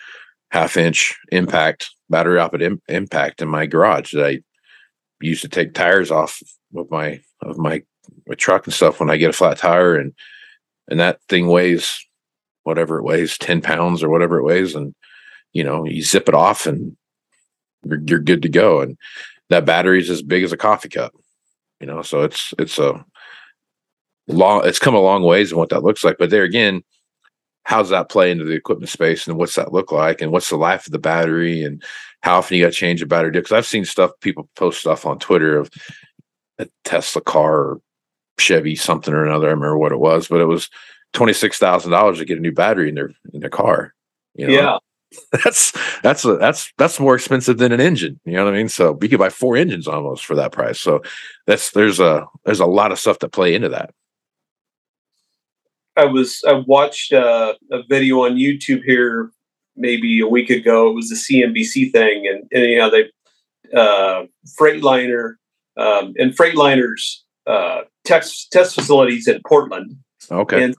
half 0.52 0.78
inch 0.78 1.18
impact 1.32 1.90
battery 2.10 2.40
opposite 2.40 2.80
impact 2.88 3.42
in 3.42 3.48
my 3.48 3.66
garage 3.66 4.14
that 4.14 4.26
I 4.26 4.40
used 5.22 5.42
to 5.44 5.50
take 5.50 5.74
tires 5.74 6.12
off 6.12 6.42
of 6.76 6.90
my, 6.90 7.22
of 7.42 7.58
my, 7.58 7.84
my 8.28 8.36
truck 8.36 8.66
and 8.66 8.74
stuff 8.74 9.00
when 9.00 9.10
I 9.10 9.18
get 9.18 9.30
a 9.30 9.34
flat 9.34 9.58
tire 9.58 9.96
and, 9.96 10.14
and 10.88 11.00
that 11.00 11.22
thing 11.30 11.48
weighs 11.48 12.06
whatever 12.64 12.98
it 12.98 13.04
weighs, 13.04 13.38
10 13.38 13.62
pounds 13.62 14.04
or 14.04 14.10
whatever 14.10 14.38
it 14.38 14.44
weighs. 14.44 14.76
And, 14.76 14.94
you 15.54 15.64
know, 15.64 15.86
you 15.86 16.02
zip 16.04 16.28
it 16.28 16.36
off 16.36 16.66
and 16.66 16.96
you're, 17.84 18.02
you're 18.06 18.20
good 18.20 18.42
to 18.42 18.50
go. 18.50 18.82
And 18.82 18.98
that 19.50 19.66
battery 19.66 20.00
is 20.00 20.10
as 20.10 20.22
big 20.22 20.44
as 20.44 20.52
a 20.52 20.58
coffee 20.58 20.90
cup 20.90 21.14
you 21.80 21.88
know 21.88 22.02
so 22.02 22.22
it's 22.22 22.54
it's 22.60 22.78
a 22.78 23.04
long 24.28 24.66
it's 24.66 24.80
come 24.80 24.96
a 24.96 25.02
long 25.02 25.24
ways 25.24 25.52
in 25.52 25.58
what 25.58 25.70
that 25.70 25.84
looks 25.84 26.04
like 26.04 26.18
but 26.18 26.30
there 26.30 26.44
again 26.44 26.84
how 27.70 27.78
does 27.78 27.92
that 27.92 28.10
play 28.10 28.32
into 28.32 28.44
the 28.44 28.54
equipment 28.54 28.90
space 28.90 29.28
and 29.28 29.38
what's 29.38 29.54
that 29.54 29.72
look 29.72 29.92
like 29.92 30.22
and 30.22 30.32
what's 30.32 30.50
the 30.50 30.58
life 30.58 30.88
of 30.88 30.92
the 30.92 30.98
battery 30.98 31.64
and 31.64 31.84
how 32.22 32.40
often 32.40 32.58
you 32.58 32.64
got 32.64 32.74
to 32.74 32.76
change 32.76 33.00
a 33.00 33.06
battery 33.06 33.30
because 33.30 33.52
i've 33.52 33.66
seen 33.66 33.86
stuff 33.86 34.10
people 34.22 34.50
post 34.56 34.80
stuff 34.80 35.06
on 35.06 35.20
twitter 35.20 35.56
of 35.56 35.70
a 36.58 36.68
tesla 36.84 37.22
car 37.22 37.58
or 37.58 37.82
chevy 38.40 38.76
something 38.76 39.14
or 39.14 39.24
another 39.24 39.48
i 39.48 39.52
remember 39.52 39.78
what 39.78 39.92
it 39.92 40.00
was 40.00 40.28
but 40.28 40.42
it 40.42 40.46
was 40.46 40.68
$26000 41.14 42.18
to 42.18 42.26
get 42.26 42.38
a 42.38 42.42
new 42.42 42.52
battery 42.52 42.90
in 42.90 42.96
their 42.96 43.12
in 43.34 43.40
their 43.40 43.50
car 43.52 43.94
you 44.34 44.48
know? 44.48 44.54
yeah 44.54 44.78
that's 45.44 45.72
that's 46.02 46.26
a, 46.26 46.38
that's 46.38 46.72
that's 46.78 47.00
more 47.00 47.16
expensive 47.16 47.58
than 47.58 47.72
an 47.72 47.82
engine. 47.82 48.20
You 48.26 48.34
know 48.34 48.46
what 48.46 48.54
I 48.54 48.58
mean? 48.58 48.70
So 48.70 48.96
you 49.02 49.10
could 49.10 49.18
buy 49.18 49.30
four 49.30 49.58
engines 49.58 49.88
almost 49.88 50.24
for 50.24 50.36
that 50.36 50.52
price. 50.52 50.80
So 50.80 51.02
that's 51.48 51.72
there's 51.72 52.00
a 52.00 52.28
there's 52.46 52.60
a 52.60 52.68
lot 52.68 52.92
of 52.92 53.00
stuff 53.00 53.18
that 53.20 53.30
play 53.30 53.56
into 53.56 53.70
that. 53.70 53.90
I 56.00 56.06
was 56.06 56.42
I 56.48 56.54
watched 56.66 57.14
uh, 57.14 57.54
a 57.72 57.84
video 57.88 58.26
on 58.26 58.36
YouTube 58.36 58.84
here 58.84 59.32
maybe 59.76 60.20
a 60.20 60.28
week 60.28 60.50
ago. 60.50 60.90
It 60.90 60.96
was 60.96 61.12
a 61.12 61.16
CNBC 61.16 61.92
thing, 61.92 62.28
and, 62.28 62.44
and 62.52 62.72
you 62.72 62.78
know 62.78 62.90
they 62.90 63.10
uh, 63.78 64.24
Freightliner 64.60 65.36
um, 65.78 66.14
and 66.18 66.36
Freightliner's 66.36 67.26
uh, 67.48 67.82
test 68.06 68.52
test 68.52 68.76
facilities 68.76 69.28
in 69.28 69.42
Portland. 69.46 69.98
Okay. 70.32 70.64
And 70.64 70.76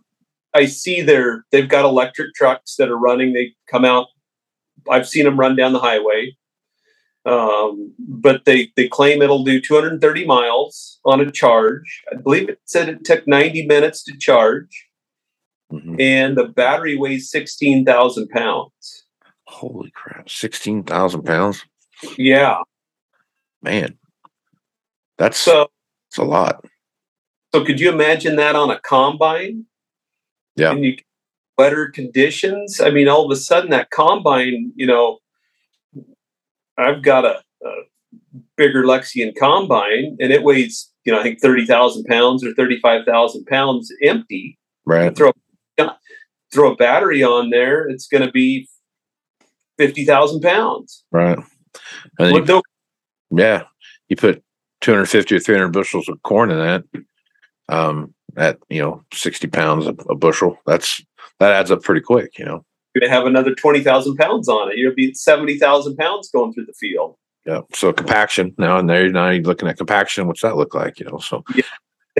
I 0.55 0.67
see 0.67 1.03
their 1.03 1.45
they've 1.53 1.69
got 1.69 1.85
electric 1.85 2.35
trucks 2.35 2.77
that 2.77 2.89
are 2.89 2.99
running. 2.99 3.33
They 3.33 3.55
come 3.69 3.85
out 3.85 4.09
I've 4.89 5.09
seen 5.09 5.25
them 5.25 5.39
run 5.39 5.57
down 5.57 5.73
the 5.73 5.81
highway. 5.81 6.37
Um, 7.27 7.93
but 7.99 8.47
they 8.47 8.73
they 8.77 8.89
claim 8.89 9.21
it'll 9.21 9.45
do 9.45 9.61
230 9.61 10.25
miles 10.25 11.01
on 11.05 11.21
a 11.21 11.31
charge. 11.31 12.03
I 12.11 12.17
believe 12.17 12.49
it 12.49 12.61
said 12.65 12.89
it 12.89 13.05
took 13.05 13.27
90 13.27 13.67
minutes 13.67 14.03
to 14.05 14.17
charge, 14.17 14.89
mm-hmm. 15.71 15.97
and 15.99 16.37
the 16.37 16.45
battery 16.45 16.97
weighs 16.97 17.31
16,000 17.31 18.29
pounds. 18.29 19.05
Holy 19.45 19.91
crap! 19.91 20.29
16,000 20.29 21.23
pounds. 21.23 21.65
Yeah, 22.17 22.59
man, 23.63 23.99
that's 25.19 25.39
so. 25.39 25.69
It's 26.09 26.19
a 26.19 26.25
lot. 26.25 26.65
So 27.55 27.65
could 27.65 27.81
you 27.81 27.91
imagine 27.91 28.37
that 28.37 28.57
on 28.57 28.71
a 28.71 28.81
combine? 28.81 29.67
Yeah. 30.57 30.73
And 30.73 30.85
you 30.85 30.97
wetter 31.61 31.89
conditions. 31.89 32.81
I 32.81 32.91
mean, 32.91 33.09
all 33.09 33.25
of 33.25 33.31
a 33.31 33.37
sudden 33.37 33.71
that 33.71 33.91
combine, 33.91 34.73
you 34.75 34.87
know, 34.87 35.19
I've 36.79 37.03
got 37.03 37.25
a, 37.25 37.43
a 37.63 37.71
bigger 38.57 38.85
Lexion 38.85 39.37
combine 39.39 40.17
and 40.21 40.33
it 40.33 40.43
weighs, 40.43 40.91
you 41.05 41.13
know, 41.13 41.21
I 41.21 41.23
think 41.23 41.41
30,000 41.41 42.05
pounds 42.05 42.45
or 42.45 42.55
35,000 42.55 43.45
pounds 43.45 43.93
empty. 44.03 44.59
Right. 44.87 45.15
Throw, 45.15 45.33
throw 46.53 46.73
a 46.73 46.77
battery 46.77 47.23
on 47.23 47.51
there, 47.51 47.89
it's 47.89 48.07
going 48.07 48.25
to 48.25 48.33
be 48.33 48.69
50,000 49.79 50.41
pounds. 50.41 51.05
Right. 51.11 51.39
And 52.19 52.37
you, 52.37 52.45
no, 52.45 52.63
yeah. 53.31 53.65
You 54.09 54.17
put 54.17 54.43
250 54.81 55.37
or 55.37 55.41
300 55.41 55.69
bushels 55.69 56.09
of 56.09 56.23
corn 56.23 56.51
in 56.51 56.59
that. 56.59 56.85
Um, 57.69 58.15
at 58.37 58.59
you 58.69 58.81
know 58.81 59.03
60 59.13 59.49
pounds 59.49 59.87
a, 59.87 59.91
a 60.09 60.15
bushel 60.15 60.59
that's 60.67 61.03
that 61.39 61.53
adds 61.53 61.71
up 61.71 61.83
pretty 61.83 62.01
quick 62.01 62.39
you 62.39 62.45
know 62.45 62.65
you're 62.95 63.01
going 63.01 63.11
to 63.11 63.15
have 63.15 63.27
another 63.27 63.55
20,000 63.55 64.17
pounds 64.17 64.49
on 64.49 64.71
it 64.71 64.77
you'll 64.77 64.95
be 64.95 65.15
70,000 65.15 65.97
pounds 65.97 66.31
going 66.31 66.53
through 66.53 66.67
the 66.67 66.73
field 66.75 67.17
yeah 67.47 67.61
so 67.73 67.93
compaction 67.93 68.55
now 68.59 68.79
and 68.79 68.89
there 68.89 69.09
now 69.11 69.31
you're 69.31 69.43
looking 69.43 69.69
at 69.69 69.77
compaction 69.77 70.27
what's 70.27 70.43
that 70.43 70.57
look 70.57 70.75
like 70.75 70.99
you 71.01 71.07
know 71.07 71.19
so 71.19 71.43
yeah. 71.55 71.63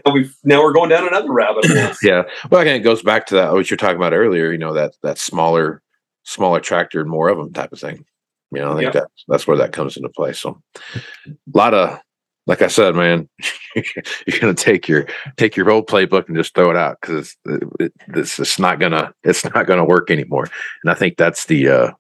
Now, 0.05 0.13
we've, 0.13 0.35
now 0.45 0.63
we're 0.63 0.73
going 0.73 0.89
down 0.89 1.07
another 1.07 1.33
rabbit 1.33 1.67
hole. 1.67 1.93
yeah. 2.03 2.23
Well, 2.51 2.61
again, 2.61 2.77
it 2.77 2.85
goes 2.85 3.03
back 3.03 3.27
to 3.27 3.35
that 3.37 3.53
what 3.53 3.71
you're 3.71 3.77
talking 3.77 3.97
about 3.97 4.13
earlier. 4.13 4.53
You 4.53 4.59
know 4.59 4.73
that 4.75 4.95
that 5.03 5.19
smaller, 5.19 5.83
smaller 6.23 6.61
tractor 6.61 7.01
and 7.01 7.11
more 7.11 7.29
of 7.29 7.39
them 7.39 7.53
type 7.53 7.73
of 7.73 7.81
thing. 7.81 8.05
You 8.53 8.61
know, 8.61 8.73
I 8.73 8.75
think 8.77 8.95
yeah. 8.95 9.01
that's 9.01 9.25
that's 9.29 9.47
where 9.47 9.57
that 9.59 9.73
comes 9.73 9.97
into 9.97 10.09
play. 10.09 10.33
So, 10.33 10.61
a 11.27 11.31
lot 11.53 11.75
of 11.75 11.99
like 12.47 12.63
I 12.63 12.67
said, 12.69 12.95
man, 12.95 13.29
you're 13.77 14.41
gonna 14.41 14.55
take 14.55 14.89
your 14.89 15.07
take 15.37 15.57
your 15.57 15.71
old 15.71 15.87
playbook 15.87 16.29
and 16.29 16.37
just 16.37 16.55
throw 16.55 16.71
it 16.71 16.77
out 16.77 16.99
because 17.01 17.37
it, 17.45 17.63
it, 17.79 17.93
it's 18.09 18.39
it's 18.39 18.59
not 18.59 18.81
gonna 18.81 19.13
it's 19.23 19.45
not 19.45 19.67
gonna 19.67 19.85
work 19.85 20.11
anymore. 20.11 20.49
And 20.83 20.91
I 20.91 20.95
think 20.95 21.17
that's 21.17 21.47
the 21.47 21.69
uh, 21.69 21.91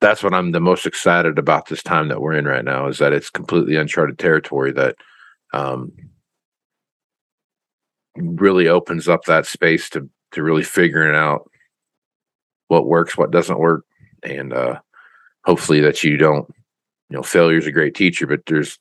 that's 0.00 0.22
what 0.22 0.34
I'm 0.34 0.52
the 0.52 0.60
most 0.60 0.86
excited 0.86 1.38
about 1.38 1.68
this 1.68 1.82
time 1.82 2.08
that 2.08 2.20
we're 2.20 2.32
in 2.32 2.46
right 2.46 2.64
now 2.64 2.88
is 2.88 2.98
that 2.98 3.12
it's 3.12 3.30
completely 3.30 3.76
uncharted 3.76 4.18
territory 4.18 4.72
that 4.72 4.96
um, 5.52 5.92
really 8.22 8.68
opens 8.68 9.08
up 9.08 9.24
that 9.24 9.46
space 9.46 9.88
to 9.90 10.08
to 10.32 10.42
really 10.42 10.62
figuring 10.62 11.16
out 11.16 11.50
what 12.68 12.86
works, 12.86 13.16
what 13.16 13.30
doesn't 13.30 13.58
work, 13.58 13.84
and 14.22 14.52
uh, 14.52 14.78
hopefully 15.44 15.80
that 15.80 16.04
you 16.04 16.16
don't 16.16 16.48
you 17.10 17.16
know 17.16 17.22
failure 17.22 17.58
is 17.58 17.66
a 17.66 17.72
great 17.72 17.94
teacher, 17.94 18.26
but 18.26 18.44
there's 18.46 18.78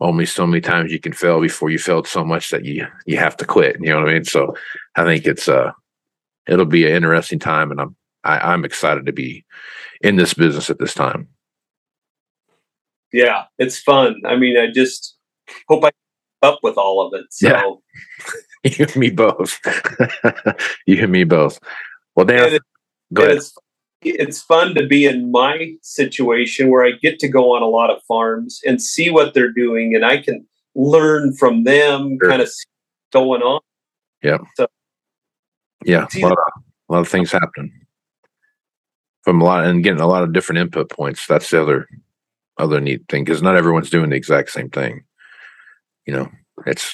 only 0.00 0.26
so 0.26 0.46
many 0.46 0.60
times 0.60 0.92
you 0.92 1.00
can 1.00 1.12
fail 1.12 1.40
before 1.40 1.70
you 1.70 1.78
failed 1.78 2.06
so 2.06 2.24
much 2.24 2.50
that 2.50 2.64
you 2.64 2.86
you 3.06 3.16
have 3.16 3.36
to 3.36 3.44
quit. 3.44 3.76
You 3.80 3.90
know 3.90 4.00
what 4.00 4.08
I 4.08 4.14
mean? 4.14 4.24
So 4.24 4.56
I 4.96 5.04
think 5.04 5.26
it's 5.26 5.48
uh 5.48 5.72
it'll 6.46 6.66
be 6.66 6.86
an 6.86 6.94
interesting 6.94 7.38
time 7.38 7.70
and 7.70 7.80
I'm 7.80 7.96
I, 8.24 8.36
am 8.36 8.42
i 8.42 8.54
am 8.54 8.64
excited 8.64 9.06
to 9.06 9.12
be 9.12 9.44
in 10.00 10.16
this 10.16 10.34
business 10.34 10.70
at 10.70 10.78
this 10.78 10.94
time. 10.94 11.28
Yeah, 13.12 13.44
it's 13.58 13.78
fun. 13.78 14.20
I 14.26 14.36
mean, 14.36 14.58
I 14.58 14.70
just 14.72 15.16
hope 15.68 15.84
I 15.84 15.90
up 16.44 16.60
with 16.62 16.76
all 16.76 17.06
of 17.06 17.18
it. 17.18 17.26
So 17.30 17.48
yeah. 17.48 17.62
you 18.64 18.84
and 18.84 18.96
me 18.96 19.10
both. 19.10 19.58
you 20.86 21.02
and 21.02 21.12
me 21.12 21.24
both. 21.24 21.58
Well, 22.14 22.26
Dan, 22.26 22.54
it, 22.54 22.62
go 23.12 23.24
ahead. 23.24 23.42
it's 24.02 24.42
fun 24.42 24.74
to 24.74 24.86
be 24.86 25.06
in 25.06 25.30
my 25.30 25.74
situation 25.82 26.70
where 26.70 26.84
I 26.84 26.92
get 27.02 27.18
to 27.20 27.28
go 27.28 27.56
on 27.56 27.62
a 27.62 27.66
lot 27.66 27.90
of 27.90 28.02
farms 28.04 28.60
and 28.64 28.80
see 28.80 29.10
what 29.10 29.34
they're 29.34 29.52
doing, 29.52 29.94
and 29.94 30.04
I 30.04 30.18
can 30.18 30.46
learn 30.74 31.34
from 31.34 31.64
them, 31.64 32.18
Sure. 32.20 32.30
kind 32.30 32.42
of 32.42 32.48
see 32.48 32.64
what's 33.10 33.24
going 33.24 33.42
on. 33.42 33.60
Yeah, 35.84 36.06
See 36.08 36.22
a 36.22 36.26
lot, 36.26 36.32
of, 36.32 36.62
a 36.88 36.92
lot 36.92 37.00
of 37.00 37.08
things 37.08 37.30
happening 37.30 37.70
from 39.22 39.40
a 39.40 39.44
lot 39.44 39.64
and 39.64 39.82
getting 39.82 40.00
a 40.00 40.06
lot 40.06 40.22
of 40.22 40.32
different 40.32 40.60
input 40.60 40.90
points. 40.90 41.26
That's 41.26 41.50
the 41.50 41.60
other 41.60 41.88
other 42.58 42.80
neat 42.80 43.02
thing 43.08 43.24
because 43.24 43.42
not 43.42 43.56
everyone's 43.56 43.90
doing 43.90 44.10
the 44.10 44.16
exact 44.16 44.50
same 44.50 44.70
thing. 44.70 45.04
You 46.06 46.14
know, 46.14 46.30
it's 46.66 46.92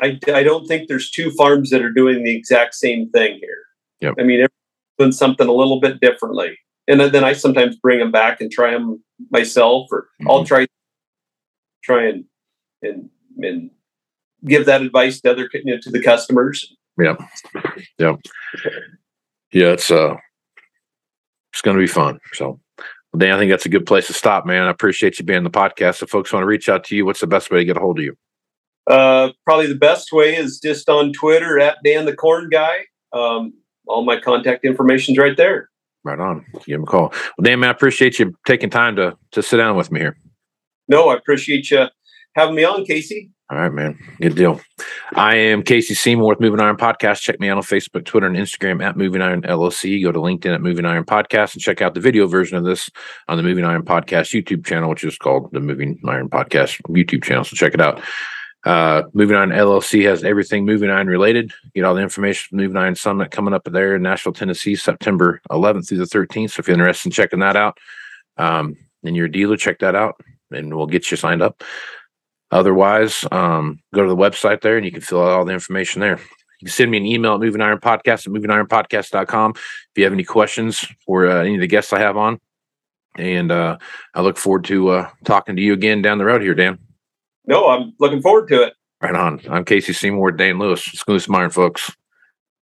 I, 0.00 0.18
I 0.28 0.42
don't 0.42 0.66
think 0.66 0.88
there's 0.88 1.10
two 1.10 1.30
farms 1.32 1.70
that 1.70 1.82
are 1.82 1.92
doing 1.92 2.22
the 2.24 2.34
exact 2.34 2.74
same 2.74 3.10
thing 3.10 3.38
here. 3.40 3.62
Yep. 4.00 4.14
I 4.18 4.22
mean, 4.22 4.36
everyone's 4.40 4.50
doing 4.98 5.12
something 5.12 5.46
a 5.46 5.52
little 5.52 5.80
bit 5.80 6.00
differently. 6.00 6.58
And 6.88 7.00
then, 7.00 7.22
I 7.22 7.34
sometimes 7.34 7.76
bring 7.76 7.98
them 8.00 8.10
back 8.10 8.40
and 8.40 8.50
try 8.50 8.72
them 8.72 9.02
myself, 9.30 9.88
or 9.92 10.08
I'll 10.28 10.42
Mhm. 10.42 10.46
try 10.46 10.66
try 11.84 12.06
and 12.08 12.24
and 12.82 13.10
and 13.42 13.70
give 14.44 14.66
that 14.66 14.82
advice 14.82 15.20
to 15.20 15.30
other 15.30 15.48
you 15.52 15.64
know, 15.64 15.78
to 15.82 15.90
the 15.90 16.02
customers. 16.02 16.74
yeah, 16.98 17.16
yeah, 17.98 18.16
yeah. 19.52 19.72
It's 19.72 19.90
uh, 19.90 20.16
it's 21.52 21.62
going 21.62 21.76
to 21.76 21.80
be 21.80 21.86
fun. 21.86 22.18
So. 22.34 22.60
Well, 23.12 23.18
Dan, 23.18 23.34
I 23.34 23.38
think 23.38 23.50
that's 23.50 23.66
a 23.66 23.70
good 23.70 23.86
place 23.86 24.06
to 24.06 24.12
stop, 24.12 24.46
man. 24.46 24.62
I 24.62 24.70
appreciate 24.70 25.18
you 25.18 25.24
being 25.24 25.38
on 25.38 25.44
the 25.44 25.50
podcast. 25.50 26.02
If 26.02 26.10
folks 26.10 26.32
want 26.32 26.42
to 26.42 26.46
reach 26.46 26.68
out 26.68 26.84
to 26.84 26.96
you, 26.96 27.04
what's 27.04 27.20
the 27.20 27.26
best 27.26 27.50
way 27.50 27.58
to 27.58 27.64
get 27.64 27.76
a 27.76 27.80
hold 27.80 27.98
of 27.98 28.04
you? 28.04 28.16
Uh, 28.88 29.30
probably 29.44 29.66
the 29.66 29.74
best 29.74 30.12
way 30.12 30.36
is 30.36 30.58
just 30.58 30.88
on 30.88 31.12
Twitter 31.12 31.58
at 31.58 31.78
Dan 31.84 32.06
the 32.06 32.14
Corn 32.14 32.48
Guy. 32.50 32.86
Um, 33.12 33.52
all 33.86 34.04
my 34.04 34.20
contact 34.20 34.64
information's 34.64 35.18
right 35.18 35.36
there. 35.36 35.70
Right 36.04 36.18
on. 36.18 36.46
Give 36.64 36.76
him 36.76 36.84
a 36.84 36.86
call. 36.86 37.08
Well, 37.10 37.42
Dan, 37.42 37.60
man, 37.60 37.68
I 37.68 37.72
appreciate 37.72 38.18
you 38.18 38.34
taking 38.46 38.70
time 38.70 38.96
to 38.96 39.16
to 39.32 39.42
sit 39.42 39.58
down 39.58 39.76
with 39.76 39.92
me 39.92 40.00
here. 40.00 40.16
No, 40.88 41.08
I 41.10 41.16
appreciate 41.16 41.70
you 41.70 41.86
having 42.34 42.54
me 42.54 42.64
on, 42.64 42.84
Casey. 42.84 43.30
All 43.50 43.58
right, 43.58 43.72
man. 43.72 43.98
Good 44.20 44.36
deal. 44.36 44.60
I 45.16 45.34
am 45.34 45.64
Casey 45.64 45.94
Seymour 45.94 46.28
with 46.28 46.40
Moving 46.40 46.60
Iron 46.60 46.76
Podcast. 46.76 47.20
Check 47.20 47.40
me 47.40 47.48
out 47.48 47.56
on 47.56 47.64
Facebook, 47.64 48.04
Twitter, 48.04 48.28
and 48.28 48.36
Instagram 48.36 48.80
at 48.80 48.96
Moving 48.96 49.22
Iron 49.22 49.42
LLC. 49.42 50.00
Go 50.04 50.12
to 50.12 50.20
LinkedIn 50.20 50.54
at 50.54 50.62
Moving 50.62 50.84
Iron 50.84 51.04
Podcast 51.04 51.54
and 51.54 51.60
check 51.60 51.82
out 51.82 51.94
the 51.94 52.00
video 52.00 52.28
version 52.28 52.56
of 52.56 52.64
this 52.64 52.88
on 53.26 53.36
the 53.36 53.42
Moving 53.42 53.64
Iron 53.64 53.82
Podcast 53.82 54.40
YouTube 54.40 54.64
channel, 54.64 54.88
which 54.88 55.02
is 55.02 55.18
called 55.18 55.50
the 55.50 55.58
Moving 55.58 55.98
Iron 56.06 56.28
Podcast 56.28 56.80
YouTube 56.82 57.24
channel. 57.24 57.42
So 57.42 57.56
check 57.56 57.74
it 57.74 57.80
out. 57.80 58.00
Uh, 58.64 59.02
Moving 59.14 59.36
Iron 59.36 59.50
LLC 59.50 60.04
has 60.04 60.22
everything 60.22 60.64
Moving 60.64 60.88
Iron 60.88 61.08
related. 61.08 61.50
Get 61.74 61.82
all 61.82 61.96
the 61.96 62.02
information 62.02 62.50
from 62.50 62.58
Moving 62.58 62.76
Iron 62.76 62.94
Summit 62.94 63.32
coming 63.32 63.52
up 63.52 63.64
there 63.64 63.96
in 63.96 64.02
Nashville, 64.02 64.32
Tennessee, 64.32 64.76
September 64.76 65.40
11th 65.50 65.88
through 65.88 65.98
the 65.98 66.04
13th. 66.04 66.52
So 66.52 66.60
if 66.60 66.68
you're 66.68 66.74
interested 66.74 67.08
in 67.08 67.12
checking 67.12 67.40
that 67.40 67.56
out, 67.56 67.78
um, 68.36 68.76
and 69.02 69.16
you're 69.16 69.26
a 69.26 69.32
dealer, 69.32 69.56
check 69.56 69.80
that 69.80 69.96
out 69.96 70.20
and 70.52 70.74
we'll 70.74 70.86
get 70.86 71.10
you 71.10 71.16
signed 71.16 71.42
up. 71.42 71.62
Otherwise, 72.50 73.24
um, 73.30 73.80
go 73.94 74.02
to 74.02 74.08
the 74.08 74.16
website 74.16 74.60
there 74.60 74.76
and 74.76 74.84
you 74.84 74.92
can 74.92 75.00
fill 75.00 75.22
out 75.22 75.30
all 75.30 75.44
the 75.44 75.52
information 75.52 76.00
there. 76.00 76.18
You 76.60 76.66
can 76.66 76.72
send 76.72 76.90
me 76.90 76.96
an 76.98 77.06
email 77.06 77.34
at 77.34 77.40
moving 77.40 77.60
iron 77.60 77.78
podcast 77.78 78.26
at 78.26 78.32
movingironpodcast.com 78.32 79.52
if 79.54 79.90
you 79.96 80.04
have 80.04 80.12
any 80.12 80.24
questions 80.24 80.86
for 81.06 81.26
uh, 81.26 81.42
any 81.42 81.54
of 81.54 81.60
the 81.60 81.66
guests 81.66 81.92
I 81.92 82.00
have 82.00 82.16
on. 82.16 82.40
And 83.16 83.50
uh, 83.50 83.78
I 84.14 84.20
look 84.20 84.36
forward 84.36 84.64
to 84.64 84.88
uh, 84.90 85.10
talking 85.24 85.56
to 85.56 85.62
you 85.62 85.72
again 85.72 86.02
down 86.02 86.18
the 86.18 86.24
road 86.24 86.42
here, 86.42 86.54
Dan. 86.54 86.78
No, 87.46 87.68
I'm 87.68 87.94
looking 87.98 88.20
forward 88.20 88.48
to 88.48 88.62
it. 88.62 88.74
Right 89.02 89.14
on. 89.14 89.40
I'm 89.48 89.64
Casey 89.64 89.92
Seymour, 89.92 90.32
Dan 90.32 90.58
Lewis. 90.58 90.86
Exclusive 90.86 91.34
Iron, 91.34 91.50
folks. 91.50 91.90